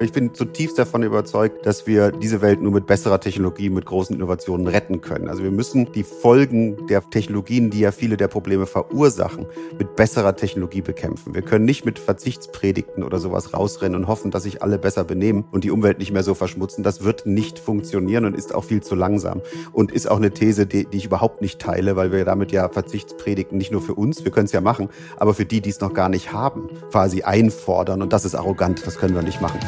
Ich 0.00 0.12
bin 0.12 0.32
zutiefst 0.32 0.78
davon 0.78 1.02
überzeugt, 1.02 1.66
dass 1.66 1.88
wir 1.88 2.12
diese 2.12 2.40
Welt 2.40 2.62
nur 2.62 2.70
mit 2.70 2.86
besserer 2.86 3.18
Technologie, 3.18 3.68
mit 3.68 3.84
großen 3.84 4.14
Innovationen 4.14 4.68
retten 4.68 5.00
können. 5.00 5.26
Also 5.28 5.42
wir 5.42 5.50
müssen 5.50 5.90
die 5.90 6.04
Folgen 6.04 6.86
der 6.86 7.10
Technologien, 7.10 7.70
die 7.70 7.80
ja 7.80 7.90
viele 7.90 8.16
der 8.16 8.28
Probleme 8.28 8.66
verursachen, 8.66 9.46
mit 9.76 9.96
besserer 9.96 10.36
Technologie 10.36 10.82
bekämpfen. 10.82 11.34
Wir 11.34 11.42
können 11.42 11.64
nicht 11.64 11.84
mit 11.84 11.98
Verzichtspredigten 11.98 13.02
oder 13.02 13.18
sowas 13.18 13.52
rausrennen 13.54 13.98
und 13.98 14.06
hoffen, 14.06 14.30
dass 14.30 14.44
sich 14.44 14.62
alle 14.62 14.78
besser 14.78 15.02
benehmen 15.02 15.44
und 15.50 15.64
die 15.64 15.72
Umwelt 15.72 15.98
nicht 15.98 16.12
mehr 16.12 16.22
so 16.22 16.34
verschmutzen. 16.34 16.84
Das 16.84 17.02
wird 17.02 17.26
nicht 17.26 17.58
funktionieren 17.58 18.24
und 18.24 18.36
ist 18.36 18.54
auch 18.54 18.64
viel 18.64 18.84
zu 18.84 18.94
langsam. 18.94 19.42
Und 19.72 19.90
ist 19.90 20.08
auch 20.08 20.18
eine 20.18 20.30
These, 20.30 20.66
die, 20.66 20.84
die 20.84 20.96
ich 20.96 21.06
überhaupt 21.06 21.42
nicht 21.42 21.60
teile, 21.60 21.96
weil 21.96 22.12
wir 22.12 22.24
damit 22.24 22.52
ja 22.52 22.68
Verzichtspredigten 22.68 23.58
nicht 23.58 23.72
nur 23.72 23.82
für 23.82 23.94
uns, 23.94 24.24
wir 24.24 24.30
können 24.30 24.46
es 24.46 24.52
ja 24.52 24.60
machen, 24.60 24.90
aber 25.16 25.34
für 25.34 25.44
die, 25.44 25.60
die 25.60 25.70
es 25.70 25.80
noch 25.80 25.92
gar 25.92 26.08
nicht 26.08 26.32
haben, 26.32 26.68
quasi 26.92 27.22
einfordern. 27.22 28.00
Und 28.00 28.12
das 28.12 28.24
ist 28.24 28.36
arrogant, 28.36 28.86
das 28.86 28.96
können 28.96 29.16
wir 29.16 29.22
nicht 29.22 29.40
machen. 29.40 29.58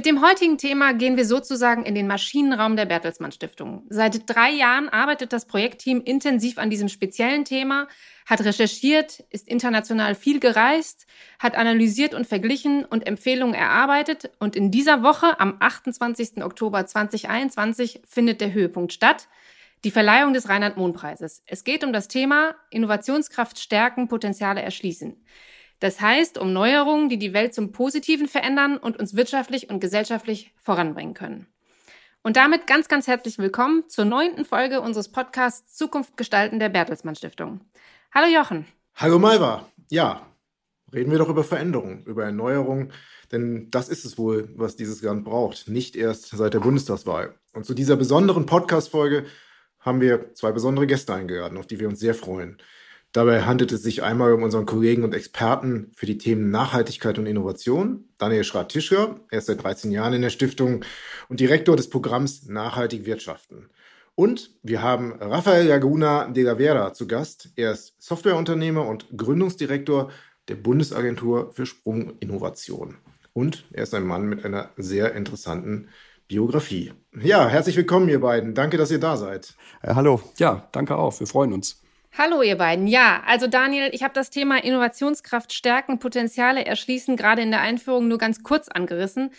Mit 0.00 0.06
dem 0.06 0.22
heutigen 0.22 0.56
Thema 0.56 0.94
gehen 0.94 1.18
wir 1.18 1.26
sozusagen 1.26 1.84
in 1.84 1.94
den 1.94 2.06
Maschinenraum 2.06 2.74
der 2.74 2.86
Bertelsmann 2.86 3.32
Stiftung. 3.32 3.84
Seit 3.90 4.22
drei 4.34 4.50
Jahren 4.50 4.88
arbeitet 4.88 5.30
das 5.34 5.44
Projektteam 5.44 6.00
intensiv 6.00 6.56
an 6.56 6.70
diesem 6.70 6.88
speziellen 6.88 7.44
Thema, 7.44 7.86
hat 8.24 8.42
recherchiert, 8.42 9.22
ist 9.28 9.46
international 9.46 10.14
viel 10.14 10.40
gereist, 10.40 11.06
hat 11.38 11.54
analysiert 11.54 12.14
und 12.14 12.26
verglichen 12.26 12.86
und 12.86 13.06
Empfehlungen 13.06 13.54
erarbeitet. 13.54 14.30
Und 14.38 14.56
in 14.56 14.70
dieser 14.70 15.02
Woche, 15.02 15.38
am 15.38 15.56
28. 15.60 16.42
Oktober 16.42 16.86
2021, 16.86 18.00
findet 18.08 18.40
der 18.40 18.54
Höhepunkt 18.54 18.94
statt. 18.94 19.28
Die 19.84 19.90
Verleihung 19.90 20.32
des 20.32 20.48
Reinhard-Mohn-Preises. 20.48 21.42
Es 21.44 21.62
geht 21.62 21.84
um 21.84 21.92
das 21.92 22.08
Thema 22.08 22.54
Innovationskraft 22.70 23.58
stärken, 23.58 24.08
Potenziale 24.08 24.62
erschließen. 24.62 25.22
Das 25.80 25.98
heißt, 25.98 26.36
um 26.36 26.52
Neuerungen, 26.52 27.08
die 27.08 27.18
die 27.18 27.32
Welt 27.32 27.54
zum 27.54 27.72
Positiven 27.72 28.28
verändern 28.28 28.76
und 28.76 28.98
uns 28.98 29.16
wirtschaftlich 29.16 29.70
und 29.70 29.80
gesellschaftlich 29.80 30.52
voranbringen 30.62 31.14
können. 31.14 31.46
Und 32.22 32.36
damit 32.36 32.66
ganz, 32.66 32.86
ganz 32.88 33.06
herzlich 33.06 33.38
willkommen 33.38 33.88
zur 33.88 34.04
neunten 34.04 34.44
Folge 34.44 34.82
unseres 34.82 35.10
Podcasts 35.10 35.74
Zukunft 35.74 36.18
gestalten 36.18 36.58
der 36.58 36.68
Bertelsmann 36.68 37.16
Stiftung. 37.16 37.62
Hallo 38.12 38.30
Jochen. 38.30 38.66
Hallo 38.94 39.18
Malva. 39.18 39.66
Ja, 39.88 40.26
reden 40.92 41.10
wir 41.12 41.18
doch 41.18 41.30
über 41.30 41.44
Veränderung, 41.44 42.04
über 42.04 42.24
Erneuerung, 42.24 42.92
denn 43.32 43.70
das 43.70 43.88
ist 43.88 44.04
es 44.04 44.18
wohl, 44.18 44.50
was 44.56 44.76
dieses 44.76 45.00
Land 45.00 45.24
braucht, 45.24 45.66
nicht 45.66 45.96
erst 45.96 46.28
seit 46.28 46.52
der 46.52 46.60
Bundestagswahl. 46.60 47.36
Und 47.54 47.64
zu 47.64 47.72
dieser 47.72 47.96
besonderen 47.96 48.44
Podcast-Folge 48.44 49.24
haben 49.78 50.02
wir 50.02 50.34
zwei 50.34 50.52
besondere 50.52 50.86
Gäste 50.86 51.14
eingeladen, 51.14 51.56
auf 51.56 51.66
die 51.66 51.80
wir 51.80 51.88
uns 51.88 52.00
sehr 52.00 52.14
freuen. 52.14 52.58
Dabei 53.12 53.42
handelt 53.42 53.72
es 53.72 53.82
sich 53.82 54.04
einmal 54.04 54.32
um 54.32 54.44
unseren 54.44 54.66
Kollegen 54.66 55.02
und 55.02 55.14
Experten 55.14 55.90
für 55.96 56.06
die 56.06 56.18
Themen 56.18 56.52
Nachhaltigkeit 56.52 57.18
und 57.18 57.26
Innovation, 57.26 58.04
Daniel 58.18 58.44
Schrat-Tischler. 58.44 59.18
Er 59.30 59.38
ist 59.38 59.46
seit 59.46 59.64
13 59.64 59.90
Jahren 59.90 60.12
in 60.12 60.22
der 60.22 60.30
Stiftung 60.30 60.84
und 61.28 61.40
Direktor 61.40 61.76
des 61.76 61.90
Programms 61.90 62.46
Nachhaltig 62.46 63.06
Wirtschaften. 63.06 63.68
Und 64.14 64.50
wir 64.62 64.82
haben 64.82 65.12
Rafael 65.20 65.66
Laguna 65.66 66.28
de 66.28 66.44
la 66.44 66.56
Vera 66.56 66.92
zu 66.92 67.08
Gast. 67.08 67.48
Er 67.56 67.72
ist 67.72 67.94
Softwareunternehmer 67.98 68.86
und 68.86 69.06
Gründungsdirektor 69.16 70.10
der 70.46 70.56
Bundesagentur 70.56 71.52
für 71.52 71.66
Sprunginnovation. 71.66 72.98
Und 73.32 73.64
er 73.72 73.84
ist 73.84 73.94
ein 73.94 74.04
Mann 74.04 74.28
mit 74.28 74.44
einer 74.44 74.70
sehr 74.76 75.14
interessanten 75.14 75.88
Biografie. 76.28 76.92
Ja, 77.20 77.48
herzlich 77.48 77.76
willkommen, 77.76 78.08
ihr 78.08 78.20
beiden. 78.20 78.54
Danke, 78.54 78.76
dass 78.76 78.92
ihr 78.92 79.00
da 79.00 79.16
seid. 79.16 79.54
Äh, 79.82 79.94
hallo. 79.94 80.20
Ja, 80.38 80.68
danke 80.70 80.96
auch. 80.96 81.18
Wir 81.18 81.26
freuen 81.26 81.52
uns. 81.52 81.79
Hallo 82.18 82.42
ihr 82.42 82.56
beiden. 82.58 82.86
Ja, 82.86 83.22
also 83.24 83.46
Daniel, 83.46 83.90
ich 83.92 84.02
habe 84.02 84.14
das 84.14 84.30
Thema 84.30 84.62
Innovationskraft 84.62 85.52
stärken, 85.52 85.98
Potenziale 86.00 86.66
erschließen 86.66 87.16
gerade 87.16 87.42
in 87.42 87.50
der 87.50 87.60
Einführung 87.60 88.08
nur 88.08 88.18
ganz 88.18 88.42
kurz 88.42 88.68
angerissen. 88.68 89.30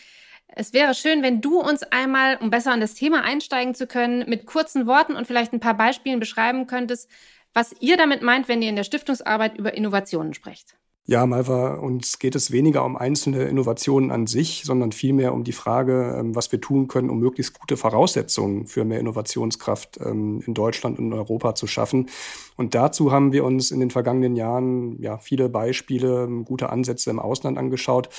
Es 0.48 0.74
wäre 0.74 0.94
schön, 0.96 1.22
wenn 1.22 1.42
du 1.42 1.60
uns 1.60 1.84
einmal, 1.84 2.38
um 2.38 2.50
besser 2.50 2.74
in 2.74 2.82
das 2.82 2.94
Thema 2.94 3.24
einsteigen 3.24 3.76
zu 3.76 3.88
können, 3.88 4.28
mit 4.30 4.46
kurzen 4.46 4.88
Worten 4.88 5.16
und 5.16 5.28
vielleicht 5.28 5.54
ein 5.54 5.60
paar 5.60 5.78
Beispielen 5.78 6.20
beschreiben 6.20 6.66
könntest, 6.68 7.10
was 7.54 7.74
ihr 7.82 7.98
damit 7.98 8.22
meint, 8.22 8.48
wenn 8.48 8.62
ihr 8.62 8.70
in 8.70 8.76
der 8.78 8.84
Stiftungsarbeit 8.84 9.58
über 9.58 9.74
Innovationen 9.74 10.34
sprecht. 10.34 10.76
Ja, 11.08 11.26
Malva, 11.26 11.74
uns 11.74 12.20
geht 12.20 12.36
es 12.36 12.52
weniger 12.52 12.86
um 12.86 12.96
einzelne 12.96 13.44
Innovationen 13.46 14.12
an 14.12 14.28
sich, 14.28 14.62
sondern 14.64 14.92
vielmehr 14.92 15.34
um 15.34 15.44
die 15.44 15.52
Frage, 15.52 16.16
ähm, 16.18 16.36
was 16.36 16.52
wir 16.52 16.62
tun 16.62 16.88
können, 16.88 17.10
um 17.10 17.20
möglichst 17.20 17.60
gute 17.60 17.76
Voraussetzungen 17.76 18.68
für 18.68 18.86
mehr 18.86 19.00
Innovationskraft 19.00 20.00
ähm, 20.00 20.42
in 20.46 20.54
Deutschland 20.54 21.00
und 21.00 21.08
in 21.08 21.14
Europa 21.14 21.56
zu 21.56 21.66
schaffen. 21.66 22.08
Und 22.56 22.76
dazu 22.76 23.12
haben 23.12 23.34
wir 23.34 23.44
uns 23.46 23.72
in 23.72 23.80
den 23.80 23.90
vergangenen 23.90 24.36
Jahren 24.36 25.02
ja 25.02 25.18
viele 25.18 25.50
Beispiele, 25.50 26.30
gute 26.46 26.70
Ansätze 26.70 27.10
im 27.10 27.20
Ausland 27.20 27.58
angeschaut, 27.58 28.10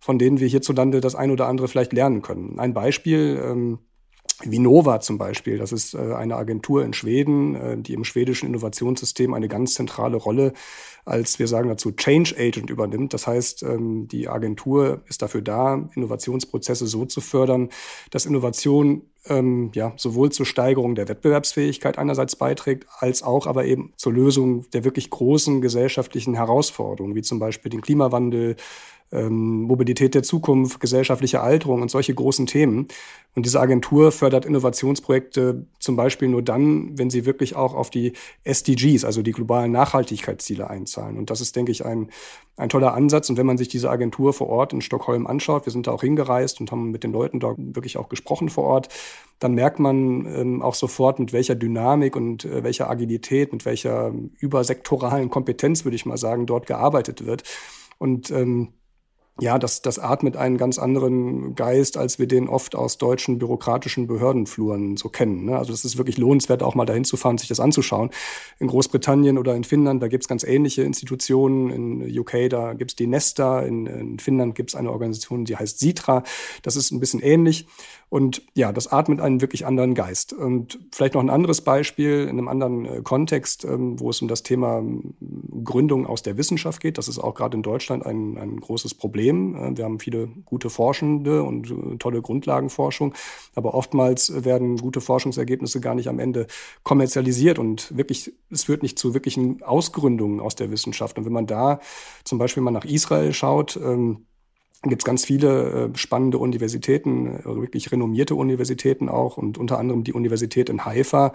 von 0.00 0.18
denen 0.18 0.40
wir 0.40 0.48
hierzulande 0.48 1.00
das 1.00 1.14
ein 1.14 1.30
oder 1.30 1.46
andere 1.46 1.68
vielleicht 1.68 1.92
lernen 1.92 2.20
können. 2.20 2.58
Ein 2.58 2.74
Beispiel, 2.74 3.40
ähm, 3.42 3.78
Vinova 4.42 5.00
zum 5.00 5.16
Beispiel, 5.16 5.58
das 5.58 5.72
ist 5.72 5.94
äh, 5.94 6.14
eine 6.14 6.36
Agentur 6.36 6.84
in 6.84 6.92
Schweden, 6.92 7.54
äh, 7.54 7.76
die 7.78 7.94
im 7.94 8.04
schwedischen 8.04 8.48
Innovationssystem 8.48 9.32
eine 9.32 9.48
ganz 9.48 9.74
zentrale 9.74 10.16
Rolle 10.16 10.52
als, 11.04 11.38
wir 11.38 11.48
sagen 11.48 11.68
dazu, 11.68 11.92
Change 11.92 12.34
Agent 12.38 12.70
übernimmt. 12.70 13.12
Das 13.14 13.26
heißt, 13.26 13.62
ähm, 13.62 14.08
die 14.08 14.28
Agentur 14.28 15.02
ist 15.06 15.22
dafür 15.22 15.42
da, 15.42 15.88
Innovationsprozesse 15.94 16.86
so 16.86 17.04
zu 17.04 17.20
fördern, 17.20 17.68
dass 18.10 18.26
Innovation 18.26 19.02
ähm, 19.26 19.70
ja, 19.74 19.92
sowohl 19.96 20.30
zur 20.32 20.46
Steigerung 20.46 20.94
der 20.94 21.08
Wettbewerbsfähigkeit 21.08 21.98
einerseits 21.98 22.36
beiträgt, 22.36 22.86
als 22.98 23.22
auch 23.22 23.46
aber 23.46 23.64
eben 23.64 23.92
zur 23.96 24.12
Lösung 24.12 24.68
der 24.72 24.84
wirklich 24.84 25.10
großen 25.10 25.60
gesellschaftlichen 25.60 26.34
Herausforderungen, 26.34 27.14
wie 27.14 27.22
zum 27.22 27.38
Beispiel 27.38 27.70
den 27.70 27.80
Klimawandel, 27.80 28.56
ähm, 29.14 29.62
Mobilität 29.62 30.14
der 30.14 30.22
Zukunft, 30.22 30.80
gesellschaftliche 30.80 31.40
Alterung 31.40 31.82
und 31.82 31.90
solche 31.90 32.14
großen 32.14 32.46
Themen. 32.46 32.88
Und 33.34 33.46
diese 33.46 33.60
Agentur 33.60 34.12
fördert 34.12 34.44
Innovationsprojekte 34.44 35.66
zum 35.80 35.96
Beispiel 35.96 36.28
nur 36.28 36.42
dann, 36.42 36.96
wenn 36.96 37.10
sie 37.10 37.26
wirklich 37.26 37.56
auch 37.56 37.74
auf 37.74 37.90
die 37.90 38.12
SDGs, 38.44 39.04
also 39.04 39.22
die 39.22 39.32
globalen 39.32 39.72
Nachhaltigkeitsziele 39.72 40.70
einzahlen. 40.70 41.16
Und 41.18 41.30
das 41.30 41.40
ist, 41.40 41.56
denke 41.56 41.72
ich, 41.72 41.84
ein, 41.84 42.10
ein 42.56 42.68
toller 42.68 42.94
Ansatz. 42.94 43.30
Und 43.30 43.36
wenn 43.36 43.46
man 43.46 43.58
sich 43.58 43.68
diese 43.68 43.90
Agentur 43.90 44.32
vor 44.32 44.48
Ort 44.48 44.72
in 44.72 44.82
Stockholm 44.82 45.26
anschaut, 45.26 45.66
wir 45.66 45.72
sind 45.72 45.88
da 45.88 45.92
auch 45.92 46.02
hingereist 46.02 46.60
und 46.60 46.70
haben 46.70 46.92
mit 46.92 47.02
den 47.02 47.12
Leuten 47.12 47.40
da 47.40 47.54
wirklich 47.56 47.96
auch 47.96 48.08
gesprochen 48.08 48.50
vor 48.50 48.64
Ort, 48.64 48.88
dann 49.40 49.54
merkt 49.54 49.80
man 49.80 50.26
ähm, 50.26 50.62
auch 50.62 50.74
sofort, 50.74 51.18
mit 51.18 51.32
welcher 51.32 51.56
Dynamik 51.56 52.14
und 52.14 52.44
äh, 52.44 52.62
welcher 52.62 52.88
Agilität, 52.88 53.52
mit 53.52 53.64
welcher 53.64 54.12
übersektoralen 54.38 55.28
Kompetenz, 55.28 55.84
würde 55.84 55.96
ich 55.96 56.06
mal 56.06 56.16
sagen, 56.16 56.46
dort 56.46 56.66
gearbeitet 56.66 57.26
wird. 57.26 57.42
Und 57.98 58.30
ähm, 58.30 58.74
ja, 59.40 59.58
das, 59.58 59.82
das 59.82 59.98
atmet 59.98 60.36
einen 60.36 60.58
ganz 60.58 60.78
anderen 60.78 61.56
Geist, 61.56 61.96
als 61.96 62.20
wir 62.20 62.28
den 62.28 62.48
oft 62.48 62.76
aus 62.76 62.98
deutschen 62.98 63.38
bürokratischen 63.38 64.06
Behördenfluren 64.06 64.96
so 64.96 65.08
kennen. 65.08 65.46
Ne? 65.46 65.58
Also 65.58 65.72
das 65.72 65.84
ist 65.84 65.98
wirklich 65.98 66.18
lohnenswert, 66.18 66.62
auch 66.62 66.76
mal 66.76 66.84
dahin 66.84 67.04
zu 67.04 67.16
fahren, 67.16 67.36
sich 67.36 67.48
das 67.48 67.58
anzuschauen. 67.58 68.10
In 68.60 68.68
Großbritannien 68.68 69.36
oder 69.36 69.56
in 69.56 69.64
Finnland, 69.64 70.00
da 70.00 70.06
gibt's 70.06 70.28
ganz 70.28 70.44
ähnliche 70.44 70.82
Institutionen. 70.82 71.70
In 71.70 72.18
UK, 72.18 72.48
da 72.48 72.74
gibt's 72.74 72.94
die 72.94 73.08
Nesta. 73.08 73.62
In, 73.62 73.86
in 73.86 74.18
Finnland 74.20 74.54
gibt's 74.54 74.76
eine 74.76 74.92
Organisation, 74.92 75.44
die 75.44 75.56
heißt 75.56 75.80
Sitra. 75.80 76.22
Das 76.62 76.76
ist 76.76 76.92
ein 76.92 77.00
bisschen 77.00 77.20
ähnlich. 77.20 77.66
Und 78.14 78.42
ja, 78.54 78.70
das 78.70 78.92
atmet 78.92 79.18
einen 79.20 79.40
wirklich 79.40 79.66
anderen 79.66 79.96
Geist. 79.96 80.32
Und 80.32 80.78
vielleicht 80.92 81.14
noch 81.14 81.20
ein 81.20 81.30
anderes 81.30 81.62
Beispiel 81.62 82.22
in 82.22 82.38
einem 82.38 82.46
anderen 82.46 82.84
äh, 82.84 83.00
Kontext, 83.02 83.64
ähm, 83.64 83.98
wo 83.98 84.08
es 84.08 84.22
um 84.22 84.28
das 84.28 84.44
Thema 84.44 84.78
ähm, 84.78 85.14
Gründung 85.64 86.06
aus 86.06 86.22
der 86.22 86.36
Wissenschaft 86.36 86.80
geht. 86.80 86.96
Das 86.96 87.08
ist 87.08 87.18
auch 87.18 87.34
gerade 87.34 87.56
in 87.56 87.64
Deutschland 87.64 88.06
ein, 88.06 88.38
ein 88.38 88.60
großes 88.60 88.94
Problem. 88.94 89.56
Äh, 89.56 89.76
wir 89.76 89.84
haben 89.84 89.98
viele 89.98 90.28
gute 90.44 90.70
Forschende 90.70 91.42
und 91.42 91.72
äh, 91.72 91.96
tolle 91.98 92.22
Grundlagenforschung, 92.22 93.14
aber 93.56 93.74
oftmals 93.74 94.44
werden 94.44 94.76
gute 94.76 95.00
Forschungsergebnisse 95.00 95.80
gar 95.80 95.96
nicht 95.96 96.06
am 96.06 96.20
Ende 96.20 96.46
kommerzialisiert 96.84 97.58
und 97.58 97.96
wirklich, 97.96 98.32
es 98.48 98.62
führt 98.62 98.84
nicht 98.84 98.96
zu 98.96 99.14
wirklichen 99.14 99.64
Ausgründungen 99.64 100.38
aus 100.38 100.54
der 100.54 100.70
Wissenschaft. 100.70 101.18
Und 101.18 101.24
wenn 101.24 101.32
man 101.32 101.48
da 101.48 101.80
zum 102.22 102.38
Beispiel 102.38 102.62
mal 102.62 102.70
nach 102.70 102.84
Israel 102.84 103.32
schaut, 103.32 103.76
ähm, 103.76 104.26
gibt 104.88 105.02
es 105.02 105.06
ganz 105.06 105.24
viele 105.24 105.90
äh, 105.94 105.98
spannende 105.98 106.38
Universitäten, 106.38 107.40
äh, 107.40 107.44
wirklich 107.44 107.90
renommierte 107.92 108.34
Universitäten 108.34 109.08
auch 109.08 109.36
und 109.36 109.58
unter 109.58 109.78
anderem 109.78 110.04
die 110.04 110.12
Universität 110.12 110.68
in 110.68 110.84
Haifa 110.84 111.32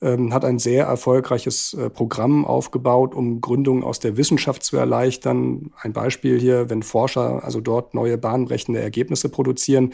ähm, 0.00 0.32
hat 0.32 0.44
ein 0.44 0.58
sehr 0.58 0.86
erfolgreiches 0.86 1.74
äh, 1.74 1.90
Programm 1.90 2.44
aufgebaut, 2.44 3.14
um 3.14 3.40
Gründungen 3.40 3.82
aus 3.82 3.98
der 3.98 4.16
Wissenschaft 4.16 4.62
zu 4.62 4.76
erleichtern. 4.76 5.72
Ein 5.76 5.92
Beispiel 5.92 6.38
hier, 6.38 6.70
wenn 6.70 6.82
Forscher 6.82 7.44
also 7.44 7.60
dort 7.60 7.94
neue 7.94 8.16
bahnbrechende 8.16 8.80
Ergebnisse 8.80 9.28
produzieren, 9.28 9.92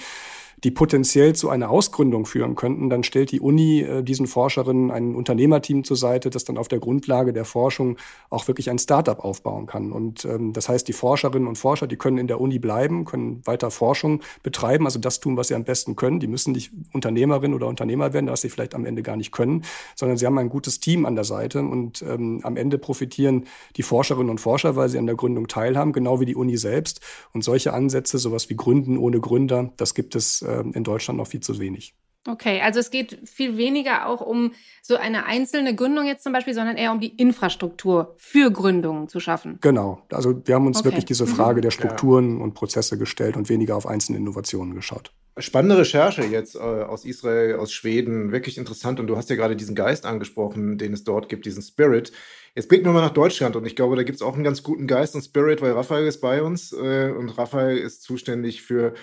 die 0.64 0.70
potenziell 0.70 1.34
zu 1.34 1.50
einer 1.50 1.68
Ausgründung 1.68 2.24
führen 2.24 2.54
könnten, 2.54 2.88
dann 2.88 3.04
stellt 3.04 3.30
die 3.32 3.40
Uni 3.40 3.82
äh, 3.82 4.02
diesen 4.02 4.26
Forscherinnen 4.26 4.90
ein 4.90 5.14
Unternehmerteam 5.14 5.84
zur 5.84 5.98
Seite, 5.98 6.30
das 6.30 6.44
dann 6.44 6.56
auf 6.56 6.68
der 6.68 6.78
Grundlage 6.78 7.34
der 7.34 7.44
Forschung 7.44 7.98
auch 8.30 8.48
wirklich 8.48 8.70
ein 8.70 8.78
Startup 8.78 9.22
aufbauen 9.22 9.66
kann. 9.66 9.92
Und 9.92 10.24
ähm, 10.24 10.54
das 10.54 10.70
heißt, 10.70 10.88
die 10.88 10.94
Forscherinnen 10.94 11.46
und 11.46 11.58
Forscher, 11.58 11.86
die 11.86 11.96
können 11.96 12.16
in 12.16 12.28
der 12.28 12.40
Uni 12.40 12.58
bleiben, 12.58 13.04
können 13.04 13.42
weiter 13.44 13.70
Forschung 13.70 14.22
betreiben, 14.42 14.86
also 14.86 14.98
das 14.98 15.20
tun, 15.20 15.36
was 15.36 15.48
sie 15.48 15.54
am 15.54 15.64
besten 15.64 15.96
können. 15.96 16.18
Die 16.18 16.28
müssen 16.28 16.52
nicht 16.52 16.72
Unternehmerin 16.94 17.52
oder 17.52 17.66
Unternehmer 17.66 18.14
werden, 18.14 18.30
was 18.30 18.40
sie 18.40 18.48
vielleicht 18.48 18.74
am 18.74 18.86
Ende 18.86 19.02
gar 19.02 19.16
nicht 19.16 19.32
können, 19.32 19.64
sondern 19.94 20.16
sie 20.16 20.24
haben 20.24 20.38
ein 20.38 20.48
gutes 20.48 20.80
Team 20.80 21.04
an 21.04 21.14
der 21.14 21.24
Seite 21.24 21.60
und 21.60 22.02
ähm, 22.02 22.40
am 22.42 22.56
Ende 22.56 22.78
profitieren 22.78 23.44
die 23.76 23.82
Forscherinnen 23.82 24.30
und 24.30 24.40
Forscher, 24.40 24.76
weil 24.76 24.88
sie 24.88 24.98
an 24.98 25.06
der 25.06 25.16
Gründung 25.16 25.46
teilhaben, 25.46 25.92
genau 25.92 26.20
wie 26.20 26.26
die 26.26 26.36
Uni 26.36 26.56
selbst. 26.56 27.00
Und 27.34 27.44
solche 27.44 27.74
Ansätze, 27.74 28.16
sowas 28.16 28.48
wie 28.48 28.56
Gründen 28.56 28.96
ohne 28.96 29.20
Gründer, 29.20 29.72
das 29.76 29.94
gibt 29.94 30.14
es 30.14 30.40
äh, 30.40 30.53
in 30.60 30.84
Deutschland 30.84 31.18
noch 31.18 31.26
viel 31.26 31.40
zu 31.40 31.58
wenig. 31.58 31.94
Okay, 32.26 32.62
also 32.62 32.80
es 32.80 32.90
geht 32.90 33.18
viel 33.28 33.58
weniger 33.58 34.06
auch 34.06 34.22
um 34.22 34.52
so 34.82 34.96
eine 34.96 35.26
einzelne 35.26 35.74
Gründung 35.74 36.06
jetzt 36.06 36.24
zum 36.24 36.32
Beispiel, 36.32 36.54
sondern 36.54 36.76
eher 36.76 36.90
um 36.90 36.98
die 36.98 37.14
Infrastruktur 37.14 38.14
für 38.16 38.50
Gründungen 38.50 39.08
zu 39.08 39.20
schaffen. 39.20 39.58
Genau. 39.60 40.00
Also 40.10 40.40
wir 40.46 40.54
haben 40.54 40.66
uns 40.66 40.78
okay. 40.78 40.86
wirklich 40.86 41.04
diese 41.04 41.26
Frage 41.26 41.60
der 41.60 41.70
Strukturen 41.70 42.38
ja. 42.38 42.44
und 42.44 42.54
Prozesse 42.54 42.96
gestellt 42.96 43.36
und 43.36 43.50
weniger 43.50 43.76
auf 43.76 43.86
einzelne 43.86 44.16
Innovationen 44.16 44.74
geschaut. 44.74 45.12
Spannende 45.36 45.76
Recherche 45.76 46.22
jetzt 46.22 46.54
äh, 46.54 46.60
aus 46.60 47.04
Israel, 47.04 47.56
aus 47.56 47.72
Schweden, 47.72 48.32
wirklich 48.32 48.56
interessant. 48.56 49.00
Und 49.00 49.08
du 49.08 49.16
hast 49.18 49.28
ja 49.28 49.36
gerade 49.36 49.56
diesen 49.56 49.74
Geist 49.74 50.06
angesprochen, 50.06 50.78
den 50.78 50.94
es 50.94 51.04
dort 51.04 51.28
gibt, 51.28 51.44
diesen 51.44 51.62
Spirit. 51.62 52.10
Jetzt 52.54 52.68
blicken 52.68 52.86
wir 52.86 52.92
mal 52.92 53.02
nach 53.02 53.10
Deutschland 53.10 53.56
und 53.56 53.66
ich 53.66 53.76
glaube, 53.76 53.96
da 53.96 54.04
gibt 54.04 54.16
es 54.16 54.22
auch 54.22 54.34
einen 54.34 54.44
ganz 54.44 54.62
guten 54.62 54.86
Geist 54.86 55.14
und 55.14 55.22
Spirit, 55.22 55.60
weil 55.60 55.72
Raphael 55.72 56.06
ist 56.06 56.20
bei 56.20 56.42
uns 56.42 56.72
äh, 56.72 57.10
und 57.10 57.30
Raphael 57.30 57.76
ist 57.76 58.02
zuständig 58.02 58.62
für 58.62 58.94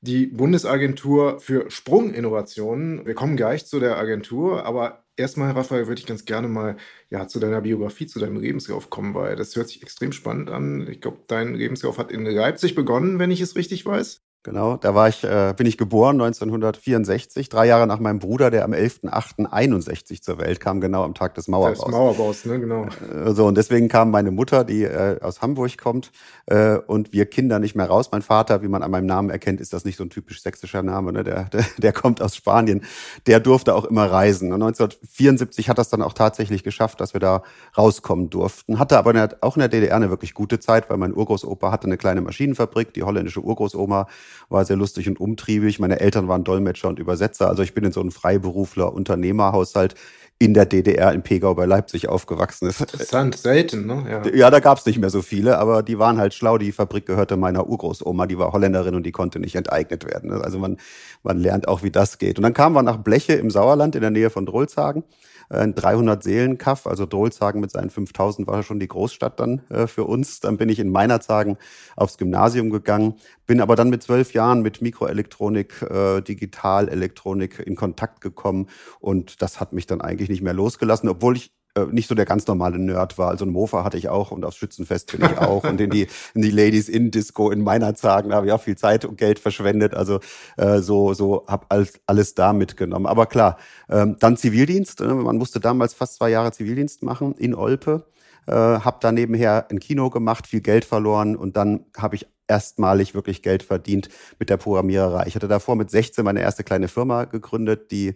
die 0.00 0.26
Bundesagentur 0.26 1.40
für 1.40 1.70
Sprunginnovationen. 1.70 3.06
Wir 3.06 3.14
kommen 3.14 3.36
gleich 3.36 3.66
zu 3.66 3.80
der 3.80 3.96
Agentur, 3.96 4.64
aber 4.64 5.04
erstmal, 5.16 5.52
Raphael, 5.52 5.86
würde 5.88 6.00
ich 6.00 6.06
ganz 6.06 6.24
gerne 6.24 6.48
mal 6.48 6.76
ja, 7.10 7.26
zu 7.28 7.40
deiner 7.40 7.62
Biografie, 7.62 8.06
zu 8.06 8.18
deinem 8.18 8.40
Lebenslauf 8.40 8.90
kommen, 8.90 9.14
weil 9.14 9.36
das 9.36 9.56
hört 9.56 9.68
sich 9.68 9.82
extrem 9.82 10.12
spannend 10.12 10.50
an. 10.50 10.86
Ich 10.88 11.00
glaube, 11.00 11.18
dein 11.26 11.54
Lebenslauf 11.54 11.98
hat 11.98 12.10
in 12.12 12.24
Leipzig 12.24 12.74
begonnen, 12.74 13.18
wenn 13.18 13.30
ich 13.30 13.40
es 13.40 13.56
richtig 13.56 13.84
weiß. 13.86 14.25
Genau, 14.46 14.76
da 14.76 14.94
war 14.94 15.08
ich, 15.08 15.24
äh, 15.24 15.54
bin 15.56 15.66
ich 15.66 15.76
geboren 15.76 16.20
1964, 16.20 17.48
drei 17.48 17.66
Jahre 17.66 17.88
nach 17.88 17.98
meinem 17.98 18.20
Bruder, 18.20 18.52
der 18.52 18.62
am 18.62 18.74
11.08.61 18.74 20.22
zur 20.22 20.38
Welt 20.38 20.60
kam, 20.60 20.80
genau 20.80 21.02
am 21.02 21.14
Tag 21.14 21.34
des 21.34 21.48
Mauerbaus. 21.48 21.84
Des 21.84 21.92
Mauerbaus, 21.92 22.44
ne, 22.44 22.60
genau. 22.60 22.86
Äh, 23.12 23.32
so, 23.32 23.44
und 23.46 23.56
deswegen 23.56 23.88
kam 23.88 24.12
meine 24.12 24.30
Mutter, 24.30 24.62
die 24.62 24.84
äh, 24.84 25.18
aus 25.20 25.42
Hamburg 25.42 25.76
kommt, 25.78 26.12
äh, 26.46 26.76
und 26.76 27.12
wir 27.12 27.26
Kinder 27.26 27.58
nicht 27.58 27.74
mehr 27.74 27.86
raus. 27.86 28.10
Mein 28.12 28.22
Vater, 28.22 28.62
wie 28.62 28.68
man 28.68 28.84
an 28.84 28.92
meinem 28.92 29.06
Namen 29.06 29.30
erkennt, 29.30 29.60
ist 29.60 29.72
das 29.72 29.84
nicht 29.84 29.96
so 29.96 30.04
ein 30.04 30.10
typisch 30.10 30.40
sächsischer 30.42 30.84
Name, 30.84 31.12
ne? 31.12 31.24
der, 31.24 31.46
der, 31.46 31.64
der 31.78 31.92
kommt 31.92 32.22
aus 32.22 32.36
Spanien. 32.36 32.84
Der 33.26 33.40
durfte 33.40 33.74
auch 33.74 33.84
immer 33.84 34.04
reisen. 34.04 34.52
Und 34.52 34.62
1974 34.62 35.68
hat 35.68 35.78
das 35.78 35.88
dann 35.88 36.02
auch 36.02 36.12
tatsächlich 36.12 36.62
geschafft, 36.62 37.00
dass 37.00 37.14
wir 37.14 37.20
da 37.20 37.42
rauskommen 37.76 38.30
durften. 38.30 38.78
Hatte 38.78 38.96
aber 38.96 39.28
auch 39.40 39.56
in 39.56 39.60
der 39.60 39.68
DDR 39.68 39.96
eine 39.96 40.08
wirklich 40.08 40.34
gute 40.34 40.60
Zeit, 40.60 40.88
weil 40.88 40.98
mein 40.98 41.12
Urgroßopa 41.12 41.72
hatte 41.72 41.88
eine 41.88 41.96
kleine 41.96 42.20
Maschinenfabrik, 42.20 42.94
die 42.94 43.02
holländische 43.02 43.40
Urgroßoma 43.40 44.06
war 44.48 44.64
sehr 44.64 44.76
lustig 44.76 45.08
und 45.08 45.20
umtriebig. 45.20 45.78
Meine 45.78 46.00
Eltern 46.00 46.28
waren 46.28 46.44
Dolmetscher 46.44 46.88
und 46.88 46.98
Übersetzer. 46.98 47.48
Also 47.48 47.62
ich 47.62 47.74
bin 47.74 47.84
in 47.84 47.92
so 47.92 48.00
einem 48.00 48.10
Freiberufler 48.10 48.92
Unternehmerhaushalt 48.92 49.94
in 50.38 50.52
der 50.52 50.66
DDR 50.66 51.12
in 51.12 51.22
Pegau 51.22 51.54
bei 51.54 51.64
Leipzig 51.64 52.08
aufgewachsen 52.08 52.68
ist. 52.68 52.80
Interessant, 52.80 53.36
selten, 53.36 53.86
ne? 53.86 54.04
Ja, 54.08 54.34
ja 54.34 54.50
da 54.50 54.60
gab 54.60 54.76
es 54.76 54.84
nicht 54.84 54.98
mehr 54.98 55.08
so 55.08 55.22
viele, 55.22 55.58
aber 55.58 55.82
die 55.82 55.98
waren 55.98 56.18
halt 56.18 56.34
schlau. 56.34 56.58
Die 56.58 56.72
Fabrik 56.72 57.06
gehörte 57.06 57.38
meiner 57.38 57.66
Urgroßoma, 57.66 58.26
die 58.26 58.38
war 58.38 58.52
Holländerin 58.52 58.94
und 58.94 59.04
die 59.04 59.12
konnte 59.12 59.38
nicht 59.38 59.54
enteignet 59.54 60.04
werden. 60.04 60.30
Also 60.32 60.58
man, 60.58 60.76
man 61.22 61.38
lernt 61.38 61.68
auch, 61.68 61.82
wie 61.82 61.90
das 61.90 62.18
geht. 62.18 62.38
Und 62.38 62.42
dann 62.42 62.52
kamen 62.52 62.74
wir 62.74 62.82
nach 62.82 62.98
Bleche 62.98 63.32
im 63.32 63.50
Sauerland 63.50 63.94
in 63.94 64.02
der 64.02 64.10
Nähe 64.10 64.28
von 64.28 64.44
Drolshagen 64.44 65.04
ein 65.48 65.74
300 65.74 66.22
Seelen 66.22 66.58
Kaff, 66.58 66.86
also 66.86 67.06
Drolshagen 67.06 67.60
mit 67.60 67.70
seinen 67.70 67.90
5000 67.90 68.46
war 68.46 68.62
schon 68.62 68.80
die 68.80 68.88
Großstadt 68.88 69.40
dann 69.40 69.62
äh, 69.70 69.86
für 69.86 70.04
uns. 70.04 70.40
Dann 70.40 70.56
bin 70.56 70.68
ich 70.68 70.78
in 70.78 70.90
Meinerzhagen 70.90 71.56
aufs 71.96 72.18
Gymnasium 72.18 72.70
gegangen, 72.70 73.14
bin 73.46 73.60
aber 73.60 73.76
dann 73.76 73.90
mit 73.90 74.02
zwölf 74.02 74.32
Jahren 74.32 74.62
mit 74.62 74.82
Mikroelektronik, 74.82 75.82
äh, 75.82 76.20
Digitalelektronik 76.20 77.60
in 77.60 77.76
Kontakt 77.76 78.20
gekommen 78.20 78.68
und 79.00 79.42
das 79.42 79.60
hat 79.60 79.72
mich 79.72 79.86
dann 79.86 80.00
eigentlich 80.00 80.28
nicht 80.28 80.42
mehr 80.42 80.54
losgelassen, 80.54 81.08
obwohl 81.08 81.36
ich 81.36 81.55
nicht 81.84 82.08
so 82.08 82.14
der 82.14 82.24
ganz 82.24 82.46
normale 82.46 82.78
Nerd 82.78 83.18
war. 83.18 83.28
Also 83.28 83.44
ein 83.44 83.50
Mofa 83.50 83.84
hatte 83.84 83.98
ich 83.98 84.08
auch 84.08 84.30
und 84.30 84.44
aufs 84.44 84.56
Schützenfest 84.56 85.12
bin 85.12 85.28
ich 85.30 85.38
auch 85.38 85.64
und 85.64 85.80
in 85.80 85.90
die, 85.90 86.06
in 86.34 86.42
die 86.42 86.50
Ladies 86.50 86.88
in 86.88 87.10
Disco 87.10 87.50
in 87.50 87.62
meiner 87.62 87.94
Zagen 87.94 88.32
habe 88.32 88.46
ich 88.46 88.52
auch 88.52 88.62
viel 88.62 88.76
Zeit 88.76 89.04
und 89.04 89.18
Geld 89.18 89.38
verschwendet. 89.38 89.94
Also 89.94 90.20
äh, 90.56 90.78
so, 90.78 91.14
so 91.14 91.44
habe 91.46 91.66
alles, 91.68 92.00
alles 92.06 92.34
da 92.34 92.52
mitgenommen. 92.52 93.06
Aber 93.06 93.26
klar, 93.26 93.58
ähm, 93.88 94.16
dann 94.20 94.36
Zivildienst. 94.36 95.00
Äh, 95.00 95.06
man 95.06 95.36
musste 95.36 95.60
damals 95.60 95.94
fast 95.94 96.16
zwei 96.16 96.30
Jahre 96.30 96.52
Zivildienst 96.52 97.02
machen 97.02 97.34
in 97.38 97.54
Olpe. 97.54 98.06
Äh, 98.46 98.52
habe 98.52 98.98
da 99.00 99.10
nebenher 99.10 99.66
ein 99.70 99.80
Kino 99.80 100.08
gemacht, 100.08 100.46
viel 100.46 100.60
Geld 100.60 100.84
verloren 100.84 101.34
und 101.36 101.56
dann 101.56 101.86
habe 101.96 102.14
ich 102.14 102.26
erstmalig 102.48 103.14
wirklich 103.14 103.42
Geld 103.42 103.62
verdient 103.62 104.08
mit 104.38 104.50
der 104.50 104.56
Programmiererei. 104.56 105.24
Ich 105.26 105.34
hatte 105.34 105.48
davor 105.48 105.76
mit 105.76 105.90
16 105.90 106.24
meine 106.24 106.40
erste 106.40 106.64
kleine 106.64 106.88
Firma 106.88 107.24
gegründet, 107.24 107.90
die 107.90 108.14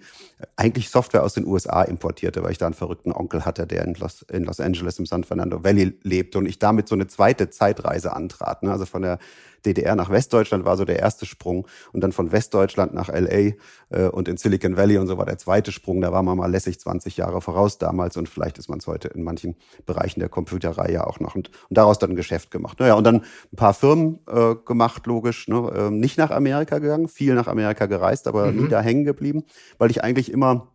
eigentlich 0.56 0.90
Software 0.90 1.22
aus 1.22 1.34
den 1.34 1.46
USA 1.46 1.82
importierte, 1.82 2.42
weil 2.42 2.52
ich 2.52 2.58
da 2.58 2.66
einen 2.66 2.74
verrückten 2.74 3.12
Onkel 3.12 3.44
hatte, 3.44 3.66
der 3.66 3.84
in 3.84 3.94
Los, 3.94 4.22
in 4.30 4.44
Los 4.44 4.60
Angeles 4.60 4.98
im 4.98 5.06
San 5.06 5.24
Fernando 5.24 5.64
Valley 5.64 5.98
lebte 6.02 6.38
und 6.38 6.46
ich 6.46 6.58
damit 6.58 6.88
so 6.88 6.94
eine 6.94 7.06
zweite 7.06 7.50
Zeitreise 7.50 8.14
antrat. 8.14 8.62
Ne? 8.62 8.70
Also 8.70 8.86
von 8.86 9.02
der 9.02 9.18
DDR 9.66 9.94
nach 9.96 10.10
Westdeutschland 10.10 10.64
war 10.64 10.76
so 10.76 10.84
der 10.84 10.98
erste 10.98 11.26
Sprung 11.26 11.66
und 11.92 12.02
dann 12.02 12.12
von 12.12 12.32
Westdeutschland 12.32 12.94
nach 12.94 13.08
LA 13.08 13.52
äh, 13.90 14.08
und 14.10 14.28
in 14.28 14.36
Silicon 14.36 14.76
Valley 14.76 14.98
und 14.98 15.06
so 15.06 15.18
war 15.18 15.26
der 15.26 15.38
zweite 15.38 15.72
Sprung. 15.72 16.00
Da 16.00 16.12
war 16.12 16.22
man 16.22 16.36
mal 16.36 16.50
lässig 16.50 16.80
20 16.80 17.16
Jahre 17.16 17.40
voraus 17.40 17.78
damals 17.78 18.16
und 18.16 18.28
vielleicht 18.28 18.58
ist 18.58 18.68
man 18.68 18.78
es 18.78 18.86
heute 18.86 19.08
in 19.08 19.22
manchen 19.22 19.56
Bereichen 19.86 20.20
der 20.20 20.28
Computerei 20.28 20.92
ja 20.92 21.06
auch 21.06 21.20
noch 21.20 21.34
und, 21.34 21.50
und 21.68 21.76
daraus 21.76 21.98
dann 21.98 22.10
ein 22.10 22.16
Geschäft 22.16 22.50
gemacht. 22.50 22.80
Naja, 22.80 22.94
und 22.94 23.04
dann 23.04 23.22
ein 23.52 23.56
paar 23.56 23.74
Firmen 23.74 24.20
äh, 24.28 24.54
gemacht, 24.64 25.06
logisch. 25.06 25.48
Ne? 25.48 25.72
Ähm, 25.74 25.98
nicht 25.98 26.18
nach 26.18 26.30
Amerika 26.30 26.78
gegangen, 26.78 27.08
viel 27.08 27.34
nach 27.34 27.46
Amerika 27.46 27.86
gereist, 27.86 28.26
aber 28.26 28.46
mhm. 28.46 28.62
nie 28.62 28.68
da 28.68 28.80
hängen 28.80 29.04
geblieben, 29.04 29.44
weil 29.78 29.90
ich 29.90 30.02
eigentlich 30.02 30.32
immer 30.32 30.68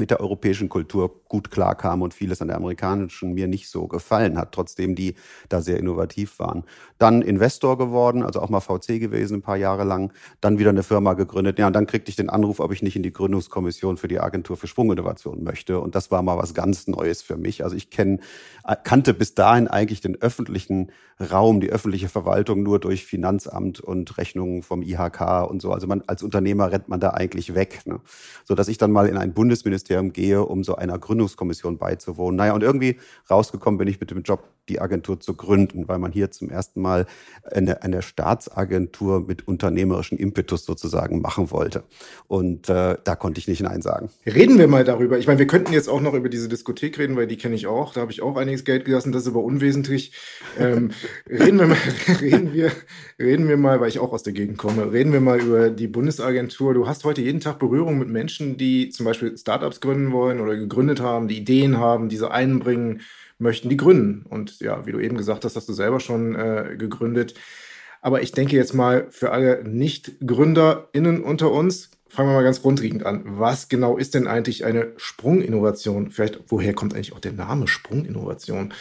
mit 0.00 0.10
der 0.10 0.20
europäischen 0.20 0.68
Kultur 0.68 1.22
gut 1.28 1.50
klarkam 1.50 2.02
und 2.02 2.14
vieles 2.14 2.40
an 2.40 2.48
der 2.48 2.56
amerikanischen 2.56 3.32
mir 3.32 3.48
nicht 3.48 3.68
so 3.68 3.86
gefallen 3.86 4.38
hat, 4.38 4.52
trotzdem 4.52 4.94
die 4.94 5.14
da 5.48 5.60
sehr 5.60 5.78
innovativ 5.78 6.38
waren. 6.38 6.64
Dann 6.98 7.22
Investor 7.22 7.78
geworden, 7.78 8.22
also 8.22 8.40
auch 8.40 8.48
mal 8.48 8.60
VC 8.60 9.00
gewesen 9.00 9.38
ein 9.38 9.42
paar 9.42 9.56
Jahre 9.56 9.84
lang, 9.84 10.12
dann 10.40 10.58
wieder 10.58 10.70
eine 10.70 10.82
Firma 10.82 11.14
gegründet. 11.14 11.58
Ja, 11.58 11.66
und 11.66 11.72
dann 11.74 11.86
kriegte 11.86 12.10
ich 12.10 12.16
den 12.16 12.30
Anruf, 12.30 12.60
ob 12.60 12.72
ich 12.72 12.82
nicht 12.82 12.96
in 12.96 13.02
die 13.02 13.12
Gründungskommission 13.12 13.96
für 13.96 14.08
die 14.08 14.20
Agentur 14.20 14.56
für 14.56 14.66
Sprunginnovation 14.66 15.42
möchte. 15.42 15.80
Und 15.80 15.94
das 15.94 16.10
war 16.10 16.22
mal 16.22 16.38
was 16.38 16.54
ganz 16.54 16.86
Neues 16.86 17.22
für 17.22 17.36
mich. 17.36 17.64
Also 17.64 17.76
ich 17.76 17.90
kenn, 17.90 18.20
kannte 18.84 19.14
bis 19.14 19.34
dahin 19.34 19.68
eigentlich 19.68 20.00
den 20.00 20.20
öffentlichen 20.20 20.90
Raum, 21.18 21.60
die 21.60 21.70
öffentliche 21.70 22.08
Verwaltung 22.08 22.62
nur 22.62 22.78
durch 22.78 23.06
Finanzamt 23.06 23.80
und 23.80 24.18
Rechnungen 24.18 24.62
vom 24.62 24.82
IHK 24.82 25.48
und 25.48 25.62
so. 25.62 25.72
Also 25.72 25.86
man 25.86 26.02
als 26.06 26.22
Unternehmer 26.22 26.70
rennt 26.70 26.88
man 26.88 27.00
da 27.00 27.10
eigentlich 27.10 27.54
weg. 27.54 27.80
Ne? 27.86 28.00
So 28.44 28.54
dass 28.54 28.68
ich 28.68 28.78
dann 28.78 28.92
mal 28.92 29.08
in 29.08 29.16
ein 29.16 29.32
Bundesministerium 29.32 29.85
gehe, 30.12 30.44
um 30.44 30.64
so 30.64 30.76
einer 30.76 30.98
Gründungskommission 30.98 31.78
beizuwohnen. 31.78 32.36
Naja, 32.36 32.54
und 32.54 32.62
irgendwie 32.62 32.98
rausgekommen 33.30 33.78
bin 33.78 33.88
ich 33.88 34.00
mit 34.00 34.10
dem 34.10 34.22
Job 34.22 34.48
die 34.68 34.80
Agentur 34.80 35.20
zu 35.20 35.34
gründen, 35.34 35.88
weil 35.88 35.98
man 35.98 36.12
hier 36.12 36.30
zum 36.30 36.50
ersten 36.50 36.80
Mal 36.80 37.06
eine, 37.44 37.82
eine 37.82 38.02
Staatsagentur 38.02 39.20
mit 39.20 39.46
unternehmerischen 39.46 40.18
Impetus 40.18 40.64
sozusagen 40.64 41.20
machen 41.20 41.50
wollte. 41.50 41.84
Und 42.26 42.68
äh, 42.68 42.96
da 43.02 43.16
konnte 43.16 43.38
ich 43.38 43.48
nicht 43.48 43.62
Nein 43.62 43.82
sagen. 43.82 44.10
Reden 44.26 44.58
wir 44.58 44.68
mal 44.68 44.84
darüber. 44.84 45.18
Ich 45.18 45.26
meine, 45.26 45.38
wir 45.38 45.46
könnten 45.46 45.72
jetzt 45.72 45.88
auch 45.88 46.00
noch 46.00 46.14
über 46.14 46.28
diese 46.28 46.48
Diskothek 46.48 46.98
reden, 46.98 47.16
weil 47.16 47.26
die 47.26 47.36
kenne 47.36 47.54
ich 47.54 47.66
auch. 47.66 47.94
Da 47.94 48.00
habe 48.00 48.12
ich 48.12 48.22
auch 48.22 48.36
einiges 48.36 48.64
Geld 48.64 48.84
gelassen, 48.84 49.12
das 49.12 49.22
ist 49.22 49.28
aber 49.28 49.42
unwesentlich. 49.42 50.12
Ähm, 50.58 50.90
reden 51.30 51.58
wir 51.58 51.66
mal, 51.66 51.78
reden 52.20 52.52
wir, 52.52 52.72
reden 53.18 53.48
wir 53.48 53.56
mal, 53.56 53.80
weil 53.80 53.88
ich 53.88 53.98
auch 53.98 54.12
aus 54.12 54.22
der 54.22 54.32
Gegend 54.32 54.58
komme, 54.58 54.92
reden 54.92 55.12
wir 55.12 55.20
mal 55.20 55.40
über 55.40 55.70
die 55.70 55.88
Bundesagentur. 55.88 56.74
Du 56.74 56.86
hast 56.86 57.04
heute 57.04 57.22
jeden 57.22 57.40
Tag 57.40 57.58
Berührung 57.58 57.98
mit 57.98 58.08
Menschen, 58.08 58.56
die 58.56 58.88
zum 58.88 59.06
Beispiel 59.06 59.36
Startups 59.36 59.75
gründen 59.80 60.12
wollen 60.12 60.40
oder 60.40 60.56
gegründet 60.56 61.00
haben, 61.00 61.28
die 61.28 61.38
Ideen 61.38 61.78
haben, 61.78 62.08
diese 62.08 62.30
einbringen 62.30 63.02
möchten 63.38 63.68
die 63.68 63.76
gründen. 63.76 64.24
Und 64.28 64.60
ja, 64.60 64.86
wie 64.86 64.92
du 64.92 64.98
eben 64.98 65.16
gesagt 65.16 65.44
hast, 65.44 65.56
hast 65.56 65.68
du 65.68 65.72
selber 65.72 66.00
schon 66.00 66.34
äh, 66.34 66.76
gegründet. 66.78 67.34
Aber 68.00 68.22
ich 68.22 68.32
denke 68.32 68.56
jetzt 68.56 68.74
mal 68.74 69.06
für 69.10 69.32
alle 69.32 69.64
Nicht-GründerInnen 69.64 71.22
unter 71.22 71.50
uns, 71.50 71.90
fangen 72.06 72.30
wir 72.30 72.34
mal 72.34 72.44
ganz 72.44 72.62
grundlegend 72.62 73.04
an. 73.04 73.22
Was 73.24 73.68
genau 73.68 73.96
ist 73.96 74.14
denn 74.14 74.26
eigentlich 74.26 74.64
eine 74.64 74.92
Sprunginnovation? 74.96 76.10
Vielleicht, 76.10 76.40
woher 76.48 76.72
kommt 76.72 76.94
eigentlich 76.94 77.12
auch 77.12 77.20
der 77.20 77.32
Name 77.32 77.68
Sprunginnovation? 77.68 78.72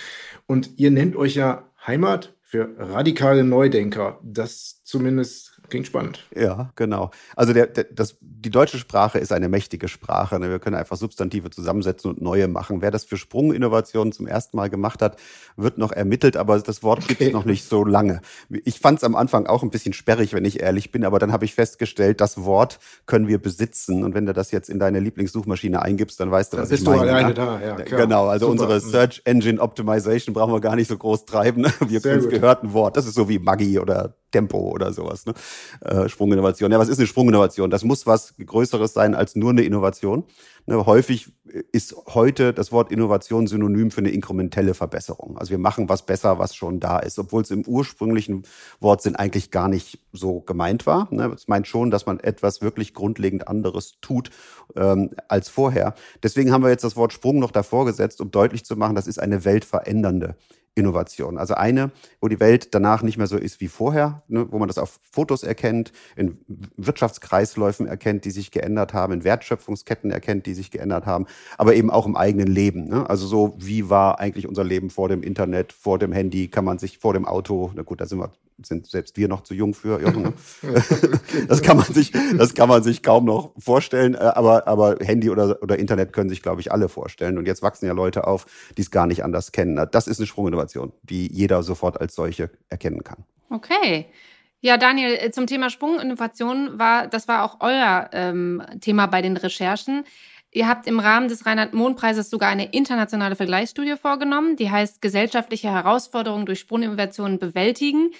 Und 0.48 0.72
ihr 0.78 0.92
nennt 0.92 1.16
euch 1.16 1.36
ja 1.36 1.70
Heimat 1.86 2.34
für 2.42 2.70
radikale 2.78 3.44
Neudenker. 3.44 4.20
Das 4.24 4.82
zumindest 4.84 5.55
klingt 5.70 5.88
spannend. 5.88 6.26
Ja, 6.36 6.72
genau. 6.76 7.12
Also 7.36 7.54
der, 7.54 7.68
der, 7.68 7.86
das, 7.86 8.18
die 8.22 8.50
deutsche 8.50 8.78
Sprache 8.78 9.20
ist 9.20 9.32
eine 9.32 9.50
mächtige 9.50 9.88
Sprache. 9.88 10.40
Ne? 10.40 10.50
Wir 10.50 10.60
können 10.60 10.76
einfach 10.76 10.98
Substantive 10.98 11.50
zusammensetzen 11.50 12.12
und 12.12 12.22
neue 12.22 12.48
machen. 12.48 12.82
Wer 12.82 12.92
das 12.92 13.06
für 13.06 13.18
Sprunginnovationen 13.18 14.12
zum 14.14 14.28
ersten 14.28 14.58
Mal 14.58 14.70
gemacht 14.70 15.02
hat, 15.02 15.18
wird 15.56 15.78
noch 15.78 15.92
ermittelt, 15.92 16.38
aber 16.38 16.60
das 16.60 16.84
Wort 16.84 17.00
okay. 17.00 17.08
gibt 17.10 17.22
es 17.22 17.32
noch 17.32 17.46
nicht 17.46 17.68
so 17.68 17.84
lange. 17.84 18.22
Ich 18.50 18.80
fand 18.80 19.00
es 19.00 19.04
am 19.04 19.16
Anfang 19.16 19.48
auch 19.48 19.64
ein 19.64 19.70
bisschen 19.70 19.94
sperrig, 19.94 20.34
wenn 20.34 20.46
ich 20.46 20.62
ehrlich 20.62 20.92
bin, 20.92 21.06
aber 21.06 21.20
dann 21.20 21.32
habe 21.32 21.46
ich 21.46 21.56
festgestellt, 21.56 22.22
das 22.22 22.44
Wort 22.44 22.80
können 23.06 23.28
wir 23.28 23.38
besitzen. 23.38 24.04
Und 24.04 24.14
wenn 24.14 24.26
du 24.26 24.34
das 24.34 24.52
jetzt 24.52 24.70
in 24.70 24.80
deine 24.80 25.00
Lieblingssuchmaschine 25.00 25.82
eingibst, 25.82 26.20
dann 26.20 26.32
weißt 26.32 26.54
du, 26.54 26.58
was 26.58 26.70
bist 26.70 26.84
ich 26.84 26.88
meine. 26.88 27.02
Bist 27.02 27.12
du 27.12 27.16
alleine 27.16 27.34
da, 27.34 27.62
ja. 27.62 27.76
Klar. 27.76 28.02
Genau, 28.02 28.28
also 28.28 28.52
Super. 28.52 28.64
unsere 28.64 28.80
Search 28.80 29.22
Engine 29.26 29.60
Optimization 29.60 30.34
brauchen 30.34 30.54
wir 30.54 30.62
gar 30.62 30.76
nicht 30.76 30.88
so 30.88 30.98
groß 30.98 31.26
treiben. 31.26 31.66
Wir 31.88 32.02
können 32.02 32.20
es 32.20 32.30
gehört 32.30 32.64
ein 32.64 32.74
Wort. 32.74 32.98
Das 32.98 33.06
ist 33.06 33.16
so 33.16 33.30
wie 33.30 33.40
Maggi 33.40 33.80
oder 33.80 34.16
Tempo 34.36 34.58
oder 34.58 34.92
sowas. 34.92 35.26
Ne? 35.26 35.34
Äh, 35.80 36.10
Sprunginnovation. 36.10 36.70
Ja, 36.70 36.78
was 36.78 36.90
ist 36.90 36.98
eine 36.98 37.08
Sprunginnovation? 37.08 37.70
Das 37.70 37.86
muss 37.86 38.06
was 38.06 38.34
Größeres 38.38 38.92
sein 38.94 39.16
als 39.16 39.38
nur 39.38 39.52
eine 39.52 39.62
Innovation. 39.62 40.26
Ne, 40.66 40.86
häufig 40.86 41.32
ist 41.72 41.96
heute 42.08 42.52
das 42.52 42.74
Wort 42.74 42.92
Innovation 42.92 43.48
synonym 43.48 43.92
für 43.92 44.00
eine 44.00 44.10
inkrementelle 44.10 44.74
Verbesserung. 44.74 45.38
Also 45.38 45.52
wir 45.52 45.58
machen 45.58 45.88
was 45.88 46.06
besser, 46.06 46.38
was 46.38 46.54
schon 46.54 46.82
da 46.82 47.00
ist, 47.00 47.18
obwohl 47.18 47.44
es 47.44 47.52
im 47.52 47.66
ursprünglichen 47.66 48.44
Wortsinn 48.82 49.16
eigentlich 49.16 49.52
gar 49.52 49.70
nicht 49.70 50.00
so 50.12 50.42
gemeint 50.42 50.86
war. 50.86 51.08
Ne, 51.12 51.32
es 51.34 51.48
meint 51.48 51.68
schon, 51.68 51.92
dass 51.92 52.06
man 52.06 52.20
etwas 52.20 52.62
wirklich 52.62 52.94
grundlegend 52.94 53.48
anderes 53.48 54.00
tut 54.02 54.32
ähm, 54.76 55.12
als 55.30 55.48
vorher. 55.48 55.94
Deswegen 56.24 56.52
haben 56.52 56.64
wir 56.64 56.72
jetzt 56.72 56.84
das 56.84 56.98
Wort 56.98 57.14
Sprung 57.14 57.40
noch 57.40 57.52
davor 57.52 57.86
gesetzt, 57.86 58.20
um 58.20 58.32
deutlich 58.32 58.66
zu 58.66 58.76
machen, 58.76 58.96
das 58.96 59.08
ist 59.08 59.20
eine 59.20 59.46
weltverändernde 59.46 60.36
Innovation. 60.76 61.38
Also 61.38 61.56
eine, 61.56 61.92
wo 62.20 62.28
die 62.28 62.40
Welt 62.40 62.76
danach 62.76 63.02
nicht 63.02 63.18
mehr 63.18 63.28
so 63.28 63.38
ist 63.38 63.62
wie 63.62 63.70
vorher, 63.70 64.24
ne, 64.28 64.46
wo 64.52 64.60
man 64.60 64.68
das 64.68 64.78
auf 64.78 65.00
Fotos 65.10 65.44
erkennt, 65.44 65.94
in 66.16 66.38
Wirtschaftskreisläufen 66.76 67.88
erkennt, 67.88 68.26
die 68.26 68.32
sich 68.32 68.52
geändert 68.52 68.94
haben, 68.94 69.14
in 69.14 69.24
Wertschöpfungsketten 69.24 70.12
erkennt, 70.12 70.46
die 70.46 70.54
sich 70.54 70.72
geändert 70.72 71.06
haben, 71.06 71.26
aber 71.58 71.76
eben 71.76 71.90
auch 71.90 72.06
im 72.06 72.18
eigenen 72.18 72.48
Leben. 72.48 72.90
Ne? 72.90 73.10
Also 73.10 73.26
so, 73.26 73.56
wie 73.58 73.90
war 73.90 74.20
eigentlich 74.20 74.48
unser 74.48 74.66
Leben 74.66 74.90
vor 74.90 75.08
dem 75.08 75.24
Internet, 75.24 75.72
vor 75.72 75.98
dem 75.98 76.12
Handy, 76.12 76.50
kann 76.50 76.66
man 76.66 76.78
sich 76.78 76.98
vor 76.98 77.14
dem 77.14 77.26
Auto, 77.26 77.72
na 77.74 77.84
gut, 77.84 78.02
da 78.02 78.06
sind 78.06 78.20
wir 78.20 78.32
sind 78.64 78.88
selbst 78.88 79.18
wir 79.18 79.28
noch 79.28 79.42
zu 79.42 79.54
jung 79.54 79.74
für. 79.74 80.02
Jochen, 80.02 80.24
ne? 80.24 80.34
das 81.48 81.62
kann 81.62 81.78
man 81.78 81.86
sich, 81.86 82.12
das 82.38 82.54
kann 82.54 82.70
man 82.70 82.84
sich 82.84 83.04
kaum 83.04 83.26
noch 83.26 83.54
vorstellen. 83.58 84.16
Äh, 84.16 84.20
aber, 84.20 84.68
aber 84.68 84.98
Handy 85.02 85.30
oder, 85.30 85.62
oder 85.62 85.78
Internet 85.78 86.14
können 86.14 86.30
sich, 86.30 86.42
glaube 86.42 86.62
ich, 86.62 86.72
alle 86.72 86.90
vorstellen. 86.90 87.38
Und 87.38 87.48
jetzt 87.48 87.62
wachsen 87.62 87.86
ja 87.86 87.94
Leute 87.94 88.28
auf, 88.28 88.46
die 88.78 88.82
es 88.82 88.92
gar 88.92 89.08
nicht 89.08 89.24
anders 89.24 89.52
kennen. 89.52 89.88
Das 89.92 90.08
ist 90.08 90.20
eine 90.20 90.28
Sprunginnovation, 90.28 90.94
die 91.04 91.32
jeder 91.32 91.64
sofort 91.64 92.00
als 92.00 92.16
solche 92.16 92.50
erkennen 92.70 93.04
kann. 93.04 93.26
Okay. 93.50 94.08
Ja, 94.62 94.78
Daniel, 94.78 95.18
äh, 95.20 95.32
zum 95.32 95.48
Thema 95.48 95.70
Sprunginnovation 95.70 96.80
war, 96.80 97.08
das 97.08 97.28
war 97.28 97.44
auch 97.44 97.58
euer 97.60 98.10
ähm, 98.14 98.64
Thema 98.82 99.06
bei 99.06 99.22
den 99.22 99.38
Recherchen. 99.38 100.06
Ihr 100.52 100.70
habt 100.70 100.88
im 100.88 101.00
Rahmen 101.00 101.28
des 101.28 101.46
Reinhard-Mohn-Preises 101.46 102.30
sogar 102.30 102.50
eine 102.50 102.72
internationale 102.72 103.36
Vergleichsstudie 103.36 103.98
vorgenommen, 104.02 104.56
die 104.56 104.72
heißt 104.72 105.02
Gesellschaftliche 105.02 105.70
Herausforderungen 105.70 106.46
durch 106.46 106.60
Sprunginnovationen 106.62 107.40
bewältigen 107.40 108.12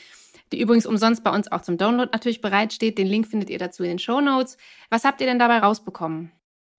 die 0.52 0.62
übrigens 0.62 0.86
umsonst 0.86 1.24
bei 1.24 1.34
uns 1.34 1.52
auch 1.52 1.62
zum 1.62 1.78
Download 1.78 2.10
natürlich 2.12 2.42
bereitsteht. 2.42 2.98
Den 2.98 3.08
Link 3.08 3.28
findet 3.28 3.50
ihr 3.50 3.60
dazu 3.60 3.84
in 3.84 3.90
den 3.90 4.00
Show 4.00 4.22
Notes. 4.22 4.58
Was 4.90 5.04
habt 5.04 5.22
ihr 5.22 5.28
denn 5.28 5.40
dabei 5.40 5.60
rausbekommen? 5.60 6.32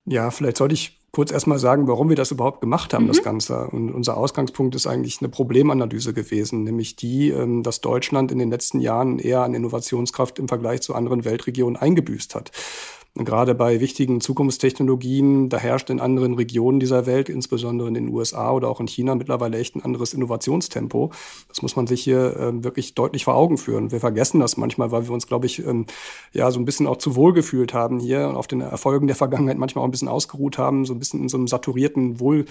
Ja, 0.05 0.31
vielleicht 0.31 0.57
sollte 0.57 0.75
ich 0.75 1.01
kurz 1.11 1.33
erstmal 1.33 1.59
sagen, 1.59 1.89
warum 1.89 2.11
wir 2.11 2.17
das 2.17 2.31
überhaupt 2.31 2.61
gemacht 2.61 2.93
haben, 2.93 3.05
mhm. 3.05 3.09
das 3.09 3.23
Ganze. 3.23 3.69
Und 3.69 3.91
unser 3.91 4.19
Ausgangspunkt 4.19 4.75
ist 4.75 4.87
eigentlich 4.87 5.21
eine 5.21 5.31
Problemanalyse 5.31 6.13
gewesen, 6.13 6.63
nämlich 6.63 6.95
die, 6.95 7.31
ähm, 7.31 7.63
dass 7.63 7.81
Deutschland 7.81 8.31
in 8.31 8.39
den 8.39 8.51
letzten 8.51 8.81
Jahren 8.81 9.19
eher 9.19 9.41
an 9.41 9.55
Innovationskraft 9.55 10.39
im 10.39 10.47
Vergleich 10.47 10.83
zu 10.83 10.95
anderen 10.95 11.25
Weltregionen 11.25 11.77
eingebüßt 11.77 12.35
hat. 12.35 12.53
Gerade 13.25 13.55
bei 13.55 13.81
wichtigen 13.81 14.21
Zukunftstechnologien, 14.21 15.49
da 15.49 15.57
herrscht 15.57 15.89
in 15.89 16.01
anderen 16.01 16.35
Regionen 16.35 16.81
dieser 16.81 17.07
Welt, 17.07 17.29
insbesondere 17.29 17.89
in 17.89 17.95
den 17.95 18.09
USA 18.09 18.53
oder 18.53 18.69
auch 18.69 18.79
in 18.79 18.87
China, 18.87 19.15
mittlerweile 19.15 19.59
echt 19.59 19.75
ein 19.75 19.83
anderes 19.83 20.13
Innovationstempo. 20.13 21.13
Das 21.49 21.63
muss 21.63 21.77
man 21.77 21.87
sich 21.87 22.03
hier 22.03 22.37
äh, 22.37 22.65
wirklich 22.65 22.95
deutlich 22.95 23.25
vor 23.25 23.35
Augen 23.35 23.57
führen. 23.57 23.91
Wir 23.91 24.01
vergessen 24.01 24.41
das 24.41 24.57
manchmal, 24.57 24.91
weil 24.91 25.07
wir 25.07 25.13
uns, 25.13 25.27
glaube 25.27 25.47
ich, 25.47 25.65
ähm, 25.67 25.87
ja 26.33 26.51
so 26.51 26.59
ein 26.59 26.67
bisschen 26.67 26.87
auch 26.87 26.99
zu 26.99 27.17
wohl 27.17 27.33
gefühlt 27.33 27.73
haben 27.73 27.99
hier 27.99 28.29
und 28.29 28.37
auf 28.37 28.47
den 28.47 28.61
Erfolgen 28.61 29.07
der 29.07 29.17
Vergangenheit 29.17 29.57
manchmal 29.57 29.83
auch 29.83 29.89
ein 29.89 29.93
bisschen 29.93 30.09
ausgeruht 30.09 30.59
haben, 30.59 30.85
so 30.85 30.93
ein 30.93 30.99
bisschen 30.99 31.23
in 31.23 31.29
so 31.29 31.39
einem 31.39 31.47
saturierten 31.47 32.21
Wohl 32.21 32.45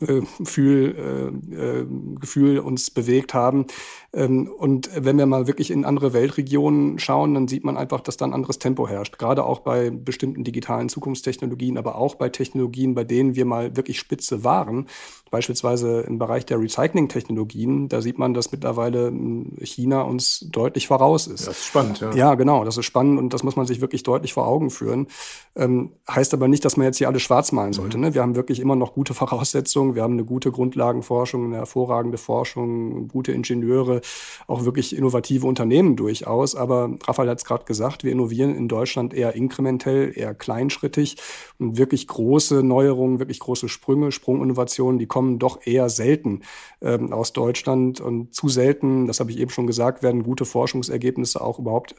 Gefühl, 0.00 1.32
äh, 1.54 1.54
äh, 1.54 1.86
Gefühl 2.20 2.58
uns 2.58 2.90
bewegt 2.90 3.32
haben. 3.32 3.66
Ähm, 4.14 4.50
und 4.58 4.90
wenn 4.94 5.18
wir 5.18 5.26
mal 5.26 5.46
wirklich 5.46 5.70
in 5.70 5.84
andere 5.84 6.12
Weltregionen 6.12 6.98
schauen, 6.98 7.34
dann 7.34 7.46
sieht 7.46 7.64
man 7.64 7.76
einfach, 7.76 8.00
dass 8.00 8.16
da 8.16 8.24
ein 8.24 8.32
anderes 8.32 8.58
Tempo 8.58 8.88
herrscht. 8.88 9.18
Gerade 9.18 9.44
auch 9.44 9.60
bei 9.60 9.90
bestimmten 9.90 10.44
digitalen 10.44 10.88
Zukunftstechnologien, 10.88 11.76
aber 11.76 11.96
auch 11.96 12.14
bei 12.14 12.30
Technologien, 12.30 12.94
bei 12.94 13.04
denen 13.04 13.36
wir 13.36 13.44
mal 13.44 13.76
wirklich 13.76 13.98
spitze 13.98 14.44
waren. 14.44 14.86
Beispielsweise 15.30 16.00
im 16.00 16.18
Bereich 16.18 16.46
der 16.46 16.58
Recycling-Technologien, 16.58 17.88
da 17.88 18.00
sieht 18.00 18.18
man, 18.18 18.32
dass 18.32 18.50
mittlerweile 18.50 19.08
hm, 19.08 19.58
China 19.62 20.02
uns 20.02 20.46
deutlich 20.50 20.86
voraus 20.86 21.26
ist. 21.26 21.46
Das 21.46 21.58
ist 21.58 21.66
spannend, 21.66 22.00
ja. 22.00 22.14
Ja, 22.14 22.34
genau, 22.34 22.64
das 22.64 22.78
ist 22.78 22.86
spannend 22.86 23.18
und 23.18 23.34
das 23.34 23.42
muss 23.42 23.56
man 23.56 23.66
sich 23.66 23.82
wirklich 23.82 24.02
deutlich 24.04 24.32
vor 24.32 24.46
Augen 24.46 24.70
führen. 24.70 25.06
Ähm, 25.54 25.92
heißt 26.10 26.32
aber 26.32 26.48
nicht, 26.48 26.64
dass 26.64 26.78
man 26.78 26.86
jetzt 26.86 26.96
hier 26.96 27.08
alles 27.08 27.22
schwarz 27.22 27.52
malen 27.52 27.74
sollte. 27.74 27.98
Mhm. 27.98 28.04
Ne? 28.04 28.14
Wir 28.14 28.22
haben 28.22 28.36
wirklich 28.36 28.58
immer 28.60 28.76
noch 28.76 28.94
gute 28.94 29.12
Voraussetzungen, 29.12 29.94
wir 29.94 30.02
haben 30.02 30.14
eine 30.14 30.24
gute 30.24 30.50
Grundlagenforschung, 30.50 31.44
eine 31.44 31.56
hervorragende 31.56 32.16
Forschung, 32.16 33.08
gute 33.08 33.32
Ingenieure, 33.32 33.97
auch 34.46 34.64
wirklich 34.64 34.96
innovative 34.96 35.46
Unternehmen 35.46 35.96
durchaus. 35.96 36.54
Aber 36.54 36.96
Raphael 37.06 37.28
hat 37.28 37.38
es 37.38 37.44
gerade 37.44 37.64
gesagt, 37.64 38.04
wir 38.04 38.12
innovieren 38.12 38.54
in 38.54 38.68
Deutschland 38.68 39.14
eher 39.14 39.34
inkrementell, 39.34 40.12
eher 40.14 40.34
kleinschrittig 40.34 41.16
und 41.58 41.78
wirklich 41.78 42.06
große 42.06 42.62
Neuerungen, 42.62 43.18
wirklich 43.18 43.40
große 43.40 43.68
Sprünge, 43.68 44.12
Sprunginnovationen, 44.12 44.98
die 44.98 45.06
kommen 45.06 45.38
doch 45.38 45.66
eher 45.66 45.88
selten 45.88 46.42
ähm, 46.80 47.12
aus 47.12 47.32
Deutschland 47.32 48.00
und 48.00 48.34
zu 48.34 48.48
selten, 48.48 49.06
das 49.06 49.20
habe 49.20 49.30
ich 49.30 49.38
eben 49.38 49.50
schon 49.50 49.66
gesagt, 49.66 50.02
werden 50.02 50.22
gute 50.22 50.44
Forschungsergebnisse 50.44 51.40
auch 51.40 51.58
überhaupt 51.58 51.94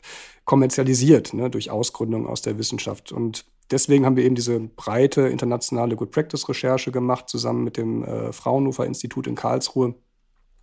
kommerzialisiert 0.45 1.33
ne, 1.33 1.49
durch 1.49 1.69
Ausgründung 1.69 2.25
aus 2.25 2.41
der 2.41 2.57
Wissenschaft. 2.57 3.11
Und 3.11 3.45
deswegen 3.69 4.05
haben 4.05 4.15
wir 4.15 4.23
eben 4.23 4.35
diese 4.35 4.59
breite 4.59 5.21
internationale 5.27 5.95
Good 5.95 6.11
Practice 6.11 6.49
Recherche 6.49 6.91
gemacht, 6.91 7.29
zusammen 7.29 7.63
mit 7.63 7.77
dem 7.77 8.03
äh, 8.03 8.33
Fraunhofer 8.33 8.85
Institut 8.85 9.27
in 9.27 9.35
Karlsruhe 9.35 9.95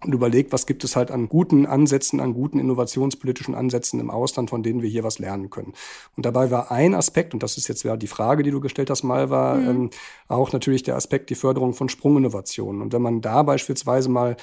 und 0.04 0.12
überlegt, 0.12 0.52
was 0.52 0.66
gibt 0.66 0.84
es 0.84 0.94
halt 0.94 1.10
an 1.10 1.28
guten 1.28 1.64
Ansätzen, 1.64 2.20
an 2.20 2.34
guten 2.34 2.58
innovationspolitischen 2.58 3.54
Ansätzen 3.54 3.98
im 3.98 4.10
Ausland, 4.10 4.50
von 4.50 4.62
denen 4.62 4.82
wir 4.82 4.90
hier 4.90 5.04
was 5.04 5.18
lernen 5.18 5.48
können. 5.48 5.72
Und 6.16 6.26
dabei 6.26 6.50
war 6.50 6.70
ein 6.70 6.94
Aspekt, 6.94 7.32
und 7.32 7.42
das 7.42 7.56
ist 7.56 7.68
jetzt 7.68 7.82
ja 7.82 7.96
die 7.96 8.06
Frage, 8.06 8.42
die 8.42 8.50
du 8.50 8.60
gestellt 8.60 8.90
hast, 8.90 9.02
mal 9.02 9.30
war 9.30 9.56
mhm. 9.56 9.68
ähm, 9.68 9.90
auch 10.28 10.52
natürlich 10.52 10.82
der 10.82 10.96
Aspekt 10.96 11.30
die 11.30 11.34
Förderung 11.34 11.72
von 11.72 11.88
Sprunginnovationen. 11.88 12.82
Und 12.82 12.92
wenn 12.92 13.02
man 13.02 13.20
da 13.20 13.42
beispielsweise 13.42 14.10
mal 14.10 14.36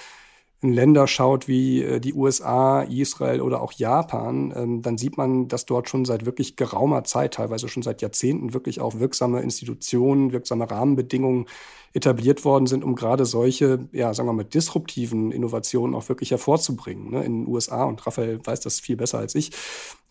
in 0.64 0.72
Länder 0.72 1.08
schaut 1.08 1.48
wie 1.48 1.84
äh, 1.84 2.00
die 2.00 2.14
USA, 2.14 2.84
Israel 2.84 3.42
oder 3.42 3.62
auch 3.62 3.74
Japan, 3.74 4.54
ähm, 4.56 4.82
dann 4.82 4.98
sieht 4.98 5.18
man, 5.18 5.50
dass 5.50 5.66
dort 5.66 5.90
schon 5.90 6.06
seit 6.06 6.26
wirklich 6.26 6.56
geraumer 6.56 7.04
Zeit, 7.04 7.34
teilweise 7.34 7.68
schon 7.68 7.84
seit 7.84 8.02
Jahrzehnten, 8.02 8.54
wirklich 8.54 8.80
auch 8.80 9.00
wirksame 9.00 9.42
Institutionen, 9.42 10.32
wirksame 10.32 10.70
Rahmenbedingungen 10.70 11.48
etabliert 11.92 12.46
worden 12.46 12.66
sind, 12.66 12.84
um 12.84 12.96
gerade 12.96 13.26
solche, 13.26 13.88
ja, 13.92 14.14
sagen 14.14 14.28
wir 14.30 14.34
mal, 14.34 14.46
disruptiven 14.46 15.32
Innovationen 15.32 15.94
auch 15.96 16.10
wirklich 16.10 16.32
hervorzubringen. 16.32 17.12
Ne? 17.12 17.24
In 17.24 17.44
den 17.44 17.48
USA, 17.48 17.84
und 17.84 18.06
Raphael 18.08 18.40
weiß 18.44 18.62
das 18.62 18.80
viel 18.80 18.96
besser 18.96 19.20
als 19.20 19.36
ich, 19.36 19.52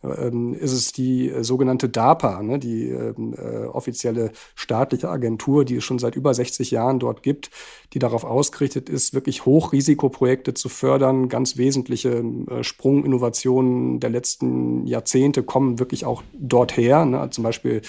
ist 0.02 0.73
es 0.73 0.92
die 0.92 1.30
äh, 1.30 1.44
sogenannte 1.44 1.88
DARPA, 1.88 2.42
ne, 2.42 2.59
die 2.59 2.88
ähm, 2.88 3.35
äh, 3.37 3.66
offizielle 3.66 4.32
staatliche 4.54 5.09
Agentur, 5.09 5.64
die 5.64 5.76
es 5.76 5.85
schon 5.85 6.00
seit 6.00 6.16
über 6.16 6.35
60 6.35 6.73
Jahren 6.73 6.99
dort 6.99 7.23
gibt, 7.23 7.50
die 7.92 8.00
darauf 8.00 8.25
ausgerichtet 8.25 8.88
ist, 8.88 9.14
wirklich 9.14 9.47
Hochrisikoprojekte 9.47 10.54
zu 10.54 10.68
fördern. 10.68 11.28
Ganz 11.28 11.56
wesentliche 11.56 12.25
äh, 12.50 12.64
Sprunginnovationen 12.64 14.00
der 14.00 14.11
letzten 14.11 14.87
Jahrzehnte 14.87 15.44
kommen 15.44 15.78
wirklich 15.78 16.04
auch 16.04 16.23
dort 16.32 16.76
her. 16.76 17.04
Ne? 17.04 17.30
Zum 17.30 17.44
Beispiel 17.44 17.82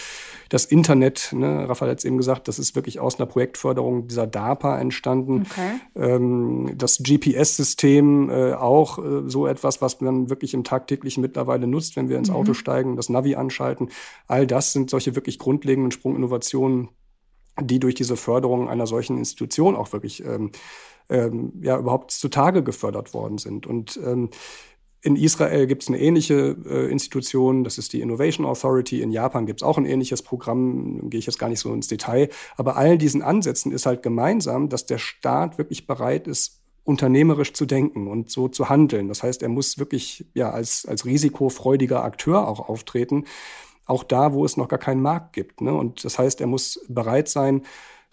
das 0.53 0.65
Internet, 0.65 1.33
ne, 1.33 1.67
Raphael 1.67 1.89
hat 1.89 1.98
es 1.98 2.05
eben 2.05 2.17
gesagt, 2.17 2.48
das 2.48 2.60
ist 2.60 2.75
wirklich 2.75 3.00
aus 3.00 3.19
einer 3.19 3.25
Projektförderung 3.25 4.07
dieser 4.07 4.27
DARPA 4.27 4.79
entstanden. 4.79 5.48
Okay. 5.50 5.79
Ähm, 5.95 6.74
das 6.77 7.01
GPS-System 7.01 8.29
äh, 8.29 8.53
auch 8.53 9.00
äh, 9.00 9.24
so 9.25 9.48
etwas, 9.48 9.81
was 9.81 10.00
man 10.00 10.29
wirklich 10.29 10.53
im 10.53 10.63
tagtäglichen 10.63 11.22
mittlerweile 11.22 11.65
nutzt, 11.65 11.95
wenn 11.95 12.07
wir 12.07 12.19
ins 12.19 12.29
mhm. 12.29 12.36
Auto 12.36 12.53
steigen, 12.53 12.95
das 12.95 13.10
Navi 13.10 13.33
anschalten. 13.33 13.89
All 14.27 14.45
das 14.45 14.74
sind 14.74 14.91
solche 14.91 15.15
wirklich 15.15 15.39
grundlegenden 15.39 15.89
Sprunginnovationen, 15.89 16.89
die 17.60 17.79
durch 17.79 17.95
diese 17.95 18.15
Förderung 18.15 18.69
einer 18.69 18.86
solchen 18.86 19.17
Institution 19.17 19.75
auch 19.75 19.91
wirklich 19.91 20.24
ähm, 20.24 20.51
ähm, 21.10 21.53
ja 21.62 21.79
überhaupt 21.79 22.12
zutage 22.12 22.62
gefördert 22.62 23.15
worden 23.15 23.39
sind. 23.39 23.65
Und 23.65 24.00
ähm, 24.05 24.29
in 25.03 25.17
Israel 25.17 25.67
gibt 25.67 25.83
es 25.83 25.89
eine 25.89 26.00
ähnliche 26.00 26.55
äh, 26.65 26.89
Institution, 26.89 27.65
das 27.65 27.77
ist 27.77 27.91
die 27.91 28.00
Innovation 28.00 28.45
Authority. 28.45 29.01
In 29.01 29.12
Japan 29.12 29.45
gibt 29.45 29.62
es 29.62 29.63
auch 29.63 29.77
ein 29.77 29.86
ähnliches 29.86 30.22
Programm, 30.22 31.10
gehe 31.10 31.19
ich 31.19 31.25
jetzt 31.25 31.38
gar 31.38 31.50
nicht 31.50 31.60
so 31.60 31.74
ins 31.74 31.88
Detail. 31.88 32.29
Aber 32.55 32.77
allen 32.77 33.00
diesen 33.00 33.22
Ansätzen 33.22 33.74
ist 33.74 33.86
halt 33.86 34.01
gemeinsam, 34.01 34.69
dass 34.69 34.86
der 34.86 35.00
Staat 35.00 35.57
wirklich 35.57 35.88
bereit 35.88 36.25
ist, 36.25 36.62
unternehmerisch 36.86 37.51
zu 37.53 37.65
denken 37.65 38.07
und 38.07 38.31
so 38.31 38.48
zu 38.48 38.69
handeln. 38.69 39.10
Das 39.10 39.24
heißt, 39.24 39.43
er 39.43 39.50
muss 39.50 39.77
wirklich 39.77 40.25
ja 40.33 40.51
als, 40.51 40.86
als 40.86 41.05
risikofreudiger 41.05 42.01
Akteur 42.03 42.48
auch 42.48 42.69
auftreten, 42.69 43.25
auch 43.86 44.05
da, 44.05 44.31
wo 44.31 44.45
es 44.45 44.55
noch 44.55 44.69
gar 44.69 44.79
keinen 44.79 45.01
Markt 45.01 45.33
gibt. 45.33 45.60
Ne? 45.60 45.74
Und 45.74 46.05
das 46.05 46.17
heißt, 46.17 46.39
er 46.39 46.48
muss 46.48 46.79
bereit 46.88 47.27
sein, 47.27 47.63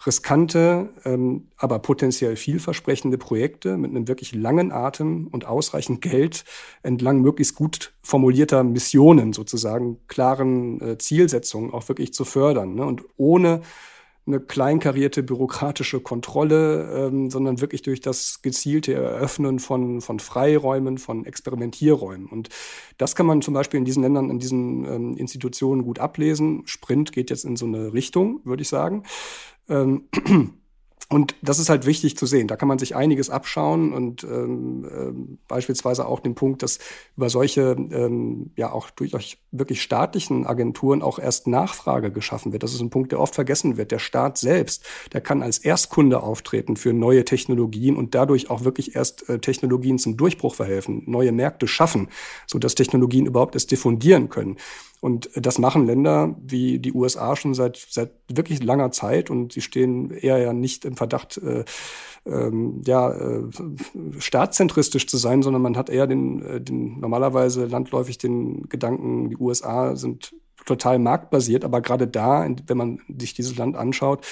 riskante, 0.05 0.89
ähm, 1.05 1.47
aber 1.57 1.79
potenziell 1.79 2.35
vielversprechende 2.35 3.17
Projekte 3.17 3.77
mit 3.77 3.91
einem 3.91 4.07
wirklich 4.07 4.33
langen 4.33 4.71
Atem 4.71 5.27
und 5.27 5.45
ausreichend 5.45 6.01
Geld 6.01 6.43
entlang 6.83 7.21
möglichst 7.21 7.55
gut 7.55 7.93
formulierter 8.01 8.63
Missionen 8.63 9.33
sozusagen, 9.33 9.97
klaren 10.07 10.81
äh, 10.81 10.97
Zielsetzungen 10.97 11.71
auch 11.71 11.87
wirklich 11.87 12.13
zu 12.13 12.25
fördern. 12.25 12.75
Ne? 12.75 12.85
Und 12.85 13.03
ohne 13.17 13.61
eine 14.27 14.39
kleinkarierte 14.39 15.23
bürokratische 15.23 15.99
Kontrolle, 15.99 17.07
ähm, 17.07 17.31
sondern 17.31 17.59
wirklich 17.59 17.81
durch 17.81 18.01
das 18.01 18.41
gezielte 18.43 18.93
Eröffnen 18.93 19.57
von, 19.57 19.99
von 19.99 20.19
Freiräumen, 20.19 20.99
von 20.99 21.25
Experimentierräumen. 21.25 22.27
Und 22.27 22.49
das 22.97 23.15
kann 23.15 23.25
man 23.25 23.41
zum 23.41 23.55
Beispiel 23.55 23.79
in 23.79 23.85
diesen 23.85 24.03
Ländern, 24.03 24.29
in 24.29 24.37
diesen 24.37 24.85
ähm, 24.85 25.17
Institutionen 25.17 25.83
gut 25.83 25.97
ablesen. 25.97 26.61
Sprint 26.65 27.11
geht 27.11 27.31
jetzt 27.31 27.45
in 27.45 27.55
so 27.55 27.65
eine 27.65 27.93
Richtung, 27.93 28.41
würde 28.43 28.61
ich 28.61 28.69
sagen. 28.69 29.03
Ähm, 29.69 30.09
und 31.09 31.35
das 31.41 31.59
ist 31.59 31.69
halt 31.69 31.85
wichtig 31.85 32.15
zu 32.15 32.25
sehen. 32.25 32.47
Da 32.47 32.55
kann 32.55 32.69
man 32.69 32.79
sich 32.79 32.95
einiges 32.95 33.29
abschauen 33.29 33.91
und 33.91 34.23
ähm, 34.23 34.85
äh, 34.85 35.37
beispielsweise 35.47 36.05
auch 36.07 36.21
den 36.21 36.35
Punkt, 36.35 36.63
dass 36.63 36.79
über 37.17 37.29
solche, 37.29 37.75
ähm, 37.91 38.51
ja 38.55 38.71
auch 38.71 38.89
durch 38.91 39.39
wirklich 39.51 39.81
staatlichen 39.81 40.47
Agenturen 40.47 41.01
auch 41.01 41.19
erst 41.19 41.47
Nachfrage 41.47 42.11
geschaffen 42.11 42.53
wird. 42.53 42.63
Das 42.63 42.73
ist 42.73 42.79
ein 42.79 42.89
Punkt, 42.89 43.11
der 43.11 43.19
oft 43.19 43.35
vergessen 43.35 43.75
wird. 43.75 43.91
Der 43.91 43.99
Staat 43.99 44.37
selbst, 44.37 44.85
der 45.11 45.19
kann 45.19 45.43
als 45.43 45.57
Erstkunde 45.57 46.23
auftreten 46.23 46.77
für 46.77 46.93
neue 46.93 47.25
Technologien 47.25 47.97
und 47.97 48.15
dadurch 48.15 48.49
auch 48.49 48.63
wirklich 48.63 48.95
erst 48.95 49.27
äh, 49.27 49.39
Technologien 49.39 49.99
zum 49.99 50.15
Durchbruch 50.15 50.55
verhelfen, 50.55 51.03
neue 51.07 51.33
Märkte 51.33 51.67
schaffen, 51.67 52.07
sodass 52.47 52.73
Technologien 52.75 53.25
überhaupt 53.25 53.55
erst 53.55 53.71
diffundieren 53.71 54.29
können. 54.29 54.57
Und 55.01 55.31
das 55.33 55.57
machen 55.57 55.87
Länder 55.87 56.35
wie 56.39 56.77
die 56.77 56.93
USA 56.93 57.35
schon 57.35 57.55
seit, 57.55 57.75
seit 57.89 58.11
wirklich 58.27 58.63
langer 58.63 58.91
Zeit 58.91 59.31
und 59.31 59.51
sie 59.51 59.61
stehen 59.61 60.11
eher 60.11 60.37
ja 60.37 60.53
nicht 60.53 60.85
im 60.85 60.95
Verdacht, 60.95 61.37
äh, 61.37 61.65
ähm, 62.27 62.83
ja, 62.85 63.11
äh, 63.11 63.41
staatszentristisch 64.19 65.07
zu 65.07 65.17
sein, 65.17 65.41
sondern 65.41 65.63
man 65.63 65.75
hat 65.75 65.89
eher 65.89 66.05
den, 66.05 66.45
äh, 66.45 66.61
den 66.61 66.99
normalerweise 66.99 67.65
landläufig 67.65 68.19
den 68.19 68.69
Gedanken, 68.69 69.31
die 69.31 69.37
USA 69.37 69.95
sind 69.95 70.35
total 70.67 70.99
marktbasiert, 70.99 71.65
aber 71.65 71.81
gerade 71.81 72.07
da, 72.07 72.47
wenn 72.67 72.77
man 72.77 72.99
sich 73.07 73.33
dieses 73.33 73.57
Land 73.57 73.75
anschaut, 73.75 74.23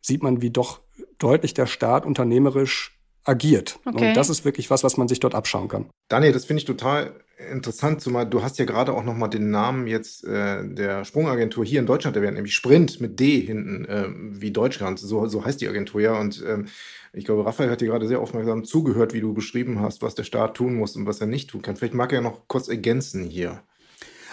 sieht 0.00 0.22
man, 0.22 0.40
wie 0.40 0.50
doch 0.50 0.80
deutlich 1.18 1.52
der 1.52 1.66
Staat 1.66 2.06
unternehmerisch 2.06 2.98
agiert. 3.24 3.78
Okay. 3.84 4.08
Und 4.08 4.16
das 4.16 4.30
ist 4.30 4.46
wirklich 4.46 4.70
was, 4.70 4.84
was 4.84 4.96
man 4.96 5.06
sich 5.06 5.20
dort 5.20 5.34
abschauen 5.34 5.68
kann. 5.68 5.90
Daniel, 6.08 6.32
das 6.32 6.46
finde 6.46 6.60
ich 6.60 6.64
total 6.64 7.12
interessant, 7.50 8.00
zumal 8.00 8.26
du 8.26 8.42
hast 8.42 8.58
ja 8.58 8.64
gerade 8.64 8.92
auch 8.92 9.04
nochmal 9.04 9.30
den 9.30 9.50
Namen 9.50 9.86
jetzt 9.86 10.24
äh, 10.24 10.66
der 10.66 11.04
Sprungagentur 11.04 11.64
hier 11.64 11.80
in 11.80 11.86
Deutschland 11.86 12.16
erwähnt, 12.16 12.34
nämlich 12.34 12.54
Sprint 12.54 13.00
mit 13.00 13.20
D 13.20 13.40
hinten, 13.40 13.84
äh, 13.84 14.08
wie 14.10 14.50
Deutschland. 14.50 14.98
So, 14.98 15.26
so 15.26 15.44
heißt 15.44 15.60
die 15.60 15.68
Agentur 15.68 16.00
ja. 16.00 16.18
Und 16.18 16.44
ähm, 16.46 16.66
ich 17.12 17.24
glaube, 17.24 17.46
Raphael 17.46 17.70
hat 17.70 17.80
dir 17.80 17.88
gerade 17.88 18.08
sehr 18.08 18.20
aufmerksam 18.20 18.64
zugehört, 18.64 19.14
wie 19.14 19.20
du 19.20 19.34
beschrieben 19.34 19.80
hast, 19.80 20.02
was 20.02 20.14
der 20.14 20.24
Staat 20.24 20.54
tun 20.54 20.74
muss 20.74 20.96
und 20.96 21.06
was 21.06 21.20
er 21.20 21.26
nicht 21.26 21.50
tun 21.50 21.62
kann. 21.62 21.76
Vielleicht 21.76 21.94
mag 21.94 22.12
er 22.12 22.20
noch 22.20 22.48
kurz 22.48 22.68
ergänzen 22.68 23.24
hier. 23.24 23.62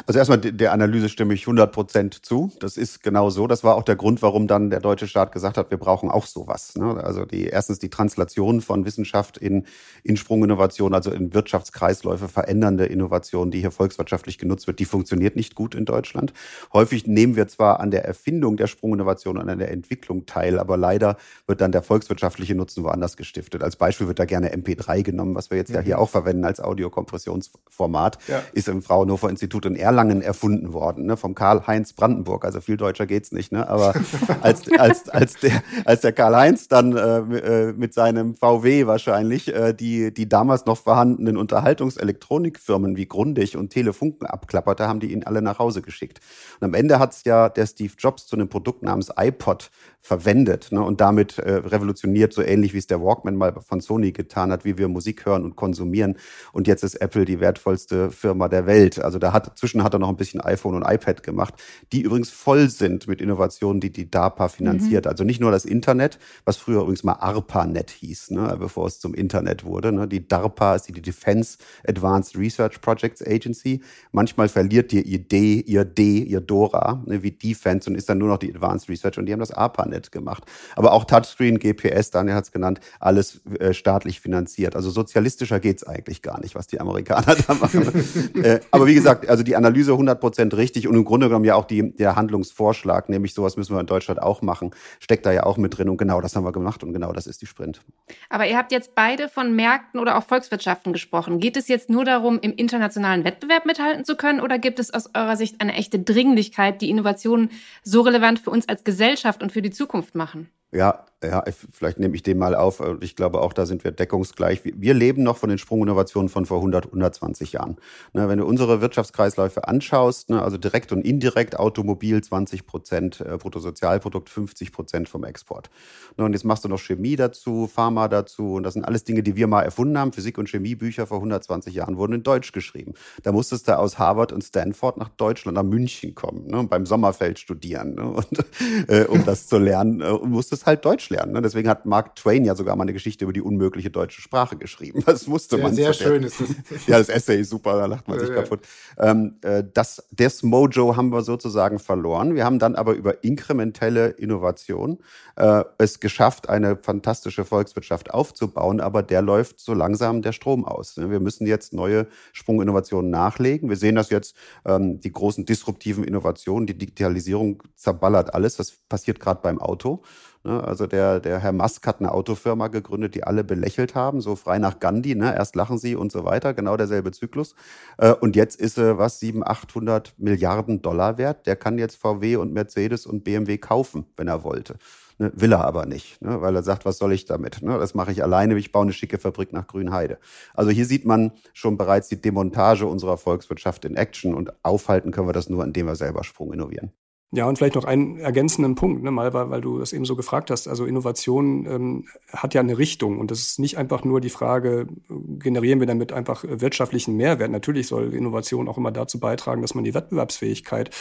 Also 0.06 0.20
erstmal 0.20 0.40
der 0.40 0.74
Analyse 0.74 1.10
stimme 1.10 1.34
ich 1.34 1.42
100 1.42 1.72
Prozent 1.72 2.26
zu. 2.26 2.52
Das 2.60 2.78
ist 2.78 3.02
genau 3.04 3.30
so. 3.30 3.48
Das 3.48 3.64
war 3.64 3.76
auch 3.76 3.84
der 3.84 3.96
Grund, 3.96 4.22
warum 4.22 4.48
dann 4.48 4.70
der 4.70 4.80
deutsche 4.80 5.08
Staat 5.08 5.32
gesagt 5.32 5.58
hat, 5.58 5.72
wir 5.72 5.78
brauchen 5.78 6.10
auch 6.10 6.26
sowas. 6.26 6.76
Ne? 6.76 7.04
Also 7.04 7.26
die, 7.26 7.46
erstens 7.46 7.80
die 7.80 7.90
Translation 7.90 8.62
von 8.62 8.86
Wissenschaft 8.86 9.38
in, 9.38 9.66
in 10.04 10.18
Sprunginnovation, 10.18 10.94
also 10.94 11.12
in 11.12 11.34
Wirtschaftskreisläufe 11.34 12.28
verändernde 12.28 12.86
Innovation, 12.86 13.52
die 13.52 13.60
hier 13.60 13.72
volkswirtschaftlich 13.72 14.38
genutzt 14.38 14.68
wird, 14.68 14.80
die 14.80 14.86
funktioniert 14.86 15.36
nicht 15.36 15.56
gut 15.56 15.76
in 15.76 15.86
Deutschland. 15.86 16.34
Häufig 16.74 17.08
nehmen 17.08 17.36
wir 17.36 17.48
zwar 17.48 17.80
an 17.80 17.92
der 17.92 18.06
Erfindung 18.06 18.58
der 18.58 18.68
Sprunginnovation 18.68 19.38
und 19.38 19.50
an 19.50 19.60
der 19.60 19.72
Entwicklung 19.72 20.26
teil, 20.26 20.60
aber 20.60 20.78
leider 20.78 21.18
wird 21.48 21.62
dann 21.62 21.72
der 21.72 21.84
volkswirtschaftliche 21.84 22.56
Nutzen 22.56 22.84
woanders 22.84 23.18
gestiftet. 23.18 23.64
Als 23.64 23.76
Beispiel 23.76 24.08
wird 24.08 24.20
da 24.20 24.26
gerne 24.26 24.54
MP3 24.54 25.04
genommen, 25.04 25.36
was 25.36 25.50
wir 25.50 25.58
jetzt 25.58 25.70
mhm. 25.70 25.76
ja 25.76 25.82
hier 25.82 26.00
auch 26.00 26.10
verwenden 26.10 26.46
als 26.46 26.60
Audiokompressionsformat, 26.60 28.18
ja. 28.28 28.44
ist 28.54 28.68
im 28.68 28.82
Fraunhofer 28.82 29.30
Institut 29.30 29.66
in 29.66 29.76
Erlangen 29.86 30.22
erfunden 30.22 30.74
worden, 30.74 31.06
ne, 31.06 31.16
vom 31.16 31.36
Karl-Heinz 31.36 31.94
Brandenburg. 31.94 32.44
Also 32.44 32.60
viel 32.60 32.76
deutscher 32.76 33.06
geht's 33.06 33.32
nicht, 33.32 33.52
ne? 33.52 33.70
Aber 33.70 33.94
als, 34.42 34.64
als, 34.78 35.10
als 35.10 35.36
der, 35.36 35.64
als 35.86 36.02
der 36.02 36.12
Karl-Heinz 36.12 36.68
dann 36.68 36.98
äh, 36.98 37.18
äh 37.18 37.74
mit 37.74 37.94
seinem 37.94 38.36
VW 38.36 38.88
wahrscheinlich 38.88 39.54
äh, 39.54 39.74
die, 39.74 40.14
die 40.14 40.28
damals 40.28 40.66
noch 40.66 40.78
vorhandenen 40.78 41.38
Unterhaltungselektronikfirmen 41.38 42.98
wie 42.98 43.06
Grundig 43.06 43.56
und 43.58 43.70
Telefunken 43.70 44.28
abklapperte, 44.28 44.88
haben 44.88 45.00
die 45.00 45.12
ihn 45.12 45.24
alle 45.24 45.42
nach 45.42 45.60
Hause 45.60 45.82
geschickt. 45.82 46.20
Und 46.60 46.66
am 46.66 46.74
Ende 46.74 47.00
hat's 47.00 47.24
ja 47.26 47.50
der 47.50 47.68
Steve 47.68 47.94
Jobs 47.98 48.26
zu 48.26 48.36
einem 48.36 48.50
Produkt 48.50 48.82
namens 48.82 49.12
iPod 49.16 49.70
verwendet 50.06 50.72
ne, 50.72 50.84
und 50.84 51.02
damit 51.02 51.40
äh, 51.40 51.54
revolutioniert, 51.54 52.32
so 52.32 52.44
ähnlich 52.44 52.76
wie 52.76 52.78
es 52.78 52.86
der 52.86 53.02
Walkman 53.02 53.36
mal 53.36 53.56
von 53.60 53.82
Sony 53.82 54.12
getan 54.12 54.52
hat, 54.52 54.64
wie 54.64 54.78
wir 54.78 54.88
Musik 54.88 55.26
hören 55.26 55.44
und 55.44 55.56
konsumieren. 55.56 56.18
Und 56.54 56.68
jetzt 56.68 56.84
ist 56.84 56.96
Apple 57.02 57.26
die 57.26 57.40
wertvollste 57.40 58.12
Firma 58.12 58.48
der 58.48 58.68
Welt. 58.68 59.00
Also 59.00 59.18
da 59.18 59.34
hat 59.34 59.58
zwischen 59.58 59.75
hat 59.84 59.94
er 59.94 60.00
noch 60.00 60.10
ein 60.10 60.18
bisschen 60.18 60.42
iPhone 60.42 60.76
und 60.76 60.84
iPad 60.84 61.24
gemacht, 61.24 61.54
die 61.92 62.02
übrigens 62.02 62.30
voll 62.30 62.70
sind 62.70 63.08
mit 63.08 63.22
Innovationen, 63.22 63.80
die 63.80 63.92
die 63.92 64.10
DARPA 64.10 64.48
finanziert. 64.48 65.06
Mhm. 65.06 65.12
Also 65.12 65.24
nicht 65.24 65.42
nur 65.42 65.52
das 65.52 65.66
Internet, 65.66 66.20
was 66.46 66.58
früher 66.58 66.82
übrigens 66.82 67.04
mal 67.04 67.14
ARPANET 67.14 67.92
hieß, 67.92 68.32
ne, 68.32 68.56
bevor 68.60 68.88
es 68.88 69.00
zum 69.00 69.14
Internet 69.14 69.64
wurde. 69.64 69.92
Ne. 69.92 70.08
Die 70.08 70.28
DARPA 70.28 70.76
ist 70.76 70.88
die 70.88 71.02
Defense 71.02 71.58
Advanced 71.88 72.38
Research 72.38 72.82
Projects 72.82 73.22
Agency. 73.26 73.82
Manchmal 74.12 74.50
verliert 74.50 74.92
die 74.92 75.02
Idee 75.02 75.62
ihr 75.66 75.86
D, 75.86 76.20
ihr 76.20 76.42
Dora, 76.42 77.04
ne, 77.06 77.24
wie 77.24 77.32
Defense 77.32 77.90
und 77.90 77.96
ist 77.96 78.10
dann 78.10 78.18
nur 78.18 78.30
noch 78.30 78.38
die 78.38 78.54
Advanced 78.54 78.90
Research 78.90 79.18
und 79.18 79.26
die 79.26 79.34
haben 79.34 79.40
das 79.40 79.52
ARPANET 79.52 80.12
gemacht. 80.12 80.44
Aber 80.76 80.94
auch 80.94 81.06
Touchscreen, 81.06 81.60
GPS, 81.60 82.12
Daniel 82.12 82.36
hat 82.36 82.46
es 82.46 82.52
genannt, 82.52 82.80
alles 83.00 83.42
äh, 83.60 83.74
staatlich 83.74 84.22
finanziert. 84.22 84.76
Also 84.76 84.90
sozialistischer 84.90 85.60
geht 85.60 85.78
es 85.78 85.84
eigentlich 85.88 86.22
gar 86.22 86.40
nicht, 86.42 86.56
was 86.56 86.68
die 86.68 86.80
Amerikaner 86.80 87.36
da 87.36 87.54
machen. 87.54 87.88
äh, 88.44 88.60
aber 88.72 88.88
wie 88.88 88.96
gesagt, 88.96 89.30
also 89.30 89.44
die 89.44 89.56
Analyse 89.66 89.94
100% 89.94 90.56
richtig 90.56 90.88
und 90.88 90.96
im 90.96 91.06
Grunde 91.06 91.28
genommen 91.28 91.46
ja 91.46 91.56
auch 91.56 91.66
die, 91.66 91.96
der 91.96 92.16
Handlungsvorschlag, 92.16 93.10
nämlich 93.10 93.34
sowas 93.34 93.58
müssen 93.58 93.76
wir 93.76 93.80
in 93.80 93.88
Deutschland 93.88 94.22
auch 94.22 94.42
machen, 94.42 94.72
steckt 95.00 95.26
da 95.26 95.32
ja 95.32 95.44
auch 95.44 95.58
mit 95.58 95.78
drin 95.78 95.90
und 95.90 95.98
genau 95.98 96.22
das 96.22 96.36
haben 96.36 96.46
wir 96.46 96.52
gemacht 96.52 96.84
und 96.84 96.94
genau 96.94 97.12
das 97.12 97.28
ist 97.28 97.42
die 97.42 97.48
Sprint. 97.48 97.82
Aber 98.30 98.46
ihr 98.48 98.58
habt 98.58 98.72
jetzt 98.72 98.96
beide 98.96 99.28
von 99.28 99.56
Märkten 99.56 100.00
oder 100.00 100.18
auch 100.18 100.24
Volkswirtschaften 100.24 100.94
gesprochen. 100.94 101.40
Geht 101.40 101.58
es 101.58 101.68
jetzt 101.68 101.90
nur 101.90 102.06
darum, 102.06 102.40
im 102.42 102.54
internationalen 102.54 103.24
Wettbewerb 103.24 103.66
mithalten 103.66 104.06
zu 104.06 104.16
können 104.16 104.40
oder 104.40 104.60
gibt 104.60 104.80
es 104.80 104.94
aus 104.94 105.10
eurer 105.16 105.36
Sicht 105.36 105.62
eine 105.62 105.74
echte 105.74 106.00
Dringlichkeit, 106.00 106.82
die 106.82 106.90
Innovationen 106.90 107.50
so 107.84 108.02
relevant 108.02 108.40
für 108.40 108.52
uns 108.52 108.70
als 108.70 108.84
Gesellschaft 108.84 109.42
und 109.42 109.52
für 109.52 109.62
die 109.62 109.72
Zukunft 109.72 109.96
Zukunft 109.96 110.16
machen. 110.16 110.50
Ja, 110.76 111.06
ja, 111.24 111.44
vielleicht 111.72 112.00
nehme 112.00 112.16
ich 112.16 112.24
den 112.24 112.38
mal 112.38 112.56
auf. 112.56 112.82
Ich 113.02 113.16
glaube, 113.16 113.42
auch 113.42 113.54
da 113.54 113.66
sind 113.66 113.84
wir 113.84 113.92
deckungsgleich. 113.92 114.62
Wir 114.64 114.94
leben 114.94 115.24
noch 115.24 115.38
von 115.38 115.50
den 115.50 115.58
Sprunginnovationen 115.58 116.30
von 116.30 116.46
vor 116.46 116.58
100, 116.58 116.88
120 116.88 117.54
Jahren. 117.54 117.78
Ne, 118.14 118.28
wenn 118.28 118.38
du 118.38 118.46
unsere 118.46 118.82
Wirtschaftskreisläufe 118.82 119.68
anschaust, 119.68 120.30
ne, 120.30 120.42
also 120.42 120.58
direkt 120.58 120.92
und 120.92 121.02
indirekt, 121.06 121.58
Automobil 121.58 122.22
20 122.22 122.66
Prozent, 122.66 123.22
äh, 123.22 123.38
Bruttosozialprodukt 123.38 124.30
50 124.30 124.72
Prozent 124.72 125.10
vom 125.10 125.24
Export. 125.24 125.70
Ne, 126.18 126.26
und 126.26 126.34
jetzt 126.34 126.44
machst 126.46 126.64
du 126.66 126.70
noch 126.70 126.80
Chemie 126.80 127.16
dazu, 127.16 127.68
Pharma 127.68 128.08
dazu. 128.08 128.56
Und 128.56 128.64
das 128.64 128.74
sind 128.74 128.84
alles 128.84 129.04
Dinge, 129.04 129.24
die 129.24 129.36
wir 129.36 129.48
mal 129.48 129.64
erfunden 129.64 129.98
haben. 129.98 130.12
Physik- 130.12 130.38
und 130.38 130.50
Chemiebücher 130.50 131.08
vor 131.08 131.18
120 131.18 131.74
Jahren 131.74 131.98
wurden 131.98 132.14
in 132.14 132.24
Deutsch 132.24 132.52
geschrieben. 132.52 132.94
Da 133.24 133.32
musstest 133.32 133.68
du 133.68 133.78
aus 133.78 133.98
Harvard 133.98 134.32
und 134.32 134.44
Stanford 134.44 134.98
nach 134.98 135.10
Deutschland, 135.10 135.56
nach 135.56 135.64
München 135.64 136.14
kommen 136.14 136.48
ne, 136.48 136.60
und 136.60 136.70
beim 136.70 136.86
Sommerfeld 136.86 137.40
studieren, 137.40 137.96
ne, 137.96 138.06
und, 138.06 138.28
äh, 138.88 139.06
um 139.06 139.26
das 139.26 139.48
zu 139.48 139.58
lernen. 139.58 140.02
Äh, 140.02 140.10
und 140.10 140.32
musstest 140.32 140.65
halt 140.66 140.86
Deutsch 140.86 141.10
lernen. 141.10 141.34
Ne? 141.34 141.42
Deswegen 141.42 141.70
hat 141.70 141.86
Mark 141.86 142.16
Twain 142.16 142.46
ja 142.46 142.56
sogar 142.56 142.76
mal 142.76 142.84
eine 142.84 142.94
Geschichte 142.94 143.26
über 143.26 143.34
die 143.34 143.42
unmögliche 143.42 143.90
deutsche 143.90 144.22
Sprache 144.22 144.58
geschrieben. 144.58 145.04
Das 145.06 145.28
musste 145.28 145.58
man. 145.58 145.74
Sehr 145.74 145.94
schön 145.94 146.24
ist 146.24 146.42
das. 146.42 146.50
ja, 146.88 146.98
das 146.98 147.10
Essay 147.10 147.42
ist 147.42 147.50
super, 147.50 147.78
da 147.78 147.86
lacht 147.86 148.08
man 148.08 148.20
sich 148.20 148.30
ja, 148.30 148.36
kaputt. 148.36 148.62
Ähm, 148.98 149.36
äh, 149.42 149.64
das, 149.74 150.08
das 150.12 150.44
Mojo 150.44 150.96
haben 150.96 151.10
wir 151.10 151.22
sozusagen 151.22 151.80
verloren. 151.80 152.36
Wir 152.36 152.46
haben 152.46 152.60
dann 152.60 152.76
aber 152.76 152.94
über 152.94 153.24
inkrementelle 153.24 154.10
Innovation 154.10 155.00
äh, 155.36 155.64
es 155.78 156.00
geschafft, 156.00 156.50
eine 156.50 156.78
fantastische 156.78 157.46
Volkswirtschaft 157.46 158.14
aufzubauen, 158.14 158.80
aber 158.80 159.04
der 159.04 159.22
läuft 159.22 159.60
so 159.60 159.74
langsam 159.74 160.22
der 160.22 160.32
Strom 160.32 160.66
aus. 160.66 160.98
Ne? 160.98 161.10
Wir 161.12 161.20
müssen 161.20 161.46
jetzt 161.48 161.74
neue 161.74 162.08
Sprunginnovationen 162.34 163.12
nachlegen. 163.12 163.70
Wir 163.70 163.78
sehen 163.78 163.96
das 163.96 164.10
jetzt, 164.10 164.36
ähm, 164.66 165.00
die 165.00 165.12
großen 165.12 165.46
disruptiven 165.46 166.04
Innovationen, 166.04 166.68
die 166.68 166.78
Digitalisierung 166.78 167.64
zerballert 167.76 168.34
alles. 168.34 168.56
Das 168.56 168.72
passiert 168.90 169.20
gerade 169.20 169.42
beim 169.42 169.60
Auto. 169.60 170.04
Ne? 170.46 170.64
Also 170.64 170.88
der, 170.88 171.20
der 171.20 171.40
Herr 171.40 171.52
Musk 171.52 171.86
hat 171.88 172.00
eine 172.00 172.12
Autofirma 172.12 172.68
gegründet, 172.68 173.16
die 173.16 173.24
alle 173.24 173.44
belächelt 173.44 173.96
haben, 173.96 174.22
so 174.22 174.36
frei 174.36 174.60
nach 174.60 174.80
Gandhi, 174.80 175.16
ne? 175.16 175.36
erst 175.36 175.56
lachen 175.56 175.78
sie 175.78 175.96
und 175.96 176.12
so 176.12 176.24
weiter, 176.24 176.54
genau 176.54 176.78
derselbe 176.78 177.12
Zyklus. 177.12 177.56
Äh, 177.98 178.14
und 178.14 178.36
jetzt 178.36 178.60
ist 178.60 178.78
er 178.78 178.98
was, 178.98 179.20
700, 179.20 179.50
800 179.50 180.14
Milliarden 180.18 180.82
Dollar 180.82 181.18
wert. 181.18 181.48
Der 181.48 181.56
kann 181.56 181.78
jetzt 181.78 181.96
VW 181.96 182.36
und 182.38 182.54
Mercedes 182.54 183.06
und 183.06 183.24
BMW 183.24 183.58
kaufen, 183.58 184.06
wenn 184.18 184.28
er 184.28 184.44
wollte. 184.44 184.76
Ne, 185.18 185.32
will 185.34 185.54
er 185.54 185.64
aber 185.64 185.86
nicht, 185.86 186.22
ne, 186.22 186.42
weil 186.42 186.54
er 186.56 186.64
sagt, 186.64 186.84
was 186.84 186.98
soll 186.98 187.14
ich 187.14 187.24
damit? 187.24 187.62
Ne, 187.62 187.80
das 187.80 187.96
mache 187.96 188.12
ich 188.12 188.22
alleine, 188.22 188.58
ich 188.58 188.74
baue 188.74 188.84
eine 188.84 188.92
schicke 188.92 189.18
Fabrik 189.18 189.54
nach 189.54 189.66
Grünheide. 189.66 190.18
Also 190.54 190.72
hier 190.72 190.86
sieht 190.86 191.06
man 191.06 191.32
schon 191.54 191.78
bereits 191.78 192.10
die 192.10 192.22
Demontage 192.22 192.86
unserer 192.86 193.18
Volkswirtschaft 193.18 193.86
in 193.86 193.96
Action 193.96 194.34
und 194.36 194.52
aufhalten 194.64 195.12
können 195.12 195.30
wir 195.30 195.34
das 195.34 195.50
nur, 195.50 195.64
indem 195.64 195.88
wir 195.88 195.96
selber 195.96 196.26
Sprung 196.26 196.52
innovieren. 196.52 196.92
Ja, 197.36 197.50
und 197.50 197.58
vielleicht 197.58 197.76
noch 197.76 197.84
einen 197.84 198.18
ergänzenden 198.18 198.76
Punkt, 198.76 199.04
ne, 199.04 199.12
mal, 199.12 199.34
weil, 199.34 199.50
weil 199.50 199.60
du 199.60 199.80
das 199.80 199.92
eben 199.92 200.06
so 200.06 200.16
gefragt 200.16 200.50
hast. 200.50 200.70
Also 200.70 200.86
Innovation 200.86 201.66
ähm, 201.66 202.06
hat 202.32 202.54
ja 202.54 202.62
eine 202.62 202.78
Richtung 202.78 203.20
und 203.20 203.30
das 203.30 203.40
ist 203.40 203.60
nicht 203.60 203.78
einfach 203.78 204.06
nur 204.06 204.22
die 204.22 204.30
Frage, 204.30 204.88
generieren 205.10 205.82
wir 205.82 205.88
damit 205.88 206.14
einfach 206.14 206.46
wirtschaftlichen 206.48 207.18
Mehrwert. 207.18 207.52
Natürlich 207.52 207.88
soll 207.88 208.14
Innovation 208.14 208.70
auch 208.70 208.78
immer 208.78 208.92
dazu 208.92 209.20
beitragen, 209.20 209.62
dass 209.62 209.76
man 209.76 209.84
die 209.84 209.94
Wettbewerbsfähigkeit 209.94 210.92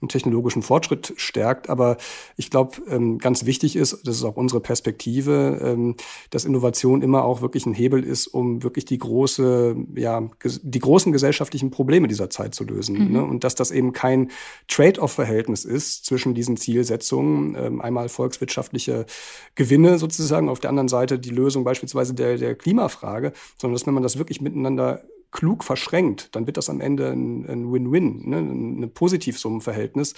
und 0.00 0.12
technologischen 0.12 0.62
Fortschritt 0.62 1.14
stärkt. 1.16 1.68
Aber 1.68 1.96
ich 2.36 2.50
glaube, 2.50 2.76
ähm, 2.88 3.18
ganz 3.18 3.44
wichtig 3.44 3.76
ist, 3.76 4.06
das 4.06 4.16
ist 4.16 4.24
auch 4.24 4.36
unsere 4.36 4.60
Perspektive, 4.60 5.58
ähm, 5.62 5.96
dass 6.30 6.44
Innovation 6.44 7.02
immer 7.02 7.24
auch 7.24 7.40
wirklich 7.40 7.66
ein 7.66 7.74
Hebel 7.74 8.04
ist, 8.04 8.28
um 8.28 8.62
wirklich 8.62 8.84
die 8.84 8.98
große, 8.98 9.76
ja, 9.96 10.28
die 10.62 10.78
großen 10.78 11.12
gesellschaftlichen 11.12 11.70
Probleme 11.70 12.06
dieser 12.06 12.30
Zeit 12.30 12.54
zu 12.54 12.64
lösen. 12.64 12.98
Mhm. 12.98 13.12
Ne? 13.12 13.24
Und 13.24 13.44
dass 13.44 13.54
das 13.54 13.70
eben 13.70 13.92
kein 13.92 14.30
Trade-off-Verhältnis 14.68 15.64
ist 15.64 16.04
zwischen 16.04 16.34
diesen 16.34 16.56
Zielsetzungen. 16.56 17.56
Ähm, 17.58 17.80
einmal 17.80 18.08
volkswirtschaftliche 18.08 19.06
Gewinne 19.54 19.98
sozusagen, 19.98 20.48
auf 20.48 20.60
der 20.60 20.70
anderen 20.70 20.88
Seite 20.88 21.18
die 21.18 21.30
Lösung 21.30 21.64
beispielsweise 21.64 22.14
der, 22.14 22.38
der 22.38 22.54
Klimafrage, 22.54 23.32
sondern 23.56 23.74
dass 23.74 23.86
wenn 23.86 23.94
man 23.94 24.02
das 24.02 24.18
wirklich 24.18 24.40
miteinander 24.40 25.02
klug 25.30 25.64
verschränkt, 25.64 26.34
dann 26.34 26.46
wird 26.46 26.56
das 26.56 26.70
am 26.70 26.80
Ende 26.80 27.10
ein 27.10 27.72
Win-Win, 27.72 28.28
ne? 28.28 28.38
ein 28.38 28.90
Positivsummenverhältnis. 28.92 30.14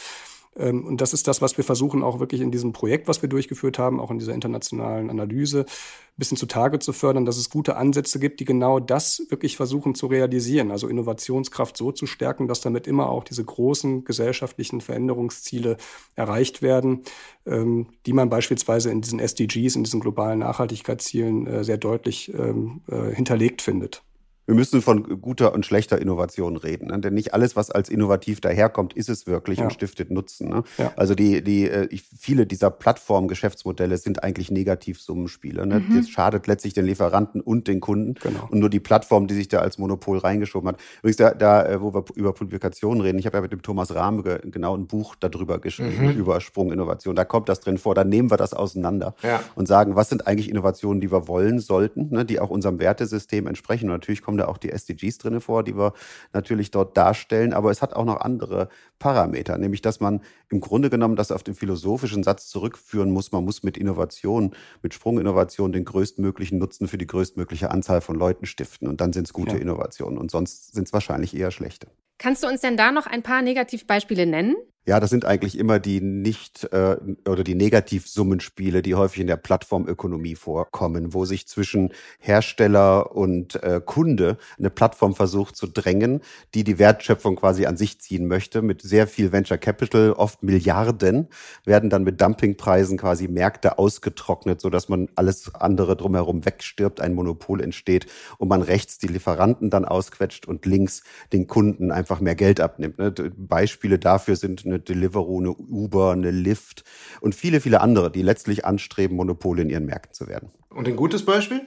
Ähm, 0.57 0.85
und 0.85 1.01
das 1.01 1.13
ist 1.13 1.29
das, 1.29 1.41
was 1.41 1.57
wir 1.57 1.65
versuchen, 1.65 2.03
auch 2.03 2.21
wirklich 2.21 2.41
in 2.41 2.51
diesem 2.51 2.73
Projekt, 2.73 3.09
was 3.09 3.23
wir 3.23 3.29
durchgeführt 3.29 3.79
haben, 3.79 4.01
auch 4.01 4.11
in 4.11 4.19
dieser 4.19 4.35
internationalen 4.35 5.11
Analyse, 5.11 5.61
ein 5.61 6.17
bisschen 6.17 6.37
zutage 6.37 6.81
zu 6.81 6.93
fördern, 6.93 7.25
dass 7.25 7.37
es 7.37 7.51
gute 7.51 7.77
Ansätze 7.77 8.19
gibt, 8.19 8.41
die 8.41 8.45
genau 8.45 8.81
das 8.81 9.23
wirklich 9.31 9.57
versuchen 9.57 9.95
zu 9.95 10.07
realisieren. 10.07 10.71
Also 10.71 10.89
Innovationskraft 10.89 11.77
so 11.77 11.93
zu 11.93 12.07
stärken, 12.07 12.49
dass 12.49 12.61
damit 12.61 12.87
immer 12.87 13.09
auch 13.09 13.25
diese 13.25 13.45
großen 13.45 14.05
gesellschaftlichen 14.05 14.81
Veränderungsziele 14.81 15.77
erreicht 16.17 16.63
werden, 16.63 17.03
ähm, 17.47 17.87
die 18.07 18.13
man 18.13 18.29
beispielsweise 18.29 18.91
in 18.91 19.01
diesen 19.01 19.21
SDGs, 19.21 19.77
in 19.77 19.85
diesen 19.85 20.01
globalen 20.01 20.41
Nachhaltigkeitszielen 20.41 21.47
äh, 21.47 21.65
sehr 21.65 21.79
deutlich 21.79 22.33
ähm, 22.35 22.83
äh, 22.89 23.15
hinterlegt 23.15 23.63
findet 23.63 24.03
wir 24.51 24.57
müssen 24.57 24.83
von 24.83 25.21
guter 25.21 25.55
und 25.55 25.65
schlechter 25.65 26.01
Innovation 26.01 26.57
reden. 26.57 26.89
Ne? 26.89 26.99
Denn 26.99 27.15
nicht 27.15 27.35
alles, 27.35 27.55
was 27.55 27.71
als 27.71 27.89
innovativ 27.89 28.41
daherkommt, 28.41 28.95
ist 28.95 29.09
es 29.09 29.29
wirklich 29.29 29.59
ja. 29.59 29.65
und 29.65 29.73
stiftet 29.73 30.11
Nutzen. 30.11 30.49
Ne? 30.49 30.65
Ja. 30.77 30.93
Also 30.97 31.15
die, 31.15 31.45
die, 31.45 31.69
äh, 31.71 31.89
viele 32.19 32.47
dieser 32.47 32.69
Plattform-Geschäftsmodelle 32.69 33.97
sind 33.97 34.25
eigentlich 34.25 34.51
Negativsummenspiele. 34.51 35.69
Ne? 35.69 35.79
Mhm. 35.79 35.97
Das 35.97 36.09
schadet 36.09 36.49
letztlich 36.49 36.75
den 36.75 36.85
Lieferanten 36.85 37.41
und 37.41 37.69
den 37.69 37.79
Kunden. 37.79 38.15
Genau. 38.15 38.49
Und 38.51 38.59
nur 38.59 38.71
die 38.71 38.81
Plattform, 38.81 39.29
die 39.29 39.35
sich 39.35 39.47
da 39.47 39.61
als 39.61 39.79
Monopol 39.79 40.19
reingeschoben 40.19 40.71
hat. 40.71 40.81
Übrigens, 40.99 41.19
da, 41.19 41.31
da 41.33 41.65
äh, 41.65 41.81
wo 41.81 41.95
wir 41.95 42.03
über 42.17 42.33
Publikationen 42.33 43.03
reden, 43.03 43.21
ich 43.21 43.27
habe 43.27 43.37
ja 43.37 43.43
mit 43.43 43.53
dem 43.53 43.63
Thomas 43.63 43.95
Rahme 43.95 44.41
genau 44.51 44.77
ein 44.77 44.89
Buch 44.89 45.15
darüber 45.15 45.61
geschrieben, 45.61 46.09
mhm. 46.09 46.19
über 46.19 46.41
Sprunginnovation. 46.41 47.15
Da 47.15 47.25
kommt 47.25 47.49
das 47.49 47.61
drin 47.61 47.79
vor. 47.79 47.95
Da 47.95 48.03
nehmen 48.03 48.33
wir 48.33 48.37
das 48.37 48.53
auseinander 48.53 49.15
ja. 49.23 49.43
und 49.55 49.69
sagen, 49.69 49.95
was 49.95 50.09
sind 50.09 50.27
eigentlich 50.27 50.51
Innovationen, 50.51 51.01
die 51.01 51.13
wir 51.13 51.29
wollen 51.29 51.61
sollten, 51.61 52.09
ne? 52.11 52.25
die 52.25 52.41
auch 52.41 52.51
unserem 52.51 52.81
Wertesystem 52.81 53.47
entsprechen. 53.47 53.85
Und 53.85 53.93
natürlich 53.93 54.23
kommen 54.23 54.40
da 54.41 54.49
auch 54.49 54.59
die 54.59 54.71
SDGs 54.71 55.19
drin 55.19 55.41
vor, 55.41 55.63
die 55.63 55.77
wir 55.77 55.93
natürlich 56.33 56.71
dort 56.71 56.97
darstellen. 56.97 57.53
Aber 57.53 57.71
es 57.71 57.83
hat 57.83 57.95
auch 57.95 58.05
noch 58.05 58.21
andere 58.21 58.69
Parameter, 59.01 59.59
nämlich 59.59 59.83
dass 59.83 59.99
man 59.99 60.21
im 60.49 60.61
Grunde 60.61 60.91
genommen 60.91 61.17
das 61.17 61.33
auf 61.33 61.43
den 61.43 61.55
philosophischen 61.55 62.23
Satz 62.23 62.49
zurückführen 62.49 63.11
muss. 63.11 63.33
Man 63.33 63.45
muss 63.45 63.65
mit 63.65 63.77
Innovation, 63.77 64.55
mit 64.83 64.95
Sprunginnovation 64.95 65.73
den 65.73 65.85
größtmöglichen 65.85 66.59
Nutzen 66.59 66.87
für 66.87 66.99
die 66.99 67.09
größtmögliche 67.09 67.73
Anzahl 67.73 68.01
von 68.01 68.15
Leuten 68.15 68.47
stiften. 68.47 68.87
Und 68.87 69.01
dann 69.01 69.13
sind 69.13 69.27
es 69.27 69.33
gute 69.33 69.57
ja. 69.57 69.63
Innovationen. 69.63 70.19
Und 70.19 70.31
sonst 70.31 70.73
sind 70.73 70.87
es 70.87 70.93
wahrscheinlich 70.93 71.37
eher 71.37 71.51
schlechte. 71.51 71.89
Kannst 72.19 72.45
du 72.45 72.49
uns 72.49 72.61
denn 72.61 72.77
da 72.77 72.93
noch 72.93 73.07
ein 73.07 73.23
paar 73.23 73.43
Negativbeispiele 73.43 74.27
nennen? 74.27 74.55
Ja, 74.87 74.99
das 74.99 75.11
sind 75.11 75.27
eigentlich 75.27 75.59
immer 75.59 75.79
die 75.79 76.01
nicht 76.01 76.65
äh, 76.73 76.97
oder 77.29 77.45
die 77.45 77.55
Negativsummenspiele, 77.55 78.81
die 78.81 78.95
häufig 78.95 79.21
in 79.21 79.27
der 79.27 79.37
Plattformökonomie 79.37 80.35
vorkommen, 80.35 81.13
wo 81.13 81.27
sich 81.27 81.47
zwischen 81.47 81.93
Hersteller 82.19 83.15
und 83.15 83.63
äh, 83.63 83.81
Kunde 83.85 84.39
eine 84.59 84.71
Plattform 84.71 85.15
versucht 85.15 85.55
zu 85.55 85.67
drängen, 85.67 86.23
die 86.55 86.65
die 86.65 86.79
Wertschöpfung 86.79 87.37
quasi 87.37 87.67
an 87.67 87.77
sich 87.77 88.01
ziehen 88.01 88.27
möchte. 88.27 88.63
Mit 88.63 88.81
sehr 88.91 89.07
viel 89.07 89.33
Venture 89.33 89.57
Capital, 89.57 90.13
oft 90.13 90.43
Milliarden, 90.43 91.29
werden 91.65 91.89
dann 91.89 92.05
mit 92.05 92.21
Dumpingpreisen 92.21 92.99
quasi 92.99 93.29
Märkte 93.29 93.79
ausgetrocknet, 93.79 94.61
so 94.61 94.69
dass 94.69 94.91
man 94.91 95.09
alles 95.15 95.55
andere 95.55 95.97
drumherum 95.97 96.45
wegstirbt, 96.45 97.01
ein 97.01 97.15
Monopol 97.15 97.63
entsteht 97.63 98.07
und 98.37 98.49
man 98.49 98.61
rechts 98.61 98.99
die 98.99 99.07
Lieferanten 99.07 99.71
dann 99.71 99.87
ausquetscht 99.87 100.47
und 100.47 100.67
links 100.67 101.03
den 101.33 101.47
Kunden 101.47 101.91
einfach 101.91 102.21
mehr 102.21 102.35
Geld 102.35 102.61
abnimmt. 102.61 102.99
Ne? 102.99 103.13
Beispiele 103.37 103.99
dafür 103.99 104.37
sind 104.37 104.67
eine 104.67 104.81
Deliveroo, 104.81 105.41
eine 105.41 105.53
Uber, 105.53 106.13
eine 106.13 106.31
Lyft 106.31 106.85
und 107.21 107.35
viele, 107.35 107.61
viele 107.61 107.81
andere, 107.81 108.11
die 108.11 108.23
letztlich 108.23 108.67
anstreben, 108.67 109.17
Monopole 109.17 109.63
in 109.63 109.71
ihren 109.71 109.87
Märkten 109.87 110.13
zu 110.13 110.27
werden. 110.27 110.51
Und 110.69 110.87
ein 110.87 110.97
gutes 110.97 111.25
Beispiel? 111.25 111.63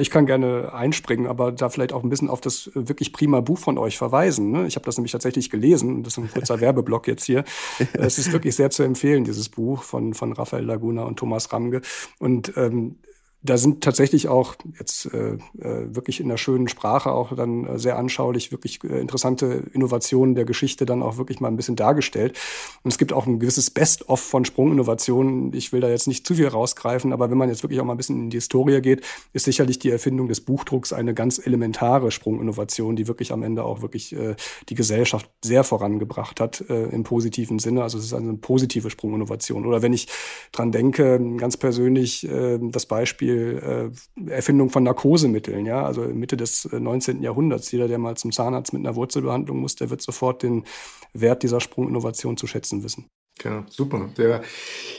Ich 0.00 0.10
kann 0.10 0.26
gerne 0.26 0.72
einspringen, 0.72 1.26
aber 1.26 1.50
da 1.50 1.70
vielleicht 1.70 1.92
auch 1.92 2.04
ein 2.04 2.08
bisschen 2.08 2.30
auf 2.30 2.40
das 2.40 2.70
wirklich 2.72 3.12
prima 3.12 3.40
Buch 3.40 3.58
von 3.58 3.78
euch 3.78 3.98
verweisen. 3.98 4.52
Ne? 4.52 4.64
Ich 4.68 4.76
habe 4.76 4.86
das 4.86 4.96
nämlich 4.96 5.10
tatsächlich 5.10 5.50
gelesen. 5.50 6.04
Das 6.04 6.12
ist 6.12 6.18
ein 6.18 6.30
kurzer 6.30 6.60
Werbeblock 6.60 7.08
jetzt 7.08 7.24
hier. 7.24 7.42
Es 7.94 8.16
ist 8.16 8.30
wirklich 8.32 8.54
sehr 8.54 8.70
zu 8.70 8.84
empfehlen, 8.84 9.24
dieses 9.24 9.48
Buch 9.48 9.82
von, 9.82 10.14
von 10.14 10.32
Raphael 10.32 10.64
Laguna 10.64 11.02
und 11.02 11.18
Thomas 11.18 11.52
Ramge. 11.52 11.80
Und 12.20 12.52
ähm, 12.56 13.00
da 13.40 13.56
sind 13.56 13.84
tatsächlich 13.84 14.26
auch 14.26 14.56
jetzt 14.78 15.06
äh, 15.14 15.34
äh, 15.60 15.94
wirklich 15.94 16.18
in 16.18 16.28
der 16.28 16.38
schönen 16.38 16.66
Sprache 16.66 17.12
auch 17.12 17.34
dann 17.36 17.66
äh, 17.66 17.78
sehr 17.78 17.96
anschaulich 17.96 18.50
wirklich 18.50 18.82
äh, 18.82 19.00
interessante 19.00 19.62
Innovationen 19.72 20.34
der 20.34 20.44
Geschichte 20.44 20.86
dann 20.86 21.02
auch 21.02 21.18
wirklich 21.18 21.38
mal 21.38 21.46
ein 21.46 21.56
bisschen 21.56 21.76
dargestellt. 21.76 22.36
Und 22.82 22.90
es 22.90 22.98
gibt 22.98 23.12
auch 23.12 23.26
ein 23.26 23.38
gewisses 23.38 23.70
Best-of 23.70 24.18
von 24.18 24.44
Sprunginnovationen. 24.44 25.52
Ich 25.54 25.72
will 25.72 25.80
da 25.80 25.88
jetzt 25.88 26.08
nicht 26.08 26.26
zu 26.26 26.34
viel 26.34 26.48
rausgreifen, 26.48 27.12
aber 27.12 27.30
wenn 27.30 27.38
man 27.38 27.48
jetzt 27.48 27.62
wirklich 27.62 27.80
auch 27.80 27.84
mal 27.84 27.94
ein 27.94 27.96
bisschen 27.96 28.24
in 28.24 28.30
die 28.30 28.38
Historie 28.38 28.80
geht, 28.80 29.04
ist 29.32 29.44
sicherlich 29.44 29.78
die 29.78 29.90
Erfindung 29.90 30.26
des 30.26 30.40
Buchdrucks 30.40 30.92
eine 30.92 31.14
ganz 31.14 31.38
elementare 31.38 32.10
Sprunginnovation, 32.10 32.96
die 32.96 33.06
wirklich 33.06 33.32
am 33.32 33.44
Ende 33.44 33.62
auch 33.62 33.82
wirklich 33.82 34.16
äh, 34.16 34.34
die 34.68 34.74
Gesellschaft 34.74 35.30
sehr 35.44 35.62
vorangebracht 35.62 36.40
hat 36.40 36.64
äh, 36.68 36.86
im 36.86 37.04
positiven 37.04 37.60
Sinne. 37.60 37.84
Also 37.84 37.98
es 37.98 38.04
ist 38.06 38.14
eine 38.14 38.34
positive 38.34 38.90
Sprunginnovation. 38.90 39.64
Oder 39.64 39.80
wenn 39.80 39.92
ich 39.92 40.08
dran 40.50 40.72
denke, 40.72 41.20
ganz 41.36 41.56
persönlich 41.56 42.26
das 42.28 42.86
Beispiel 42.86 43.27
Beispiel 43.28 43.92
äh, 44.26 44.30
Erfindung 44.30 44.70
von 44.70 44.82
Narkosemitteln, 44.82 45.66
ja, 45.66 45.84
also 45.84 46.02
Mitte 46.02 46.36
des 46.36 46.68
19. 46.72 47.20
Äh, 47.20 47.24
Jahrhunderts. 47.24 47.70
Jeder, 47.70 47.88
der 47.88 47.98
mal 47.98 48.16
zum 48.16 48.32
Zahnarzt 48.32 48.72
mit 48.72 48.84
einer 48.84 48.96
Wurzelbehandlung 48.96 49.58
muss, 49.58 49.76
der 49.76 49.90
wird 49.90 50.02
sofort 50.02 50.42
den 50.42 50.64
Wert 51.12 51.42
dieser 51.42 51.60
Sprunginnovation 51.60 52.36
zu 52.36 52.46
schätzen 52.46 52.82
wissen. 52.82 53.06
Ja, 53.44 53.64
super. 53.68 54.10
Der, 54.18 54.42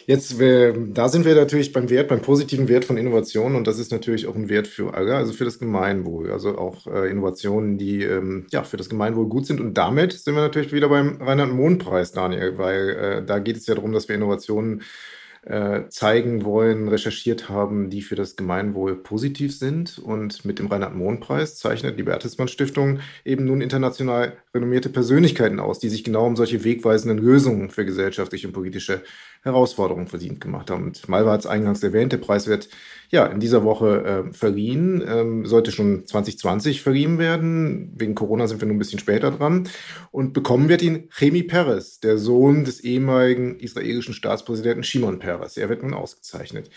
jetzt, 0.06 0.40
wir, 0.40 0.72
da 0.72 1.10
sind 1.10 1.26
wir 1.26 1.36
natürlich 1.36 1.74
beim 1.74 1.90
Wert, 1.90 2.08
beim 2.08 2.22
positiven 2.22 2.70
Wert 2.70 2.86
von 2.86 2.96
Innovationen 2.96 3.58
und 3.58 3.68
das 3.68 3.80
ist 3.80 3.92
natürlich 3.92 4.28
auch 4.28 4.36
ein 4.36 4.48
Wert 4.48 4.68
für 4.68 4.94
alle, 4.94 5.16
also 5.16 5.34
für 5.34 5.44
das 5.44 5.60
Gemeinwohl. 5.60 6.32
Also 6.32 6.58
auch 6.58 6.88
äh, 6.88 7.12
Innovationen, 7.12 7.78
die 7.78 8.04
ähm, 8.04 8.48
ja 8.52 8.64
für 8.64 8.78
das 8.78 8.88
Gemeinwohl 8.88 9.28
gut 9.28 9.46
sind. 9.46 9.60
Und 9.60 9.74
damit 9.74 10.14
sind 10.14 10.36
wir 10.36 10.42
natürlich 10.42 10.72
wieder 10.72 10.88
beim 10.88 11.22
Reinhard-Mohn-Preis, 11.22 12.14
Daniel, 12.14 12.58
weil 12.58 12.90
äh, 12.90 13.26
da 13.26 13.40
geht 13.40 13.58
es 13.58 13.68
ja 13.68 13.76
darum, 13.76 13.92
dass 13.92 14.08
wir 14.08 14.16
Innovationen 14.16 14.80
äh, 14.80 14.84
zeigen 15.90 16.44
wollen, 16.44 16.90
recherchiert 16.90 17.48
haben, 17.48 17.90
die 17.90 18.02
für 18.02 18.16
das 18.16 18.36
Gemeinwohl 18.36 18.96
positiv 18.96 19.58
sind. 19.58 19.98
Und 19.98 20.44
mit 20.44 20.60
dem 20.60 20.68
Reinhard-Mohn-Preis 20.68 21.56
zeichnet 21.58 21.98
die 21.98 22.04
Bertelsmann 22.04 22.50
Stiftung 22.50 23.00
eben 23.24 23.46
nun 23.46 23.62
international 23.62 24.34
renommierte 24.54 24.90
Persönlichkeiten 24.90 25.60
aus, 25.60 25.80
die 25.80 25.90
sich 25.90 26.04
genau 26.04 26.26
um 26.26 26.36
solche 26.36 26.64
wegweisenden 26.64 27.18
Lösungen 27.18 27.70
für 27.70 27.86
gesellschaftliche 27.86 28.48
und 28.48 28.54
politische 28.54 29.02
Herausforderungen 29.42 30.08
verdient 30.08 30.42
gemacht 30.42 30.70
haben. 30.70 30.84
Und 30.84 31.08
Malva 31.08 31.32
hat 31.32 31.42
es 31.42 31.48
eingangs 31.48 31.82
erwähnt, 31.84 32.12
der 32.12 32.18
Preis 32.18 32.48
wird 32.48 32.68
ja 33.10 33.26
in 33.26 33.40
dieser 33.40 33.64
Woche 33.64 34.04
äh, 34.30 34.34
verliehen, 34.34 35.04
ähm, 35.06 35.46
sollte 35.46 35.72
schon 35.72 36.06
2020 36.06 36.82
verliehen 36.82 37.18
werden. 37.18 37.92
Wegen 37.96 38.16
Corona 38.16 38.48
sind 38.48 38.62
wir 38.62 38.68
nur 38.68 38.76
ein 38.76 38.80
bisschen 38.80 39.00
später 39.00 39.32
dran. 39.32 39.68
Und 40.12 40.34
bekommen 40.34 40.70
wird 40.70 40.82
ihn 40.82 41.10
Chemi 41.10 41.44
Peres, 41.44 42.00
der 42.00 42.18
Sohn 42.18 42.66
des 42.66 42.80
ehemaligen 42.82 43.60
israelischen 43.60 44.14
Staatspräsidenten 44.14 44.84
Shimon 44.84 45.20
Peres. 45.20 45.58
Er 45.58 45.70
wird 45.70 45.84
nun 45.84 45.94
ausgezeichnet. 45.94 46.70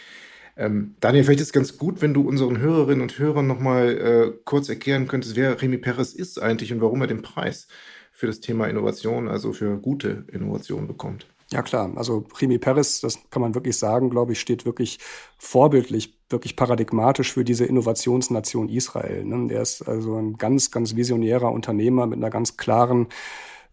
Ähm, 0.56 0.96
Daniel, 1.00 1.24
vielleicht 1.24 1.40
ist 1.40 1.48
es 1.48 1.52
ganz 1.52 1.78
gut, 1.78 2.02
wenn 2.02 2.14
du 2.14 2.22
unseren 2.22 2.58
Hörerinnen 2.58 3.02
und 3.02 3.18
Hörern 3.18 3.46
nochmal 3.46 3.88
äh, 3.96 4.38
kurz 4.44 4.68
erklären 4.68 5.08
könntest, 5.08 5.36
wer 5.36 5.60
Remy 5.60 5.78
Peres 5.78 6.14
ist 6.14 6.40
eigentlich 6.40 6.72
und 6.72 6.80
warum 6.80 7.00
er 7.00 7.06
den 7.06 7.22
Preis 7.22 7.68
für 8.10 8.26
das 8.26 8.40
Thema 8.40 8.66
Innovation, 8.68 9.28
also 9.28 9.52
für 9.52 9.78
gute 9.78 10.24
Innovation 10.30 10.86
bekommt. 10.86 11.26
Ja 11.52 11.60
klar, 11.60 11.92
also 11.96 12.24
Remy 12.40 12.56
Peres, 12.56 13.00
das 13.00 13.18
kann 13.28 13.42
man 13.42 13.54
wirklich 13.54 13.76
sagen, 13.76 14.08
glaube 14.08 14.32
ich, 14.32 14.40
steht 14.40 14.64
wirklich 14.64 14.98
vorbildlich, 15.36 16.18
wirklich 16.30 16.56
paradigmatisch 16.56 17.34
für 17.34 17.44
diese 17.44 17.66
Innovationsnation 17.66 18.70
Israel. 18.70 19.22
Ne? 19.22 19.48
Der 19.48 19.60
ist 19.60 19.82
also 19.82 20.16
ein 20.16 20.38
ganz, 20.38 20.70
ganz 20.70 20.96
visionärer 20.96 21.52
Unternehmer 21.52 22.06
mit 22.06 22.16
einer 22.16 22.30
ganz 22.30 22.56
klaren 22.56 23.08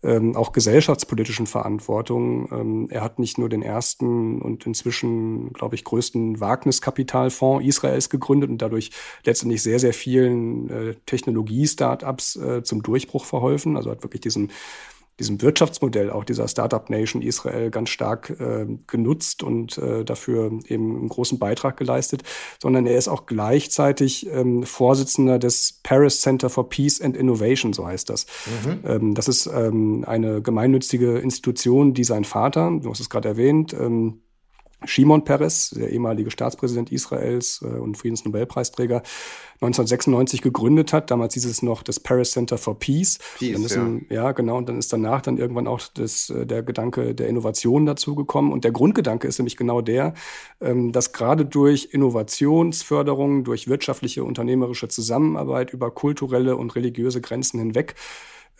ähm, 0.03 0.35
auch 0.35 0.51
gesellschaftspolitischen 0.51 1.47
Verantwortung. 1.47 2.49
Ähm, 2.51 2.87
er 2.89 3.01
hat 3.01 3.17
nicht 3.17 3.37
nur 3.37 3.47
den 3.47 3.61
ersten 3.61 4.41
und 4.41 4.65
inzwischen, 4.65 5.53
glaube 5.53 5.75
ich, 5.75 5.85
größten 5.85 6.41
Wagniskapitalfonds 6.41 7.65
Israels 7.65 8.09
gegründet 8.09 8.49
und 8.49 8.61
dadurch 8.61 8.91
letztendlich 9.23 9.63
sehr, 9.63 9.79
sehr 9.79 9.93
vielen 9.93 10.69
äh, 10.69 10.95
Technologie-Startups 11.05 12.35
äh, 12.35 12.63
zum 12.63 12.83
Durchbruch 12.83 13.23
verholfen. 13.23 13.77
Also 13.77 13.91
hat 13.91 14.03
wirklich 14.03 14.21
diesen 14.21 14.51
diesem 15.19 15.41
Wirtschaftsmodell 15.41 16.09
auch 16.09 16.23
dieser 16.23 16.47
Startup 16.47 16.89
Nation 16.89 17.21
Israel 17.21 17.69
ganz 17.69 17.89
stark 17.89 18.29
äh, 18.39 18.65
genutzt 18.87 19.43
und 19.43 19.77
äh, 19.77 20.03
dafür 20.03 20.51
eben 20.67 20.97
einen 20.97 21.09
großen 21.09 21.37
Beitrag 21.37 21.77
geleistet, 21.77 22.23
sondern 22.61 22.85
er 22.85 22.97
ist 22.97 23.07
auch 23.07 23.25
gleichzeitig 23.25 24.27
ähm, 24.31 24.63
Vorsitzender 24.63 25.37
des 25.37 25.79
Paris 25.83 26.21
Center 26.21 26.49
for 26.49 26.69
Peace 26.69 27.01
and 27.01 27.17
Innovation, 27.17 27.73
so 27.73 27.85
heißt 27.85 28.09
das. 28.09 28.25
Mhm. 28.65 28.79
Ähm, 28.85 29.15
das 29.15 29.27
ist 29.27 29.47
ähm, 29.47 30.03
eine 30.07 30.41
gemeinnützige 30.41 31.19
Institution, 31.19 31.93
die 31.93 32.03
sein 32.03 32.23
Vater, 32.23 32.71
du 32.81 32.89
hast 32.89 32.99
es 32.99 33.09
gerade 33.09 33.27
erwähnt, 33.27 33.73
ähm, 33.73 34.21
Shimon 34.85 35.23
Peres, 35.23 35.71
der 35.71 35.89
ehemalige 35.89 36.31
Staatspräsident 36.31 36.91
Israels 36.91 37.61
äh, 37.61 37.67
und 37.67 37.97
Friedensnobelpreisträger, 37.97 39.01
1996 39.55 40.41
gegründet 40.41 40.93
hat. 40.93 41.11
Damals 41.11 41.33
hieß 41.33 41.45
es 41.45 41.61
noch 41.61 41.83
das 41.83 41.99
Paris 41.99 42.31
Center 42.31 42.57
for 42.57 42.79
Peace. 42.79 43.19
Peace 43.37 43.75
ja. 43.75 43.83
Ein, 43.83 44.05
ja. 44.09 44.31
genau. 44.31 44.57
Und 44.57 44.69
dann 44.69 44.79
ist 44.79 44.93
danach 44.93 45.21
dann 45.21 45.37
irgendwann 45.37 45.67
auch 45.67 45.81
das, 45.93 46.29
äh, 46.29 46.45
der 46.45 46.63
Gedanke 46.63 47.13
der 47.13 47.27
Innovation 47.27 47.85
dazugekommen. 47.85 48.53
Und 48.53 48.63
der 48.63 48.71
Grundgedanke 48.71 49.27
ist 49.27 49.37
nämlich 49.37 49.57
genau 49.57 49.81
der, 49.81 50.13
ähm, 50.61 50.91
dass 50.93 51.11
gerade 51.11 51.45
durch 51.45 51.89
Innovationsförderung, 51.91 53.43
durch 53.43 53.67
wirtschaftliche, 53.67 54.23
unternehmerische 54.23 54.87
Zusammenarbeit 54.87 55.73
über 55.73 55.91
kulturelle 55.91 56.55
und 56.55 56.75
religiöse 56.75 57.19
Grenzen 57.19 57.59
hinweg 57.59 57.95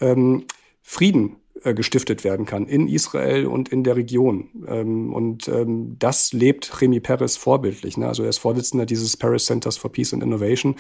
ähm, 0.02 0.46
Frieden 0.82 1.38
gestiftet 1.64 2.24
werden 2.24 2.46
kann 2.46 2.68
in 2.68 2.88
Israel 2.88 3.46
und 3.46 3.70
in 3.70 3.84
der 3.84 3.96
Region. 3.96 4.50
Ähm, 4.68 5.14
und 5.14 5.48
ähm, 5.48 5.96
das 6.00 6.34
lebt 6.34 6.82
Remy 6.82 7.00
Peres 7.00 7.38
vorbildlich. 7.38 7.98
Ne? 7.98 8.08
Also 8.08 8.24
er 8.24 8.30
ist 8.30 8.38
Vorsitzender 8.38 8.86
dieses 8.86 9.18
Paris 9.18 9.46
Centers 9.46 9.78
for 9.78 9.92
Peace 9.92 10.14
and 10.14 10.24
Innovation 10.24 10.76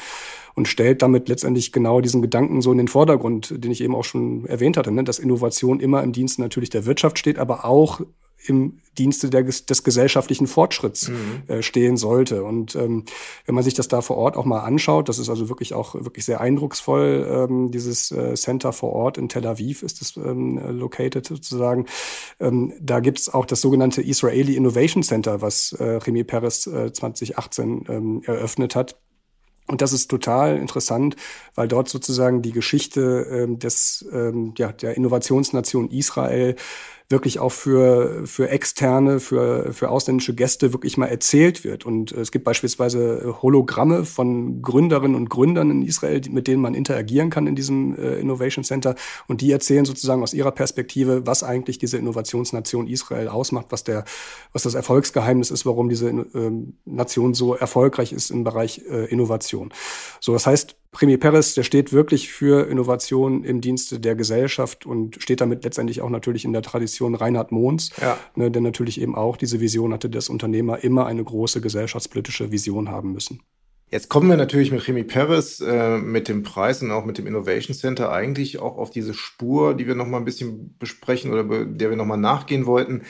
und 0.55 0.67
stellt 0.67 1.01
damit 1.01 1.29
letztendlich 1.29 1.71
genau 1.71 2.01
diesen 2.01 2.21
Gedanken 2.21 2.61
so 2.61 2.71
in 2.71 2.77
den 2.77 2.87
Vordergrund, 2.87 3.53
den 3.63 3.71
ich 3.71 3.81
eben 3.81 3.95
auch 3.95 4.03
schon 4.03 4.45
erwähnt 4.45 4.77
hatte, 4.77 4.91
ne? 4.91 5.03
dass 5.03 5.19
Innovation 5.19 5.79
immer 5.79 6.03
im 6.03 6.11
Dienst 6.11 6.39
natürlich 6.39 6.69
der 6.69 6.85
Wirtschaft 6.85 7.19
steht, 7.19 7.39
aber 7.39 7.65
auch 7.65 8.01
im 8.45 8.79
Dienste 8.97 9.29
der, 9.29 9.43
des 9.43 9.83
gesellschaftlichen 9.83 10.47
Fortschritts 10.47 11.09
mhm. 11.09 11.43
äh, 11.47 11.61
stehen 11.61 11.97
sollte. 11.97 12.43
Und 12.43 12.75
ähm, 12.75 13.05
wenn 13.45 13.55
man 13.55 13.63
sich 13.63 13.73
das 13.73 13.87
da 13.87 14.01
vor 14.01 14.17
Ort 14.17 14.37
auch 14.37 14.45
mal 14.45 14.59
anschaut, 14.59 15.09
das 15.09 15.19
ist 15.19 15.29
also 15.29 15.49
wirklich 15.49 15.73
auch 15.73 15.95
wirklich 15.95 16.25
sehr 16.25 16.41
eindrucksvoll, 16.41 17.27
ähm, 17.29 17.71
dieses 17.71 18.11
äh, 18.11 18.35
Center 18.35 18.73
vor 18.73 18.93
Ort 18.93 19.17
in 19.17 19.29
Tel 19.29 19.47
Aviv 19.47 19.83
ist 19.83 20.01
es 20.01 20.17
ähm, 20.17 20.59
located 20.77 21.25
sozusagen. 21.25 21.85
Ähm, 22.39 22.73
da 22.81 22.99
gibt 22.99 23.19
es 23.19 23.33
auch 23.33 23.45
das 23.45 23.61
sogenannte 23.61 24.01
Israeli 24.01 24.55
Innovation 24.55 25.03
Center, 25.03 25.41
was 25.41 25.71
äh, 25.73 25.83
Remy 25.83 26.23
Peres 26.25 26.67
äh, 26.67 26.91
2018 26.91 27.85
ähm, 27.87 28.21
eröffnet 28.25 28.75
hat. 28.75 28.97
Und 29.69 29.81
das 29.81 29.93
ist 29.93 30.07
total 30.09 30.57
interessant, 30.57 31.15
weil 31.53 31.67
dort 31.67 31.89
sozusagen 31.89 32.41
die 32.41 32.51
Geschichte 32.51 33.27
ähm, 33.29 33.59
des, 33.59 34.03
ähm, 34.11 34.53
ja, 34.57 34.71
der 34.71 34.97
Innovationsnation 34.97 35.91
Israel 35.91 36.55
wirklich 37.09 37.39
auch 37.39 37.51
für, 37.51 38.27
für 38.27 38.49
externe, 38.49 39.19
für, 39.19 39.73
für 39.73 39.89
ausländische 39.89 40.35
Gäste 40.35 40.73
wirklich 40.73 40.95
mal 40.95 41.07
erzählt 41.07 41.63
wird. 41.63 41.83
Und 41.83 42.11
es 42.11 42.31
gibt 42.31 42.45
beispielsweise 42.45 43.35
Hologramme 43.41 44.05
von 44.05 44.61
Gründerinnen 44.61 45.15
und 45.15 45.27
Gründern 45.27 45.71
in 45.71 45.81
Israel, 45.81 46.21
mit 46.29 46.47
denen 46.47 46.61
man 46.61 46.75
interagieren 46.75 47.31
kann 47.31 47.47
in 47.47 47.55
diesem 47.55 47.97
äh, 47.97 48.19
Innovation 48.19 48.63
Center. 48.63 48.93
Und 49.27 49.41
die 49.41 49.51
erzählen 49.51 49.85
sozusagen 49.85 50.21
aus 50.21 50.35
ihrer 50.35 50.51
Perspektive, 50.51 51.25
was 51.25 51.41
eigentlich 51.41 51.79
diese 51.79 51.97
Innovationsnation 51.97 52.87
Israel 52.87 53.27
ausmacht, 53.27 53.67
was 53.69 53.83
der, 53.83 54.05
was 54.53 54.63
das 54.63 54.75
Erfolgsgeheimnis 54.75 55.49
ist, 55.49 55.65
warum 55.65 55.89
diese 55.89 56.09
äh, 56.09 56.51
Nation 56.85 57.33
so 57.33 57.55
erfolgreich 57.55 58.13
ist 58.13 58.29
im 58.29 58.43
Bereich 58.43 58.83
äh, 58.87 59.05
Innovation. 59.05 59.73
So, 60.19 60.33
das 60.33 60.45
heißt, 60.45 60.78
Premier 60.91 61.19
Perez, 61.19 61.53
der 61.53 61.63
steht 61.63 61.93
wirklich 61.93 62.31
für 62.31 62.67
Innovation 62.67 63.43
im 63.43 63.61
Dienste 63.61 63.99
der 63.99 64.15
Gesellschaft 64.15 64.87
und 64.87 65.21
steht 65.21 65.39
damit 65.39 65.63
letztendlich 65.63 66.01
auch 66.01 66.09
natürlich 66.09 66.45
in 66.45 66.53
der 66.53 66.63
Tradition 66.63 67.13
Reinhard 67.13 67.51
Mohns, 67.51 67.91
ja. 68.01 68.17
ne, 68.35 68.49
der 68.49 68.61
natürlich 68.61 68.99
eben 68.99 69.15
auch 69.15 69.37
diese 69.37 69.59
Vision 69.59 69.93
hatte, 69.93 70.09
dass 70.09 70.29
Unternehmer 70.29 70.83
immer 70.83 71.05
eine 71.05 71.23
große 71.23 71.61
gesellschaftspolitische 71.61 72.51
Vision 72.51 72.89
haben 72.89 73.13
müssen. 73.13 73.41
Jetzt 73.91 74.09
kommen 74.09 74.29
wir 74.29 74.37
natürlich 74.37 74.71
mit 74.71 74.87
Remy 74.87 75.03
Perez, 75.03 75.61
äh, 75.61 75.97
mit 75.97 76.27
dem 76.27 76.43
Preis 76.43 76.81
und 76.81 76.91
auch 76.91 77.05
mit 77.05 77.17
dem 77.17 77.25
Innovation 77.25 77.75
Center 77.75 78.11
eigentlich 78.11 78.59
auch 78.59 78.77
auf 78.77 78.91
diese 78.91 79.13
Spur, 79.13 79.75
die 79.75 79.87
wir 79.87 79.95
noch 79.95 80.05
mal 80.05 80.17
ein 80.17 80.25
bisschen 80.25 80.75
besprechen 80.77 81.31
oder 81.31 81.65
der 81.65 81.89
wir 81.89 81.97
noch 81.97 82.05
mal 82.05 82.17
nachgehen 82.17 82.65
wollten. 82.65 83.03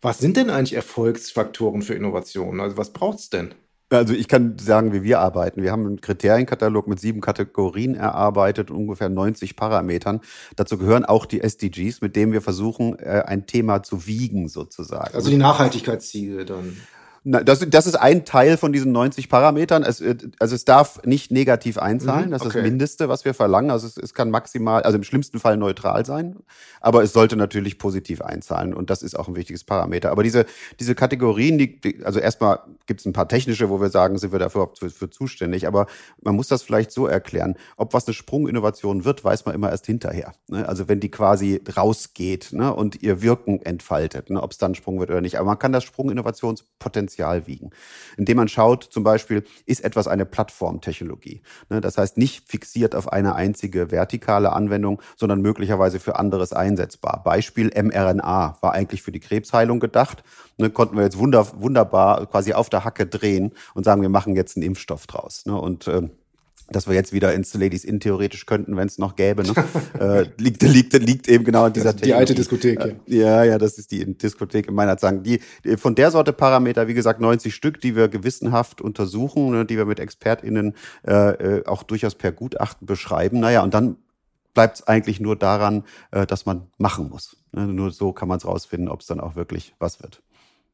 Was 0.00 0.18
sind 0.18 0.36
denn 0.36 0.50
eigentlich 0.50 0.74
Erfolgsfaktoren 0.74 1.82
für 1.82 1.94
Innovationen? 1.94 2.60
Also 2.60 2.76
was 2.76 2.92
braucht 2.92 3.18
es 3.18 3.30
denn? 3.30 3.54
Also 3.88 4.14
ich 4.14 4.26
kann 4.26 4.58
sagen, 4.58 4.92
wie 4.92 5.04
wir 5.04 5.20
arbeiten. 5.20 5.62
Wir 5.62 5.70
haben 5.70 5.86
einen 5.86 6.00
Kriterienkatalog 6.00 6.88
mit 6.88 6.98
sieben 6.98 7.20
Kategorien 7.20 7.94
erarbeitet, 7.94 8.70
ungefähr 8.70 9.08
90 9.08 9.54
Parametern. 9.54 10.20
Dazu 10.56 10.76
gehören 10.76 11.04
auch 11.04 11.24
die 11.24 11.40
SDGs, 11.40 12.00
mit 12.00 12.16
denen 12.16 12.32
wir 12.32 12.42
versuchen, 12.42 12.98
äh, 12.98 13.22
ein 13.24 13.46
Thema 13.46 13.84
zu 13.84 14.06
wiegen 14.06 14.48
sozusagen. 14.48 15.14
Also 15.14 15.30
die 15.30 15.36
Nachhaltigkeitsziele 15.36 16.44
dann. 16.44 16.76
Das, 17.28 17.58
das 17.68 17.88
ist 17.88 17.96
ein 17.96 18.24
Teil 18.24 18.56
von 18.56 18.72
diesen 18.72 18.92
90 18.92 19.28
Parametern. 19.28 19.82
Es, 19.82 20.00
äh, 20.00 20.16
also 20.38 20.54
es 20.54 20.64
darf 20.64 21.04
nicht 21.04 21.32
negativ 21.32 21.76
einzahlen. 21.76 22.26
Mhm, 22.26 22.30
das 22.30 22.42
ist 22.42 22.54
das 22.54 22.62
Mindeste, 22.62 23.08
was 23.08 23.24
wir 23.24 23.34
verlangen. 23.34 23.72
Also 23.72 23.88
es, 23.88 23.96
es 23.96 24.14
kann 24.14 24.30
maximal, 24.30 24.84
also 24.84 24.96
im 24.96 25.02
schlimmsten 25.02 25.40
Fall 25.40 25.56
neutral 25.56 26.06
sein, 26.06 26.36
aber 26.80 27.02
es 27.02 27.12
sollte 27.12 27.34
natürlich 27.34 27.78
positiv 27.78 28.22
einzahlen 28.22 28.72
und 28.72 28.90
das 28.90 29.02
ist 29.02 29.18
auch 29.18 29.26
ein 29.26 29.34
wichtiges 29.34 29.64
Parameter. 29.64 30.12
Aber 30.12 30.22
diese, 30.22 30.46
diese 30.78 30.94
Kategorien, 30.94 31.58
die, 31.58 31.98
also 32.04 32.20
erstmal 32.20 32.60
gibt 32.86 33.00
es 33.00 33.06
ein 33.06 33.12
paar 33.12 33.26
technische, 33.26 33.70
wo 33.70 33.80
wir 33.80 33.90
sagen, 33.90 34.18
sind 34.18 34.30
wir 34.30 34.38
dafür 34.38 34.70
für, 34.78 34.88
für 34.90 35.10
zuständig, 35.10 35.66
aber 35.66 35.86
man 36.22 36.36
muss 36.36 36.46
das 36.46 36.62
vielleicht 36.62 36.92
so 36.92 37.08
erklären. 37.08 37.56
Ob 37.76 37.92
was 37.92 38.06
eine 38.06 38.14
Sprunginnovation 38.14 39.04
wird, 39.04 39.24
weiß 39.24 39.46
man 39.46 39.54
immer 39.56 39.70
erst 39.70 39.86
hinterher. 39.86 40.32
Ne? 40.46 40.68
Also 40.68 40.86
wenn 40.86 41.00
die 41.00 41.10
quasi 41.10 41.60
rausgeht 41.76 42.52
ne? 42.52 42.72
und 42.72 43.02
ihr 43.02 43.20
Wirken 43.20 43.60
entfaltet, 43.62 44.30
ne? 44.30 44.40
ob 44.40 44.52
es 44.52 44.58
dann 44.58 44.76
Sprung 44.76 45.00
wird 45.00 45.10
oder 45.10 45.20
nicht. 45.20 45.38
Aber 45.38 45.46
man 45.46 45.58
kann 45.58 45.72
das 45.72 45.82
Sprunginnovationspotenzial 45.82 47.15
Potenzial 47.16 47.46
wiegen. 47.46 47.70
Indem 48.16 48.36
man 48.36 48.48
schaut, 48.48 48.84
zum 48.84 49.02
Beispiel, 49.02 49.44
ist 49.64 49.84
etwas 49.84 50.06
eine 50.06 50.26
Plattformtechnologie. 50.26 51.42
Ne, 51.70 51.80
das 51.80 51.98
heißt, 51.98 52.18
nicht 52.18 52.48
fixiert 52.48 52.94
auf 52.94 53.12
eine 53.12 53.34
einzige 53.34 53.90
vertikale 53.90 54.52
Anwendung, 54.52 55.00
sondern 55.16 55.40
möglicherweise 55.40 55.98
für 55.98 56.16
anderes 56.16 56.52
einsetzbar. 56.52 57.22
Beispiel 57.24 57.70
mRNA 57.74 58.58
war 58.60 58.72
eigentlich 58.72 59.02
für 59.02 59.12
die 59.12 59.20
Krebsheilung 59.20 59.80
gedacht. 59.80 60.22
Ne, 60.58 60.70
konnten 60.70 60.96
wir 60.96 61.04
jetzt 61.04 61.18
wunderbar 61.18 62.26
quasi 62.26 62.52
auf 62.52 62.68
der 62.68 62.84
Hacke 62.84 63.06
drehen 63.06 63.52
und 63.74 63.84
sagen, 63.84 64.02
wir 64.02 64.08
machen 64.08 64.36
jetzt 64.36 64.56
einen 64.56 64.64
Impfstoff 64.64 65.06
draus. 65.06 65.44
Ne, 65.46 65.58
und 65.58 65.88
ähm, 65.88 66.10
dass 66.68 66.86
wir 66.86 66.94
jetzt 66.94 67.12
wieder 67.12 67.32
ins 67.32 67.54
Ladies 67.54 67.84
In 67.84 68.00
theoretisch 68.00 68.46
könnten, 68.46 68.76
wenn 68.76 68.88
es 68.88 68.98
noch 68.98 69.16
gäbe. 69.16 69.42
Ne? 69.42 69.52
äh, 70.00 70.26
liegt, 70.38 70.62
liegt, 70.62 70.92
liegt 70.94 71.28
eben 71.28 71.44
genau 71.44 71.66
in 71.66 71.72
dieser 71.72 71.92
Die 71.92 72.14
alte 72.14 72.34
Diskothek. 72.34 72.80
Äh, 72.80 72.94
ja, 73.06 73.44
ja, 73.44 73.58
das 73.58 73.78
ist 73.78 73.92
die 73.92 74.04
Diskothek 74.16 74.68
in 74.68 74.74
meiner 74.74 74.98
Sagen. 74.98 75.22
Die, 75.22 75.40
die, 75.64 75.76
von 75.76 75.94
der 75.94 76.10
Sorte 76.10 76.32
Parameter, 76.32 76.88
wie 76.88 76.94
gesagt, 76.94 77.20
90 77.20 77.54
Stück, 77.54 77.80
die 77.80 77.94
wir 77.94 78.08
gewissenhaft 78.08 78.80
untersuchen, 78.80 79.50
ne, 79.50 79.64
die 79.64 79.76
wir 79.76 79.84
mit 79.84 80.00
ExpertInnen 80.00 80.74
äh, 81.06 81.12
äh, 81.12 81.66
auch 81.66 81.82
durchaus 81.82 82.14
per 82.14 82.32
Gutachten 82.32 82.86
beschreiben. 82.86 83.40
Naja, 83.40 83.62
und 83.62 83.74
dann 83.74 83.96
bleibt 84.54 84.76
es 84.76 84.86
eigentlich 84.88 85.20
nur 85.20 85.36
daran, 85.36 85.84
äh, 86.10 86.26
dass 86.26 86.46
man 86.46 86.68
machen 86.78 87.10
muss. 87.10 87.36
Ne? 87.52 87.66
Nur 87.66 87.92
so 87.92 88.12
kann 88.12 88.26
man 88.26 88.38
es 88.38 88.46
rausfinden, 88.46 88.88
ob 88.88 89.00
es 89.00 89.06
dann 89.06 89.20
auch 89.20 89.36
wirklich 89.36 89.74
was 89.78 90.02
wird. 90.02 90.22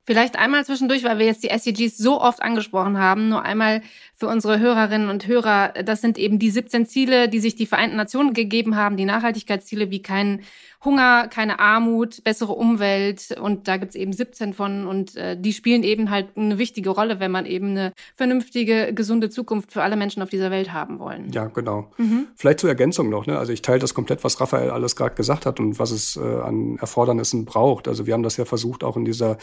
Vielleicht 0.04 0.36
einmal 0.36 0.64
zwischendurch, 0.64 1.04
weil 1.04 1.18
wir 1.18 1.26
jetzt 1.26 1.44
die 1.44 1.50
SDGs 1.50 1.96
so 1.96 2.20
oft 2.20 2.42
angesprochen 2.42 2.98
haben, 2.98 3.28
nur 3.28 3.42
einmal 3.42 3.82
für 4.14 4.26
unsere 4.26 4.58
Hörerinnen 4.58 5.08
und 5.08 5.28
Hörer. 5.28 5.74
Das 5.84 6.00
sind 6.00 6.18
eben 6.18 6.40
die 6.40 6.50
17 6.50 6.86
Ziele, 6.86 7.28
die 7.28 7.38
sich 7.38 7.54
die 7.54 7.66
Vereinten 7.66 7.96
Nationen 7.96 8.34
gegeben 8.34 8.76
haben, 8.76 8.96
die 8.96 9.04
Nachhaltigkeitsziele 9.04 9.90
wie 9.90 10.02
kein 10.02 10.40
Hunger, 10.84 11.28
keine 11.28 11.60
Armut, 11.60 12.24
bessere 12.24 12.52
Umwelt 12.52 13.36
und 13.40 13.68
da 13.68 13.76
gibt's 13.76 13.94
eben 13.94 14.12
17 14.12 14.52
von 14.52 14.86
und 14.88 15.14
äh, 15.16 15.40
die 15.40 15.52
spielen 15.52 15.84
eben 15.84 16.10
halt 16.10 16.36
eine 16.36 16.58
wichtige 16.58 16.90
Rolle, 16.90 17.20
wenn 17.20 17.30
man 17.30 17.46
eben 17.46 17.70
eine 17.70 17.92
vernünftige, 18.16 18.92
gesunde 18.92 19.30
Zukunft 19.30 19.70
für 19.70 19.82
alle 19.82 19.94
Menschen 19.94 20.22
auf 20.22 20.30
dieser 20.30 20.50
Welt 20.50 20.72
haben 20.72 20.98
wollen. 20.98 21.30
Ja, 21.30 21.46
genau. 21.46 21.92
Mhm. 21.98 22.26
Vielleicht 22.34 22.58
zur 22.58 22.70
Ergänzung 22.70 23.08
noch, 23.10 23.26
ne? 23.26 23.38
Also 23.38 23.52
ich 23.52 23.62
teile 23.62 23.78
das 23.78 23.94
komplett, 23.94 24.24
was 24.24 24.40
Raphael 24.40 24.70
alles 24.70 24.96
gerade 24.96 25.14
gesagt 25.14 25.46
hat 25.46 25.60
und 25.60 25.78
was 25.78 25.92
es 25.92 26.16
äh, 26.16 26.20
an 26.20 26.78
Erfordernissen 26.78 27.44
braucht. 27.44 27.86
Also 27.86 28.06
wir 28.06 28.14
haben 28.14 28.24
das 28.24 28.36
ja 28.36 28.44
versucht, 28.44 28.82
auch 28.82 28.96
in 28.96 29.04
dieser 29.04 29.38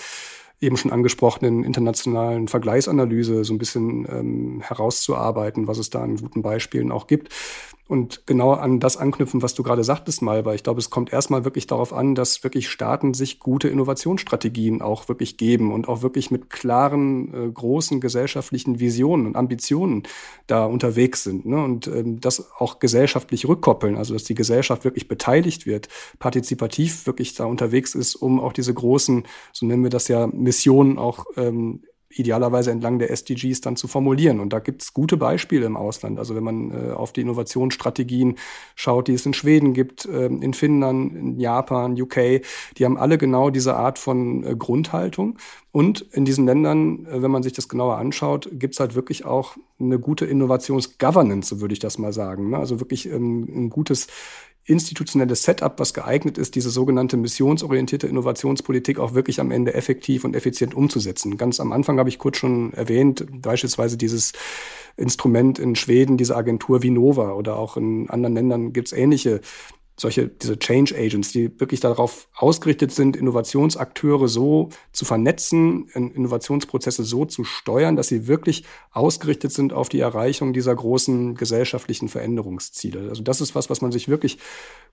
eben 0.62 0.78
schon 0.78 0.92
angesprochenen 0.92 1.64
internationalen 1.64 2.48
Vergleichsanalyse 2.48 3.44
so 3.44 3.54
ein 3.54 3.58
bisschen 3.58 4.08
ähm, 4.10 4.62
herauszuarbeiten, 4.62 5.68
was 5.68 5.78
es 5.78 5.90
da 5.90 6.02
an 6.02 6.18
guten 6.18 6.42
Beispielen 6.42 6.92
auch 6.92 7.08
gibt 7.08 7.30
und 7.90 8.28
genau 8.28 8.52
an 8.54 8.80
das 8.80 8.98
anknüpfen, 8.98 9.42
was 9.42 9.56
du 9.56 9.64
gerade 9.64 9.84
sagtest 9.84 10.22
mal, 10.22 10.46
weil 10.46 10.54
ich 10.54 10.62
glaube, 10.62 10.80
es 10.80 10.92
kommt 10.92 11.12
erstmal 11.12 11.44
wirklich 11.44 11.66
darauf 11.66 11.92
an, 11.92 12.14
dass 12.14 12.44
wirklich 12.44 12.70
Staaten 12.70 13.16
sich 13.16 13.40
gute 13.40 13.68
Innovationsstrategien 13.68 14.84
auch 14.84 15.10
wirklich 15.10 15.38
geben 15.38 15.74
und 15.74 15.88
auch 15.88 16.04
wirklich 16.04 16.30
mit 16.30 16.52
klaren, 16.52 17.34
äh, 17.34 17.52
großen 17.52 18.00
gesellschaftlichen 18.00 18.80
Visionen 18.80 19.26
und 19.26 19.36
Ambitionen 19.36 20.04
da 20.46 20.66
unterwegs 20.66 21.24
sind. 21.24 21.48
Ne? 21.48 21.64
Und 21.64 21.88
ähm, 21.88 22.22
das 22.22 22.52
auch 22.60 22.78
gesellschaftlich 22.78 23.48
rückkoppeln, 23.48 23.98
also 23.98 24.14
dass 24.14 24.24
die 24.24 24.36
Gesellschaft 24.36 24.84
wirklich 24.84 25.08
beteiligt 25.08 25.66
wird, 25.66 25.88
partizipativ 26.20 27.08
wirklich 27.08 27.34
da 27.34 27.46
unterwegs 27.46 27.96
ist, 27.96 28.14
um 28.14 28.40
auch 28.40 28.54
diese 28.54 28.74
großen, 28.74 29.24
so 29.52 29.66
nennen 29.66 29.82
wir 29.82 29.90
das 29.90 30.08
ja, 30.10 30.28
Missionen 30.50 30.98
auch 30.98 31.26
ähm, 31.38 31.82
idealerweise 32.12 32.72
entlang 32.72 32.98
der 32.98 33.12
SDGs 33.12 33.62
dann 33.62 33.76
zu 33.76 33.88
formulieren. 33.88 34.40
Und 34.40 34.52
da 34.52 34.60
gibt 34.60 34.82
es 34.82 34.94
gute 34.94 35.16
Beispiele 35.16 35.68
im 35.68 35.78
Ausland. 35.78 36.18
Also 36.18 36.36
wenn 36.36 36.44
man 36.44 36.72
äh, 36.72 36.92
auf 36.92 37.14
die 37.14 37.22
Innovationsstrategien 37.22 38.36
schaut, 38.74 39.08
die 39.08 39.14
es 39.14 39.28
in 39.28 39.34
Schweden 39.34 39.74
gibt, 39.74 40.06
äh, 40.06 40.26
in 40.26 40.54
Finnland, 40.56 41.16
in 41.16 41.40
Japan, 41.40 42.00
UK, 42.02 42.42
die 42.78 42.86
haben 42.86 42.98
alle 42.98 43.20
genau 43.20 43.52
diese 43.52 43.76
Art 43.76 44.00
von 44.00 44.44
äh, 44.44 44.56
Grundhaltung. 44.56 45.38
Und 45.72 46.02
in 46.02 46.26
diesen 46.26 46.48
Ländern, 46.48 47.06
äh, 47.06 47.22
wenn 47.22 47.30
man 47.30 47.44
sich 47.44 47.54
das 47.54 47.70
genauer 47.70 47.98
anschaut, 47.98 48.50
gibt 48.54 48.74
es 48.74 48.80
halt 48.80 48.96
wirklich 48.96 49.26
auch 49.26 49.56
eine 49.80 50.00
gute 50.00 50.26
Innovationsgovernance, 50.26 51.48
so 51.48 51.62
würde 51.62 51.74
ich 51.74 51.80
das 51.80 52.00
mal 52.00 52.12
sagen. 52.12 52.50
Ne? 52.50 52.58
Also 52.58 52.80
wirklich 52.80 53.06
ähm, 53.08 53.48
ein 53.54 53.70
gutes 53.70 54.08
institutionelles 54.66 55.44
Setup, 55.44 55.80
was 55.80 55.94
geeignet 55.94 56.38
ist, 56.38 56.56
diese 56.56 56.70
sogenannte 56.70 57.18
missionsorientierte 57.18 58.08
Innovationspolitik 58.08 59.00
auch 59.00 59.14
wirklich 59.14 59.40
am 59.40 59.52
Ende 59.52 59.74
effektiv 59.74 60.24
und 60.26 60.36
effizient 60.36 60.76
umzusetzen. 60.76 61.38
Ganz 61.38 61.60
am 61.60 61.72
Anfang 61.72 61.98
habe 61.98 62.10
ich 62.10 62.20
kurz 62.20 62.38
schon 62.38 62.74
erwähnt, 62.74 63.26
beispielsweise 63.42 63.98
dieses 63.98 64.34
Instrument 64.96 65.58
in 65.60 65.76
Schweden, 65.76 66.18
diese 66.18 66.36
Agentur 66.36 66.84
Vinova 66.84 67.34
oder 67.34 67.58
auch 67.58 67.78
in 67.78 68.10
anderen 68.10 68.36
Ländern 68.36 68.74
gibt 68.74 68.90
es 68.90 68.94
ähnliche 68.94 69.42
solche, 70.00 70.28
diese 70.28 70.58
Change 70.58 70.96
Agents, 70.98 71.32
die 71.32 71.60
wirklich 71.60 71.80
darauf 71.80 72.28
ausgerichtet 72.36 72.92
sind, 72.92 73.18
Innovationsakteure 73.18 74.28
so 74.28 74.70
zu 74.92 75.06
vernetzen, 75.06 75.88
Innovationsprozesse 75.90 77.04
so 77.04 77.26
zu 77.26 77.44
steuern, 77.44 77.96
dass 77.96 78.08
sie 78.08 78.28
wirklich 78.28 78.64
ausgerichtet 78.92 79.52
sind 79.52 79.74
auf 79.74 79.90
die 79.90 80.00
Erreichung 80.00 80.54
dieser 80.54 80.76
großen 80.76 81.36
gesellschaftlichen 81.36 82.08
Veränderungsziele. 82.08 83.10
Also 83.10 83.24
das 83.24 83.42
ist 83.42 83.56
was, 83.56 83.70
was 83.70 83.82
man 83.82 83.92
sich 83.92 84.08
wirklich 84.08 84.40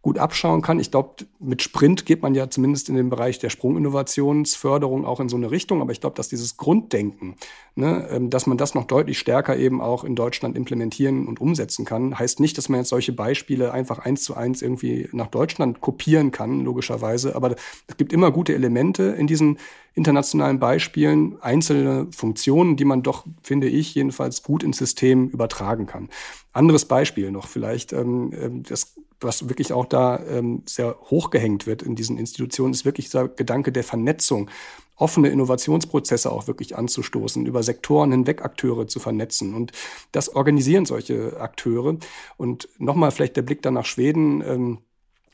gut 0.02 0.18
abschauen 0.18 0.62
kann. 0.62 0.78
Ich 0.78 0.90
glaube, 0.90 1.26
mit 1.40 1.62
Sprint 1.62 2.06
geht 2.06 2.22
man 2.22 2.34
ja 2.34 2.48
zumindest 2.48 2.88
in 2.88 2.94
dem 2.94 3.10
Bereich 3.10 3.38
der 3.38 3.50
Sprunginnovationsförderung 3.50 5.04
auch 5.04 5.18
in 5.18 5.28
so 5.28 5.36
eine 5.36 5.50
Richtung. 5.50 5.80
Aber 5.80 5.90
ich 5.90 6.00
glaube, 6.00 6.14
dass 6.14 6.28
dieses 6.28 6.56
Grunddenken, 6.56 7.34
ne, 7.74 8.06
ähm, 8.10 8.30
dass 8.30 8.46
man 8.46 8.56
das 8.56 8.74
noch 8.74 8.84
deutlich 8.84 9.18
stärker 9.18 9.56
eben 9.56 9.80
auch 9.80 10.04
in 10.04 10.14
Deutschland 10.14 10.56
implementieren 10.56 11.26
und 11.26 11.40
umsetzen 11.40 11.84
kann, 11.84 12.16
heißt 12.16 12.38
nicht, 12.38 12.56
dass 12.56 12.68
man 12.68 12.80
jetzt 12.80 12.90
solche 12.90 13.12
Beispiele 13.12 13.72
einfach 13.72 13.98
eins 13.98 14.22
zu 14.22 14.34
eins 14.34 14.62
irgendwie 14.62 14.95
nach 15.12 15.28
Deutschland 15.28 15.80
kopieren 15.80 16.30
kann, 16.30 16.64
logischerweise. 16.64 17.34
Aber 17.34 17.54
es 17.86 17.96
gibt 17.96 18.12
immer 18.12 18.30
gute 18.30 18.54
Elemente 18.54 19.04
in 19.04 19.26
diesen 19.26 19.58
internationalen 19.94 20.58
Beispielen, 20.58 21.40
einzelne 21.40 22.08
Funktionen, 22.10 22.76
die 22.76 22.84
man 22.84 23.02
doch, 23.02 23.24
finde 23.42 23.68
ich, 23.68 23.94
jedenfalls 23.94 24.42
gut 24.42 24.62
ins 24.62 24.78
System 24.78 25.28
übertragen 25.28 25.86
kann. 25.86 26.08
Anderes 26.52 26.84
Beispiel 26.84 27.30
noch 27.30 27.46
vielleicht, 27.48 27.92
ähm, 27.92 28.32
ähm 28.34 28.62
das 28.62 28.94
was 29.20 29.48
wirklich 29.48 29.72
auch 29.72 29.86
da 29.86 30.20
ähm, 30.28 30.62
sehr 30.66 30.96
hochgehängt 31.10 31.66
wird 31.66 31.82
in 31.82 31.94
diesen 31.94 32.18
Institutionen, 32.18 32.74
ist 32.74 32.84
wirklich 32.84 33.06
dieser 33.06 33.28
Gedanke 33.28 33.72
der 33.72 33.84
Vernetzung, 33.84 34.50
offene 34.96 35.28
Innovationsprozesse 35.28 36.32
auch 36.32 36.46
wirklich 36.46 36.76
anzustoßen, 36.76 37.44
über 37.46 37.62
Sektoren 37.62 38.10
hinweg 38.12 38.42
Akteure 38.42 38.86
zu 38.88 38.98
vernetzen. 38.98 39.54
Und 39.54 39.72
das 40.12 40.34
organisieren 40.34 40.86
solche 40.86 41.38
Akteure. 41.38 41.96
Und 42.36 42.68
nochmal 42.78 43.10
vielleicht 43.10 43.36
der 43.36 43.42
Blick 43.42 43.62
dann 43.62 43.74
nach 43.74 43.84
Schweden, 43.84 44.42
ähm, 44.42 44.78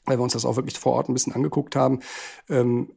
weil 0.05 0.19
wir 0.19 0.23
uns 0.23 0.33
das 0.33 0.45
auch 0.45 0.57
wirklich 0.57 0.79
vor 0.79 0.93
Ort 0.93 1.09
ein 1.09 1.15
bisschen 1.15 1.35
angeguckt 1.35 1.77
haben. 1.77 2.01
Ähm, 2.49 2.91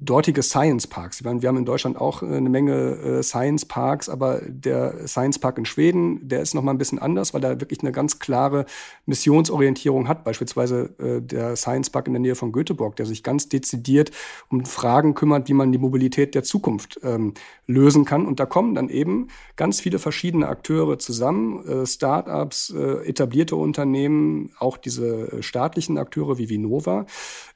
dortige 0.00 0.42
Science 0.42 0.86
Parks. 0.86 1.24
wir 1.24 1.30
haben 1.30 1.56
in 1.56 1.64
Deutschland 1.64 2.00
auch 2.00 2.22
äh, 2.22 2.26
eine 2.26 2.48
Menge 2.48 2.72
äh, 2.72 3.22
Science 3.22 3.64
Parks, 3.64 4.08
aber 4.08 4.40
der 4.46 5.08
Science 5.08 5.38
Park 5.38 5.58
in 5.58 5.64
Schweden, 5.64 6.28
der 6.28 6.40
ist 6.40 6.54
noch 6.54 6.62
mal 6.62 6.72
ein 6.72 6.78
bisschen 6.78 6.98
anders, 6.98 7.34
weil 7.34 7.42
er 7.44 7.60
wirklich 7.60 7.80
eine 7.80 7.92
ganz 7.92 8.18
klare 8.18 8.66
Missionsorientierung 9.06 10.06
hat. 10.08 10.24
Beispielsweise 10.24 10.90
äh, 10.98 11.20
der 11.20 11.56
Science 11.56 11.90
Park 11.90 12.06
in 12.06 12.12
der 12.12 12.20
Nähe 12.20 12.34
von 12.34 12.52
Göteborg, 12.52 12.96
der 12.96 13.06
sich 13.06 13.22
ganz 13.22 13.48
dezidiert 13.48 14.10
um 14.48 14.64
Fragen 14.64 15.14
kümmert, 15.14 15.48
wie 15.48 15.54
man 15.54 15.72
die 15.72 15.78
Mobilität 15.78 16.34
der 16.34 16.44
Zukunft 16.44 17.00
ähm, 17.02 17.34
lösen 17.66 18.04
kann. 18.04 18.26
Und 18.26 18.40
da 18.40 18.46
kommen 18.46 18.74
dann 18.74 18.88
eben 18.88 19.28
ganz 19.56 19.80
viele 19.80 19.98
verschiedene 19.98 20.48
Akteure 20.48 20.98
zusammen, 20.98 21.66
äh, 21.66 21.86
Startups, 21.86 22.70
etablierte 22.70 23.56
Unternehmen, 23.56 24.50
auch 24.58 24.76
diese 24.76 25.42
staatlichen 25.42 25.98
Akteure 25.98 26.38
wie 26.38 26.48
Vinova 26.48 27.06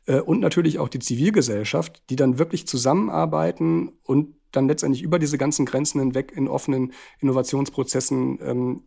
und 0.06 0.40
natürlich 0.40 0.78
auch 0.78 0.88
die 0.88 0.98
Zivilgesellschaft, 0.98 2.02
die 2.10 2.16
dann 2.16 2.38
wirklich 2.38 2.66
zusammenarbeiten 2.66 3.92
und 4.02 4.34
dann 4.50 4.68
letztendlich 4.68 5.02
über 5.02 5.18
diese 5.18 5.38
ganzen 5.38 5.66
Grenzen 5.66 6.00
hinweg 6.00 6.32
in 6.34 6.48
offenen 6.48 6.92
Innovationsprozessen 7.20 8.38
ähm, 8.42 8.82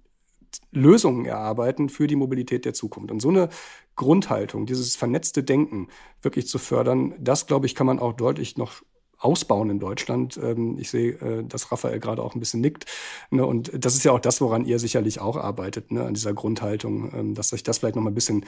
Lösungen 0.71 1.25
erarbeiten 1.25 1.89
für 1.89 2.07
die 2.07 2.15
Mobilität 2.15 2.65
der 2.65 2.73
Zukunft. 2.73 3.11
Und 3.11 3.21
so 3.21 3.29
eine 3.29 3.49
Grundhaltung, 3.95 4.65
dieses 4.65 4.95
vernetzte 4.95 5.43
Denken 5.43 5.87
wirklich 6.21 6.47
zu 6.47 6.59
fördern, 6.59 7.13
das, 7.19 7.47
glaube 7.47 7.65
ich, 7.65 7.75
kann 7.75 7.87
man 7.87 7.99
auch 7.99 8.13
deutlich 8.13 8.57
noch 8.57 8.81
ausbauen 9.17 9.69
in 9.69 9.79
Deutschland. 9.79 10.37
Ähm, 10.41 10.77
ich 10.77 10.89
sehe, 10.89 11.13
äh, 11.13 11.43
dass 11.43 11.71
Raphael 11.71 11.99
gerade 11.99 12.21
auch 12.21 12.35
ein 12.35 12.39
bisschen 12.39 12.61
nickt. 12.61 12.85
Ne? 13.31 13.45
Und 13.45 13.71
das 13.73 13.95
ist 13.95 14.03
ja 14.03 14.11
auch 14.11 14.19
das, 14.19 14.41
woran 14.41 14.65
ihr 14.65 14.79
sicherlich 14.79 15.19
auch 15.19 15.37
arbeitet, 15.37 15.91
ne? 15.91 16.03
an 16.03 16.13
dieser 16.13 16.33
Grundhaltung, 16.33 17.13
ähm, 17.13 17.35
dass 17.35 17.49
sich 17.49 17.63
das 17.63 17.79
vielleicht 17.79 17.95
noch 17.95 18.03
mal 18.03 18.11
ein 18.11 18.15
bisschen 18.15 18.45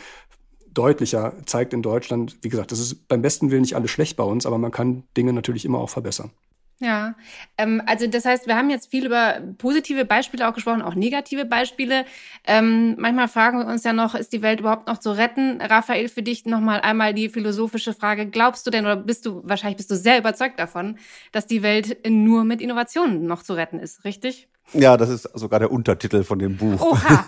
deutlicher 0.77 1.33
zeigt 1.45 1.73
in 1.73 1.81
Deutschland. 1.81 2.37
Wie 2.41 2.49
gesagt, 2.49 2.71
das 2.71 2.79
ist 2.79 3.07
beim 3.07 3.21
besten 3.21 3.51
Willen 3.51 3.61
nicht 3.61 3.75
alles 3.75 3.91
schlecht 3.91 4.17
bei 4.17 4.23
uns, 4.23 4.45
aber 4.45 4.57
man 4.57 4.71
kann 4.71 5.03
Dinge 5.15 5.33
natürlich 5.33 5.65
immer 5.65 5.79
auch 5.79 5.89
verbessern. 5.89 6.31
Ja, 6.79 7.15
ähm, 7.57 7.81
also 7.87 8.05
das 8.05 8.23
heißt, 8.23 8.45
wir 8.45 8.55
haben 8.55 8.69
jetzt 8.69 8.91
viel 8.91 9.07
über 9.07 9.41
positive 9.57 10.05
Beispiele 10.05 10.47
auch 10.47 10.53
gesprochen, 10.53 10.83
auch 10.83 10.93
negative 10.93 11.43
Beispiele. 11.43 12.05
Ähm, 12.45 12.95
manchmal 12.99 13.27
fragen 13.27 13.59
wir 13.59 13.65
uns 13.65 13.83
ja 13.83 13.93
noch, 13.93 14.13
ist 14.13 14.31
die 14.31 14.43
Welt 14.43 14.59
überhaupt 14.59 14.87
noch 14.87 14.99
zu 14.99 15.09
retten? 15.17 15.59
Raphael, 15.59 16.07
für 16.07 16.21
dich 16.21 16.45
nochmal 16.45 16.81
einmal 16.81 17.15
die 17.15 17.29
philosophische 17.29 17.93
Frage, 17.93 18.27
glaubst 18.27 18.67
du 18.67 18.71
denn 18.71 18.85
oder 18.85 18.95
bist 18.95 19.25
du, 19.25 19.41
wahrscheinlich 19.43 19.77
bist 19.77 19.89
du 19.89 19.95
sehr 19.95 20.19
überzeugt 20.19 20.59
davon, 20.59 20.99
dass 21.31 21.47
die 21.47 21.63
Welt 21.63 21.97
nur 22.07 22.43
mit 22.43 22.61
Innovationen 22.61 23.25
noch 23.25 23.41
zu 23.41 23.53
retten 23.53 23.79
ist, 23.79 24.05
richtig? 24.05 24.47
Ja, 24.73 24.97
das 24.97 25.09
ist 25.09 25.29
sogar 25.33 25.59
der 25.59 25.71
Untertitel 25.71 26.23
von 26.23 26.39
dem 26.39 26.57
Buch. 26.57 26.81
Oha. 26.81 27.27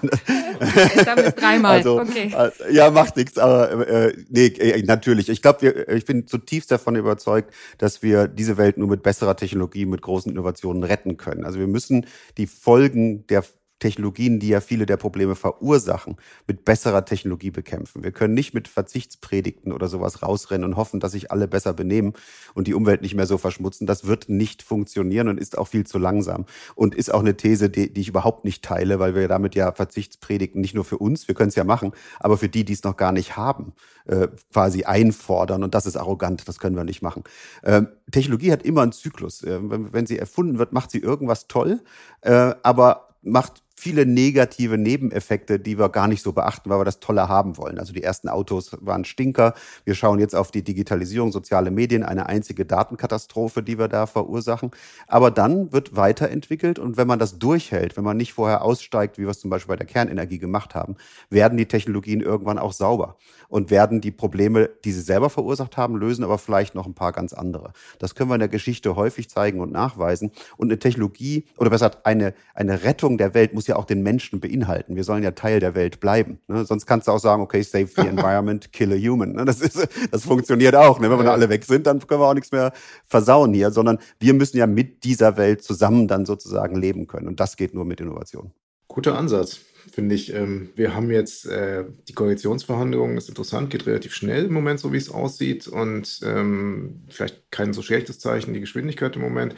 Dann 1.06 1.18
ist 1.20 1.36
dreimal. 1.36 1.78
Also, 1.78 2.00
okay. 2.00 2.34
Äh, 2.36 2.74
ja, 2.74 2.92
macht 2.92 3.16
nichts, 3.16 3.38
aber 3.38 3.88
äh, 3.88 4.14
nee, 4.30 4.48
äh, 4.48 4.84
natürlich. 4.84 5.30
Ich 5.30 5.42
glaube, 5.42 5.86
ich 5.88 6.06
bin 6.06 6.28
zutiefst 6.28 6.70
davon 6.70 6.96
überzeugt, 6.96 7.54
dass 7.78 8.04
wir 8.04 8.28
diese 8.28 8.58
Welt 8.58 8.78
nur 8.78 8.90
mit 8.90 9.04
besserer 9.04 9.38
Technologie, 9.38 9.86
mit 9.86 10.02
großen 10.02 10.32
Innovationen 10.32 10.84
retten 10.84 11.16
können. 11.16 11.46
Also 11.46 11.60
wir 11.60 11.68
müssen 11.68 12.06
die 12.38 12.48
Folgen 12.48 13.26
der 13.28 13.44
Technologien, 13.80 14.40
die 14.40 14.50
ja 14.50 14.62
viele 14.62 14.86
der 14.86 14.98
Probleme 14.98 15.36
verursachen, 15.36 16.18
mit 16.48 16.66
besserer 16.66 17.06
Technologie 17.06 17.52
bekämpfen. 17.52 18.04
Wir 18.04 18.12
können 18.12 18.34
nicht 18.34 18.54
mit 18.54 18.68
Verzichtspredigten 18.68 19.72
oder 19.72 19.88
sowas 19.88 20.22
rausrennen 20.22 20.70
und 20.70 20.76
hoffen, 20.76 21.00
dass 21.00 21.14
sich 21.14 21.32
alle 21.32 21.48
besser 21.48 21.74
benehmen 21.74 22.14
und 22.54 22.68
die 22.68 22.74
Umwelt 22.74 23.02
nicht 23.02 23.16
mehr 23.16 23.26
so 23.26 23.38
verschmutzen. 23.38 23.88
Das 23.88 24.06
wird 24.06 24.30
nicht 24.30 24.62
funktionieren 24.62 25.30
und 25.30 25.40
ist 25.40 25.58
auch 25.58 25.68
viel 25.68 25.86
zu 25.86 25.98
langsam. 25.98 26.46
Und 26.76 26.94
ist 26.94 27.14
auch 27.14 27.22
eine 27.22 27.38
These, 27.38 27.70
die, 27.70 27.92
die 27.94 28.02
ich 28.02 28.10
überhaupt 28.10 28.46
nicht 28.46 28.64
teile, 28.64 29.00
weil 29.00 29.16
wir 29.16 29.28
damit 29.28 29.56
ja 29.56 29.72
Verzichtspredigten 29.72 30.62
nicht 30.62 30.76
nur 30.76 30.86
für 30.86 30.98
uns, 30.98 31.28
wir 31.28 31.36
können 31.36 31.50
es 31.50 31.56
ja 31.56 31.64
machen, 31.64 31.92
aber 32.20 32.38
für 32.38 32.50
die, 32.50 32.66
die 32.66 32.74
es 32.74 32.84
noch 32.84 32.98
gar 32.98 33.12
nicht 33.12 33.38
haben, 33.38 33.74
äh, 34.06 34.28
quasi 34.52 34.84
einfordern. 34.84 35.64
Und 35.64 35.74
das 35.74 35.86
ist 35.86 35.96
arrogant, 35.96 36.48
das 36.48 36.60
können 36.60 36.76
wir 36.76 36.84
nicht 36.84 37.02
machen. 37.02 37.24
Ähm, 37.64 37.88
Technologie 38.12 38.52
hat 38.52 38.64
immer 38.64 38.82
einen 38.82 38.92
Zyklus. 38.92 39.44
Äh, 39.44 39.60
wenn, 39.62 39.94
wenn 39.94 40.06
sie 40.06 40.18
erfunden 40.18 40.60
wird, 40.60 40.74
macht 40.74 40.92
sie 40.92 41.00
irgendwas 41.00 41.48
toll, 41.48 41.82
äh, 42.22 42.54
aber 42.64 43.10
macht 43.22 43.64
viele 43.80 44.06
negative 44.06 44.78
Nebeneffekte, 44.78 45.58
die 45.58 45.80
wir 45.80 45.90
gar 45.90 46.10
nicht 46.10 46.22
so 46.22 46.34
beachten, 46.34 46.70
weil 46.70 46.80
wir 46.80 46.86
das 46.86 47.00
Tolle 47.00 47.30
haben 47.30 47.58
wollen. 47.58 47.80
Also 47.80 47.94
die 47.94 48.04
ersten 48.04 48.28
Autos 48.28 48.76
waren 48.82 49.06
Stinker. 49.06 49.54
Wir 49.86 49.96
schauen 49.96 50.20
jetzt 50.20 50.36
auf 50.36 50.52
die 50.52 50.64
Digitalisierung, 50.64 51.32
soziale 51.32 51.72
Medien, 51.72 52.04
eine 52.04 52.26
einzige 52.26 52.66
Datenkatastrophe, 52.66 53.64
die 53.64 53.80
wir 53.80 53.88
da 53.88 54.06
verursachen. 54.06 54.72
Aber 55.08 55.32
dann 55.32 55.72
wird 55.72 55.96
weiterentwickelt 55.96 56.78
und 56.78 56.98
wenn 56.98 57.08
man 57.08 57.20
das 57.20 57.40
durchhält, 57.40 57.96
wenn 57.96 58.04
man 58.04 58.18
nicht 58.18 58.34
vorher 58.34 58.64
aussteigt, 58.64 59.18
wie 59.18 59.24
wir 59.24 59.30
es 59.30 59.40
zum 59.40 59.50
Beispiel 59.50 59.70
bei 59.70 59.78
der 59.78 59.88
Kernenergie 59.88 60.40
gemacht 60.40 60.76
haben, 60.76 60.98
werden 61.30 61.58
die 61.58 61.68
Technologien 61.68 62.20
irgendwann 62.20 62.60
auch 62.60 62.74
sauber 62.74 63.16
und 63.48 63.72
werden 63.72 64.02
die 64.02 64.12
Probleme, 64.12 64.70
die 64.84 64.92
sie 64.92 65.02
selber 65.02 65.30
verursacht 65.30 65.78
haben, 65.78 65.96
lösen, 65.96 66.26
aber 66.26 66.38
vielleicht 66.38 66.76
noch 66.76 66.86
ein 66.86 66.96
paar 66.96 67.14
ganz 67.14 67.32
andere. 67.32 67.72
Das 67.98 68.14
können 68.14 68.30
wir 68.30 68.36
in 68.36 68.40
der 68.40 68.50
Geschichte 68.50 68.98
häufig 68.98 69.30
zeigen 69.30 69.62
und 69.62 69.72
nachweisen. 69.72 70.32
Und 70.58 70.68
eine 70.68 70.80
Technologie, 70.80 71.46
oder 71.58 71.70
besser 71.70 71.92
eine, 72.04 72.34
eine 72.54 72.84
Rettung 72.84 73.18
der 73.18 73.34
Welt 73.34 73.54
muss 73.54 73.69
ja 73.70 73.78
auch 73.78 73.86
den 73.86 74.04
Menschen 74.04 74.40
beinhalten. 74.40 74.96
Wir 74.96 75.04
sollen 75.04 75.24
ja 75.24 75.32
Teil 75.32 75.60
der 75.60 75.76
Welt 75.76 76.00
bleiben. 76.00 76.40
Ne? 76.48 76.66
Sonst 76.66 76.86
kannst 76.86 77.08
du 77.08 77.12
auch 77.12 77.20
sagen, 77.20 77.42
okay, 77.42 77.62
save 77.62 77.88
the 77.88 78.02
environment, 78.08 78.74
kill 78.74 78.92
a 78.92 78.96
human. 78.96 79.34
Ne? 79.34 79.46
Das, 79.46 79.62
ist, 79.62 79.88
das 80.12 80.24
funktioniert 80.24 80.76
auch. 80.76 81.00
Ne? 81.00 81.10
Wenn 81.10 81.18
wir 81.18 81.26
ja. 81.26 81.32
alle 81.32 81.50
weg 81.50 81.64
sind, 81.66 81.88
dann 81.88 82.06
können 82.06 82.22
wir 82.22 82.28
auch 82.28 82.34
nichts 82.34 82.52
mehr 82.52 82.74
versauen 83.06 83.54
hier, 83.54 83.72
sondern 83.72 84.00
wir 84.20 84.34
müssen 84.34 84.58
ja 84.58 84.68
mit 84.68 85.04
dieser 85.04 85.38
Welt 85.38 85.64
zusammen 85.64 86.08
dann 86.08 86.26
sozusagen 86.26 86.76
leben 86.76 87.08
können. 87.08 87.28
Und 87.28 87.40
das 87.40 87.56
geht 87.56 87.74
nur 87.74 87.86
mit 87.86 88.02
Innovation. 88.02 88.52
Guter 88.88 89.18
Ansatz 89.18 89.60
finde 89.92 90.16
ich. 90.16 90.34
Ähm, 90.34 90.70
wir 90.76 90.96
haben 90.96 91.12
jetzt 91.12 91.46
äh, 91.46 91.86
die 92.08 92.14
Koalitionsverhandlungen, 92.14 93.18
ist 93.18 93.30
interessant, 93.30 93.70
geht 93.70 93.86
relativ 93.86 94.14
schnell 94.14 94.46
im 94.46 94.54
Moment, 94.54 94.80
so 94.80 94.94
wie 94.94 94.98
es 94.98 95.10
aussieht. 95.10 95.68
Und 95.68 96.22
ähm, 96.24 97.02
vielleicht 97.10 97.52
kein 97.52 97.74
so 97.74 97.82
schlechtes 97.82 98.20
Zeichen, 98.20 98.54
die 98.54 98.60
Geschwindigkeit 98.60 99.16
im 99.16 99.22
Moment. 99.22 99.56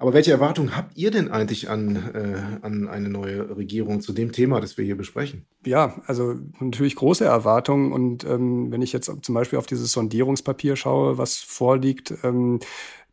Aber 0.00 0.14
welche 0.14 0.30
Erwartungen 0.30 0.76
habt 0.76 0.96
ihr 0.96 1.10
denn 1.10 1.28
eigentlich 1.30 1.68
an, 1.68 1.96
äh, 2.14 2.64
an 2.64 2.86
eine 2.88 3.08
neue 3.08 3.56
Regierung 3.56 4.00
zu 4.00 4.12
dem 4.12 4.30
Thema, 4.30 4.60
das 4.60 4.78
wir 4.78 4.84
hier 4.84 4.96
besprechen? 4.96 5.44
Ja, 5.66 6.00
also 6.06 6.36
natürlich 6.60 6.94
große 6.94 7.24
Erwartungen. 7.24 7.92
Und 7.92 8.24
ähm, 8.24 8.70
wenn 8.70 8.80
ich 8.80 8.92
jetzt 8.92 9.10
zum 9.22 9.34
Beispiel 9.34 9.58
auf 9.58 9.66
dieses 9.66 9.90
Sondierungspapier 9.90 10.76
schaue, 10.76 11.18
was 11.18 11.38
vorliegt, 11.38 12.14
ähm, 12.22 12.60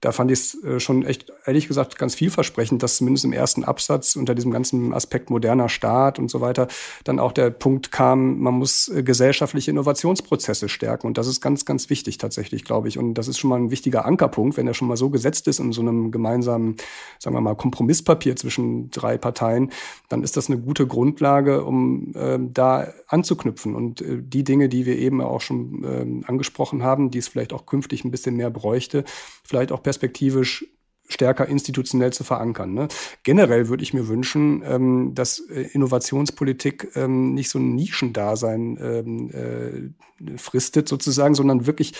da 0.02 0.12
fand 0.12 0.30
ich 0.30 0.40
es 0.40 0.64
äh, 0.64 0.80
schon 0.80 1.06
echt, 1.06 1.32
ehrlich 1.46 1.68
gesagt, 1.68 1.98
ganz 1.98 2.16
vielversprechend, 2.16 2.84
dass 2.84 2.98
zumindest 2.98 3.26
im 3.26 3.34
ersten 3.34 3.64
Absatz 3.64 4.16
unter 4.16 4.36
diesem 4.36 4.52
ganzen 4.52 4.94
Aspekt 4.94 5.30
moderner 5.30 5.70
Staat 5.70 6.20
und 6.20 6.30
so 6.30 6.42
weiter 6.42 6.68
dann 7.04 7.20
auch 7.20 7.32
der 7.32 7.50
Punkt 7.50 7.92
kam, 7.92 8.40
man 8.40 8.56
muss 8.56 8.88
äh, 8.90 9.04
gesellschaftliche 9.04 9.72
Innovationsprozesse 9.72 10.70
stärken. 10.70 11.08
Und 11.08 11.18
das 11.18 11.28
ist 11.28 11.42
ganz, 11.42 11.66
ganz 11.66 11.90
wichtig 11.90 12.18
tatsächlich, 12.18 12.66
glaube 12.66 12.88
ich. 12.88 12.98
Und 12.98 13.16
das 13.16 13.28
ist 13.28 13.40
schon 13.40 13.50
mal 13.50 13.58
ein 13.58 13.72
wichtiger 13.72 14.06
Ankerpunkt, 14.06 14.58
wenn 14.58 14.68
er 14.68 14.74
schon 14.74 14.88
mal 14.88 14.98
so 14.98 15.10
gesetzt 15.10 15.48
ist 15.48 15.60
in 15.60 15.72
so 15.72 15.82
einem 15.82 16.12
gemeinsamen, 16.12 16.76
sagen 17.20 17.36
wir 17.36 17.42
mal, 17.42 17.56
Kompromisspapier 17.56 18.36
zwischen 18.36 18.92
drei 18.92 19.18
Parteien, 19.18 19.72
dann 20.10 20.24
ist 20.24 20.38
das 20.38 20.50
eine 20.50 20.60
gute 20.60 20.88
Grundlage, 20.88 21.64
um 21.64 22.14
äh, 22.16 22.38
da 22.40 22.94
anzuknüpfen. 23.08 23.76
Und 23.76 24.02
äh, 24.02 24.22
die 24.22 24.44
Dinge, 24.44 24.70
die 24.70 24.86
wir 24.86 24.98
eben 24.98 25.22
auch 25.22 25.42
schon 25.42 25.84
äh, 25.84 26.28
angesprochen 26.28 26.84
haben, 26.84 27.12
die 27.12 27.20
es 27.20 27.28
vielleicht 27.28 27.54
auch 27.54 27.66
künftig 27.66 28.04
ein 28.04 28.12
bisschen 28.12 28.36
mehr 28.36 28.50
bräuchte, 28.50 29.04
vielleicht 29.44 29.72
auch 29.72 29.80
perspektivisch 29.86 30.66
stärker 31.08 31.48
institutionell 31.48 32.12
zu 32.12 32.24
verankern. 32.24 32.74
Ne? 32.74 32.88
Generell 33.22 33.70
würde 33.70 33.84
ich 33.84 33.94
mir 33.94 34.08
wünschen, 34.08 34.64
ähm, 34.66 35.12
dass 35.14 35.38
äh, 35.38 35.62
Innovationspolitik 35.74 36.96
ähm, 36.96 37.36
nicht 37.36 37.52
so 37.52 37.60
ein 37.60 37.76
Nischendasein 37.76 38.80
ähm, 38.82 39.30
äh, 39.30 40.38
fristet 40.40 40.90
sozusagen, 40.90 41.36
sondern 41.36 41.68
wirklich 41.68 41.94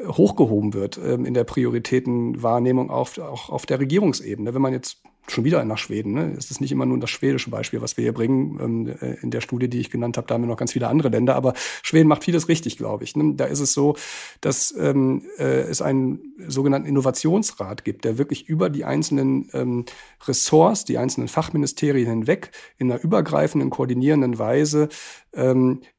hochgehoben 0.00 0.72
wird 0.72 1.00
ähm, 1.04 1.24
in 1.24 1.34
der 1.34 1.42
Prioritätenwahrnehmung 1.42 2.88
auf, 2.90 3.18
auch 3.18 3.50
auf 3.50 3.66
der 3.66 3.80
Regierungsebene. 3.80 4.54
Wenn 4.54 4.62
man 4.62 4.72
jetzt 4.72 5.02
schon 5.28 5.44
wieder 5.44 5.64
nach 5.64 5.78
Schweden. 5.78 6.14
Ne? 6.14 6.34
Es 6.36 6.50
ist 6.50 6.60
nicht 6.60 6.72
immer 6.72 6.86
nur 6.86 6.98
das 6.98 7.10
schwedische 7.10 7.50
Beispiel, 7.50 7.80
was 7.80 7.96
wir 7.96 8.02
hier 8.02 8.12
bringen. 8.12 8.58
Ähm, 8.60 8.94
äh, 9.00 9.22
in 9.22 9.30
der 9.30 9.40
Studie, 9.40 9.68
die 9.68 9.80
ich 9.80 9.90
genannt 9.90 10.16
habe, 10.16 10.26
da 10.26 10.34
haben 10.34 10.42
wir 10.42 10.48
noch 10.48 10.56
ganz 10.56 10.72
viele 10.72 10.88
andere 10.88 11.08
Länder. 11.08 11.36
Aber 11.36 11.54
Schweden 11.82 12.08
macht 12.08 12.24
vieles 12.24 12.48
richtig, 12.48 12.76
glaube 12.76 13.04
ich. 13.04 13.16
Ne? 13.16 13.34
Da 13.36 13.44
ist 13.44 13.60
es 13.60 13.72
so, 13.72 13.96
dass 14.40 14.74
ähm, 14.76 15.22
äh, 15.38 15.62
es 15.62 15.80
einen 15.80 16.34
sogenannten 16.48 16.88
Innovationsrat 16.88 17.84
gibt, 17.84 18.04
der 18.04 18.18
wirklich 18.18 18.48
über 18.48 18.68
die 18.68 18.84
einzelnen 18.84 19.48
ähm, 19.52 19.84
Ressorts, 20.26 20.84
die 20.84 20.98
einzelnen 20.98 21.28
Fachministerien 21.28 22.08
hinweg 22.08 22.50
in 22.78 22.90
einer 22.90 23.02
übergreifenden, 23.02 23.70
koordinierenden 23.70 24.38
Weise 24.38 24.88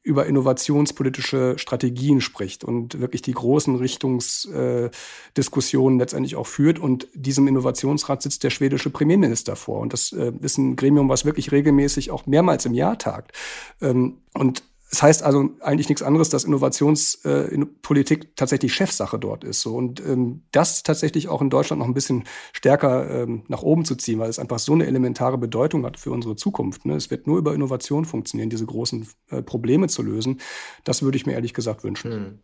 über 0.04 0.26
innovationspolitische 0.26 1.58
Strategien 1.58 2.20
spricht 2.20 2.62
und 2.62 3.00
wirklich 3.00 3.20
die 3.20 3.32
großen 3.32 3.74
Richtungsdiskussionen 3.74 5.98
äh, 5.98 6.02
letztendlich 6.02 6.36
auch 6.36 6.46
führt. 6.46 6.78
Und 6.78 7.08
diesem 7.14 7.48
Innovationsrat 7.48 8.22
sitzt 8.22 8.44
der 8.44 8.50
schwedische 8.50 8.90
Premierminister 9.14 9.56
vor. 9.56 9.80
Und 9.80 9.92
das 9.92 10.12
äh, 10.12 10.32
ist 10.40 10.58
ein 10.58 10.76
Gremium, 10.76 11.08
was 11.08 11.24
wirklich 11.24 11.52
regelmäßig 11.52 12.10
auch 12.10 12.26
mehrmals 12.26 12.66
im 12.66 12.74
Jahr 12.74 12.98
tagt. 12.98 13.32
Ähm, 13.80 14.18
und 14.34 14.62
das 14.90 15.02
heißt 15.02 15.22
also 15.24 15.50
eigentlich 15.60 15.88
nichts 15.88 16.02
anderes, 16.02 16.28
dass 16.28 16.44
Innovationspolitik 16.44 18.24
äh, 18.24 18.28
tatsächlich 18.36 18.74
Chefsache 18.74 19.18
dort 19.18 19.42
ist. 19.42 19.60
So. 19.60 19.74
Und 19.74 20.00
ähm, 20.00 20.42
das 20.52 20.82
tatsächlich 20.84 21.28
auch 21.28 21.42
in 21.42 21.50
Deutschland 21.50 21.80
noch 21.80 21.88
ein 21.88 21.94
bisschen 21.94 22.24
stärker 22.52 23.10
ähm, 23.22 23.42
nach 23.48 23.62
oben 23.62 23.84
zu 23.84 23.96
ziehen, 23.96 24.18
weil 24.20 24.30
es 24.30 24.38
einfach 24.38 24.58
so 24.60 24.72
eine 24.72 24.86
elementare 24.86 25.38
Bedeutung 25.38 25.84
hat 25.84 25.98
für 25.98 26.12
unsere 26.12 26.36
Zukunft. 26.36 26.84
Ne? 26.84 26.94
Es 26.94 27.10
wird 27.10 27.26
nur 27.26 27.38
über 27.38 27.54
Innovation 27.54 28.04
funktionieren, 28.04 28.50
diese 28.50 28.66
großen 28.66 29.08
äh, 29.30 29.42
Probleme 29.42 29.88
zu 29.88 30.02
lösen. 30.02 30.40
Das 30.84 31.02
würde 31.02 31.16
ich 31.16 31.26
mir 31.26 31.32
ehrlich 31.32 31.54
gesagt 31.54 31.82
wünschen. 31.82 32.12
Hm. 32.12 32.38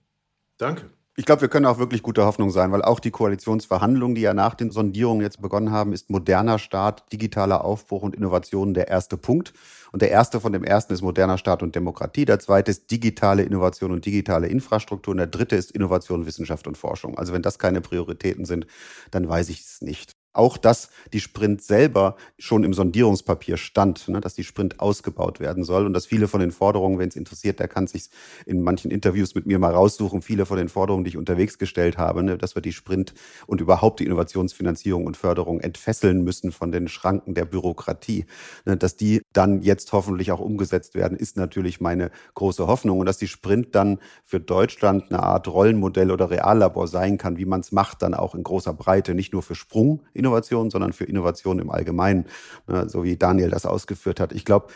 Danke. 0.58 0.90
Ich 1.20 1.26
glaube, 1.26 1.42
wir 1.42 1.48
können 1.48 1.66
auch 1.66 1.76
wirklich 1.76 2.02
gute 2.02 2.24
Hoffnung 2.24 2.50
sein, 2.50 2.72
weil 2.72 2.80
auch 2.80 2.98
die 2.98 3.10
Koalitionsverhandlungen, 3.10 4.14
die 4.14 4.22
ja 4.22 4.32
nach 4.32 4.54
den 4.54 4.70
Sondierungen 4.70 5.20
jetzt 5.20 5.42
begonnen 5.42 5.70
haben, 5.70 5.92
ist 5.92 6.08
moderner 6.08 6.58
Staat, 6.58 7.12
digitaler 7.12 7.62
Aufbruch 7.62 8.00
und 8.00 8.16
Innovation 8.16 8.72
der 8.72 8.88
erste 8.88 9.18
Punkt. 9.18 9.52
Und 9.92 10.00
der 10.00 10.10
erste 10.10 10.40
von 10.40 10.54
dem 10.54 10.64
ersten 10.64 10.94
ist 10.94 11.02
moderner 11.02 11.36
Staat 11.36 11.62
und 11.62 11.74
Demokratie. 11.74 12.24
Der 12.24 12.38
zweite 12.38 12.70
ist 12.70 12.90
digitale 12.90 13.42
Innovation 13.42 13.92
und 13.92 14.06
digitale 14.06 14.46
Infrastruktur. 14.46 15.12
Und 15.12 15.18
der 15.18 15.26
dritte 15.26 15.56
ist 15.56 15.72
Innovation, 15.72 16.24
Wissenschaft 16.24 16.66
und 16.66 16.78
Forschung. 16.78 17.18
Also 17.18 17.34
wenn 17.34 17.42
das 17.42 17.58
keine 17.58 17.82
Prioritäten 17.82 18.46
sind, 18.46 18.66
dann 19.10 19.28
weiß 19.28 19.50
ich 19.50 19.60
es 19.60 19.82
nicht 19.82 20.19
auch, 20.32 20.56
dass 20.56 20.90
die 21.12 21.20
Sprint 21.20 21.62
selber 21.62 22.16
schon 22.38 22.64
im 22.64 22.72
Sondierungspapier 22.72 23.56
stand, 23.56 24.08
ne, 24.08 24.20
dass 24.20 24.34
die 24.34 24.44
Sprint 24.44 24.80
ausgebaut 24.80 25.40
werden 25.40 25.64
soll 25.64 25.86
und 25.86 25.92
dass 25.92 26.06
viele 26.06 26.28
von 26.28 26.40
den 26.40 26.52
Forderungen, 26.52 26.98
wenn 26.98 27.08
es 27.08 27.16
interessiert, 27.16 27.58
der 27.58 27.68
kann 27.68 27.86
sich 27.86 28.10
in 28.46 28.62
manchen 28.62 28.90
Interviews 28.90 29.34
mit 29.34 29.46
mir 29.46 29.58
mal 29.58 29.72
raussuchen, 29.72 30.22
viele 30.22 30.46
von 30.46 30.56
den 30.56 30.68
Forderungen, 30.68 31.04
die 31.04 31.10
ich 31.10 31.16
unterwegs 31.16 31.58
gestellt 31.58 31.98
habe, 31.98 32.22
ne, 32.22 32.38
dass 32.38 32.54
wir 32.54 32.62
die 32.62 32.72
Sprint 32.72 33.14
und 33.46 33.60
überhaupt 33.60 34.00
die 34.00 34.04
Innovationsfinanzierung 34.04 35.06
und 35.06 35.16
Förderung 35.16 35.60
entfesseln 35.60 36.22
müssen 36.22 36.52
von 36.52 36.70
den 36.70 36.88
Schranken 36.88 37.34
der 37.34 37.44
Bürokratie. 37.44 38.26
Ne, 38.64 38.76
dass 38.76 38.96
die 38.96 39.22
dann 39.32 39.62
jetzt 39.62 39.92
hoffentlich 39.92 40.30
auch 40.30 40.40
umgesetzt 40.40 40.94
werden, 40.94 41.18
ist 41.18 41.36
natürlich 41.36 41.80
meine 41.80 42.10
große 42.34 42.66
Hoffnung 42.66 43.00
und 43.00 43.06
dass 43.06 43.18
die 43.18 43.28
Sprint 43.28 43.74
dann 43.74 43.98
für 44.24 44.38
Deutschland 44.38 45.10
eine 45.10 45.22
Art 45.22 45.48
Rollenmodell 45.48 46.10
oder 46.12 46.30
Reallabor 46.30 46.86
sein 46.86 47.18
kann, 47.18 47.36
wie 47.36 47.44
man 47.44 47.60
es 47.60 47.72
macht, 47.72 48.02
dann 48.02 48.14
auch 48.14 48.34
in 48.34 48.44
großer 48.44 48.74
Breite, 48.74 49.14
nicht 49.14 49.32
nur 49.32 49.42
für 49.42 49.54
Sprung 49.54 50.02
Innovation, 50.20 50.70
sondern 50.70 50.92
für 50.92 51.04
Innovation 51.04 51.58
im 51.58 51.70
Allgemeinen, 51.70 52.26
ne, 52.68 52.88
so 52.88 53.02
wie 53.02 53.16
Daniel 53.16 53.50
das 53.50 53.66
ausgeführt 53.66 54.20
hat. 54.20 54.32
Ich 54.32 54.44
glaube 54.44 54.68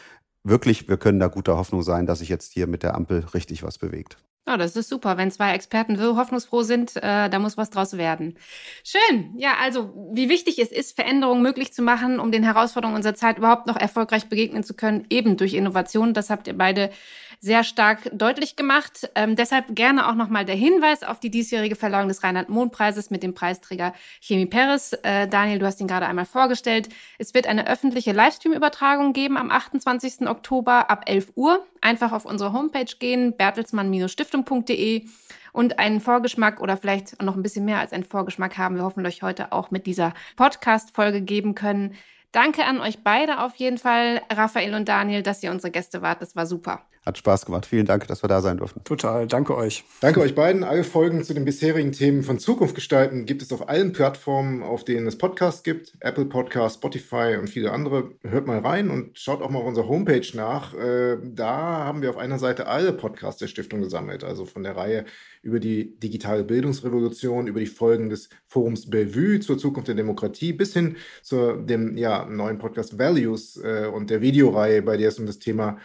wirklich, 0.43 0.89
wir 0.89 0.97
können 0.97 1.21
da 1.21 1.29
guter 1.29 1.57
Hoffnung 1.57 1.83
sein, 1.83 2.07
dass 2.07 2.19
sich 2.19 2.29
jetzt 2.29 2.53
hier 2.53 2.67
mit 2.67 2.83
der 2.83 2.95
Ampel 2.95 3.25
richtig 3.33 3.63
was 3.63 3.79
bewegt. 3.79 4.17
Oh, 4.47 4.59
das 4.59 4.77
ist 4.77 4.91
super. 4.91 5.17
Wenn 5.17 5.31
zwei 5.31 5.55
Experten 5.55 5.97
so 5.97 6.19
hoffnungsfroh 6.19 6.63
sind, 6.63 6.97
äh, 6.97 7.31
da 7.31 7.39
muss 7.39 7.57
was 7.57 7.71
draus 7.71 7.97
werden. 7.97 8.37
Schön. 8.85 9.33
Ja, 9.39 9.55
also 9.63 10.11
wie 10.13 10.29
wichtig 10.29 10.59
es 10.59 10.71
ist, 10.71 10.95
Veränderungen 10.95 11.41
möglich 11.41 11.73
zu 11.73 11.81
machen, 11.81 12.21
um 12.21 12.31
den 12.31 12.43
Herausforderungen 12.43 12.97
unserer 12.97 13.15
Zeit 13.15 13.39
überhaupt 13.39 13.67
noch 13.67 13.77
erfolgreich 13.77 14.29
begegnen 14.29 14.63
zu 14.63 14.75
können, 14.75 15.07
eben 15.09 15.39
durch 15.39 15.55
Innovation. 15.55 16.13
Das 16.13 16.29
habt 16.29 16.47
ihr 16.47 16.59
beide 16.59 16.91
sehr 17.45 17.63
stark 17.63 18.09
deutlich 18.11 18.57
gemacht. 18.57 19.11
Ähm, 19.15 19.37
deshalb 19.37 19.77
gerne 19.77 20.09
auch 20.09 20.15
nochmal 20.15 20.47
der 20.47 20.55
Hinweis 20.55 21.03
auf 21.03 21.21
die 21.21 21.31
diesjährige 21.31 21.77
Verleihung 21.77 22.09
des 22.09 22.25
Rheinland-Mohn-Preises 22.25 23.11
mit 23.11 23.23
dem 23.23 23.35
Preisträger 23.35 23.93
Chemie 24.21 24.47
Peres. 24.47 24.95
Äh, 25.03 25.29
Daniel, 25.29 25.59
du 25.59 25.67
hast 25.67 25.79
ihn 25.79 25.87
gerade 25.87 26.07
einmal 26.07 26.25
vorgestellt. 26.25 26.89
Es 27.19 27.35
wird 27.35 27.47
eine 27.47 27.67
öffentliche 27.69 28.13
Livestream-Übertragung 28.13 29.13
geben 29.13 29.37
am 29.37 29.51
28. 29.51 30.27
Oktober 30.27 30.91
ab 30.91 31.03
11 31.07 31.33
Uhr. 31.35 31.67
Einfach 31.83 32.13
auf 32.13 32.25
unsere 32.25 32.55
Homepage 32.55 32.97
gehen, 32.99 33.37
bertelsmann-stiftung.de 33.37 35.05
und 35.53 35.79
einen 35.79 36.01
Vorgeschmack 36.01 36.63
oder 36.63 36.79
vielleicht 36.79 37.23
noch 37.23 37.37
ein 37.37 37.43
bisschen 37.43 37.67
mehr 37.67 37.79
als 37.79 37.93
einen 37.93 38.05
Vorgeschmack 38.05 38.57
haben 38.57 38.77
wir 38.77 38.85
hoffentlich 38.85 39.23
heute 39.23 39.53
auch 39.53 39.71
mit 39.71 39.87
dieser 39.87 40.15
Podcast-Folge 40.37 41.21
geben 41.21 41.55
können. 41.55 41.95
Danke 42.33 42.65
an 42.65 42.81
euch 42.81 43.05
beide 43.05 43.43
auf 43.43 43.55
jeden 43.57 43.77
Fall, 43.77 44.23
Raphael 44.33 44.75
und 44.75 44.89
Daniel, 44.89 45.23
dass 45.23 45.43
ihr 45.43 45.51
unsere 45.51 45.71
Gäste 45.71 46.01
wart. 46.01 46.23
Das 46.23 46.35
war 46.35 46.47
super. 46.47 46.87
Hat 47.05 47.19
Spaß 47.19 47.45
gemacht. 47.45 47.67
Vielen 47.67 47.85
Dank, 47.85 48.07
dass 48.07 48.25
wir 48.25 48.29
da 48.29 48.41
sein 48.41 48.57
durften. 48.57 48.83
Total. 48.83 49.27
Danke 49.27 49.55
euch. 49.55 49.85
Danke 50.01 50.21
euch 50.21 50.35
beiden. 50.35 50.65
Alle 50.65 50.85
Folgen 50.85 51.23
zu 51.23 51.35
den 51.35 51.45
bisherigen 51.45 51.93
Themen 51.93 52.23
von 52.23 52.39
Zukunft 52.39 52.75
gestalten 52.75 53.27
gibt 53.27 53.43
es 53.43 53.53
auf 53.53 53.69
allen 53.69 53.93
Plattformen, 53.93 54.63
auf 54.63 54.85
denen 54.85 55.07
es 55.07 55.19
Podcasts 55.19 55.63
gibt. 55.63 55.93
Apple 56.01 56.25
Podcast, 56.25 56.77
Spotify 56.77 57.37
und 57.39 57.51
viele 57.51 57.73
andere. 57.73 58.13
Hört 58.23 58.47
mal 58.47 58.61
rein 58.61 58.89
und 58.89 59.19
schaut 59.19 59.43
auch 59.43 59.51
mal 59.51 59.59
auf 59.59 59.67
unserer 59.67 59.87
Homepage 59.87 60.27
nach. 60.33 60.73
Äh, 60.73 61.19
da 61.23 61.85
haben 61.85 62.01
wir 62.01 62.09
auf 62.09 62.17
einer 62.17 62.39
Seite 62.39 62.69
alle 62.69 62.95
Podcasts 62.95 63.39
der 63.39 63.49
Stiftung 63.49 63.83
gesammelt. 63.83 64.25
Also 64.25 64.47
von 64.47 64.63
der 64.63 64.75
Reihe 64.75 65.05
über 65.43 65.61
die 65.61 66.01
digitale 66.01 66.43
Bildungsrevolution, 66.43 67.49
über 67.49 67.61
die 67.61 67.67
Folgen 67.67 68.09
des 68.09 68.31
Forums 68.47 68.89
Bellevue 68.89 69.41
zur 69.41 69.59
Zukunft 69.59 69.89
der 69.89 69.95
Demokratie 69.95 70.55
bis 70.55 70.73
hin 70.73 70.97
zu 71.21 71.53
dem 71.57 71.99
ja, 71.99 72.25
neuen 72.25 72.57
Podcast 72.57 72.99
Values 72.99 73.61
äh, 73.63 73.91
und 73.93 74.09
der 74.09 74.23
Videoreihe, 74.23 74.81
bei 74.81 74.97
der 74.97 75.11
es 75.11 75.19
um 75.19 75.27
das 75.27 75.39
Thema 75.39 75.77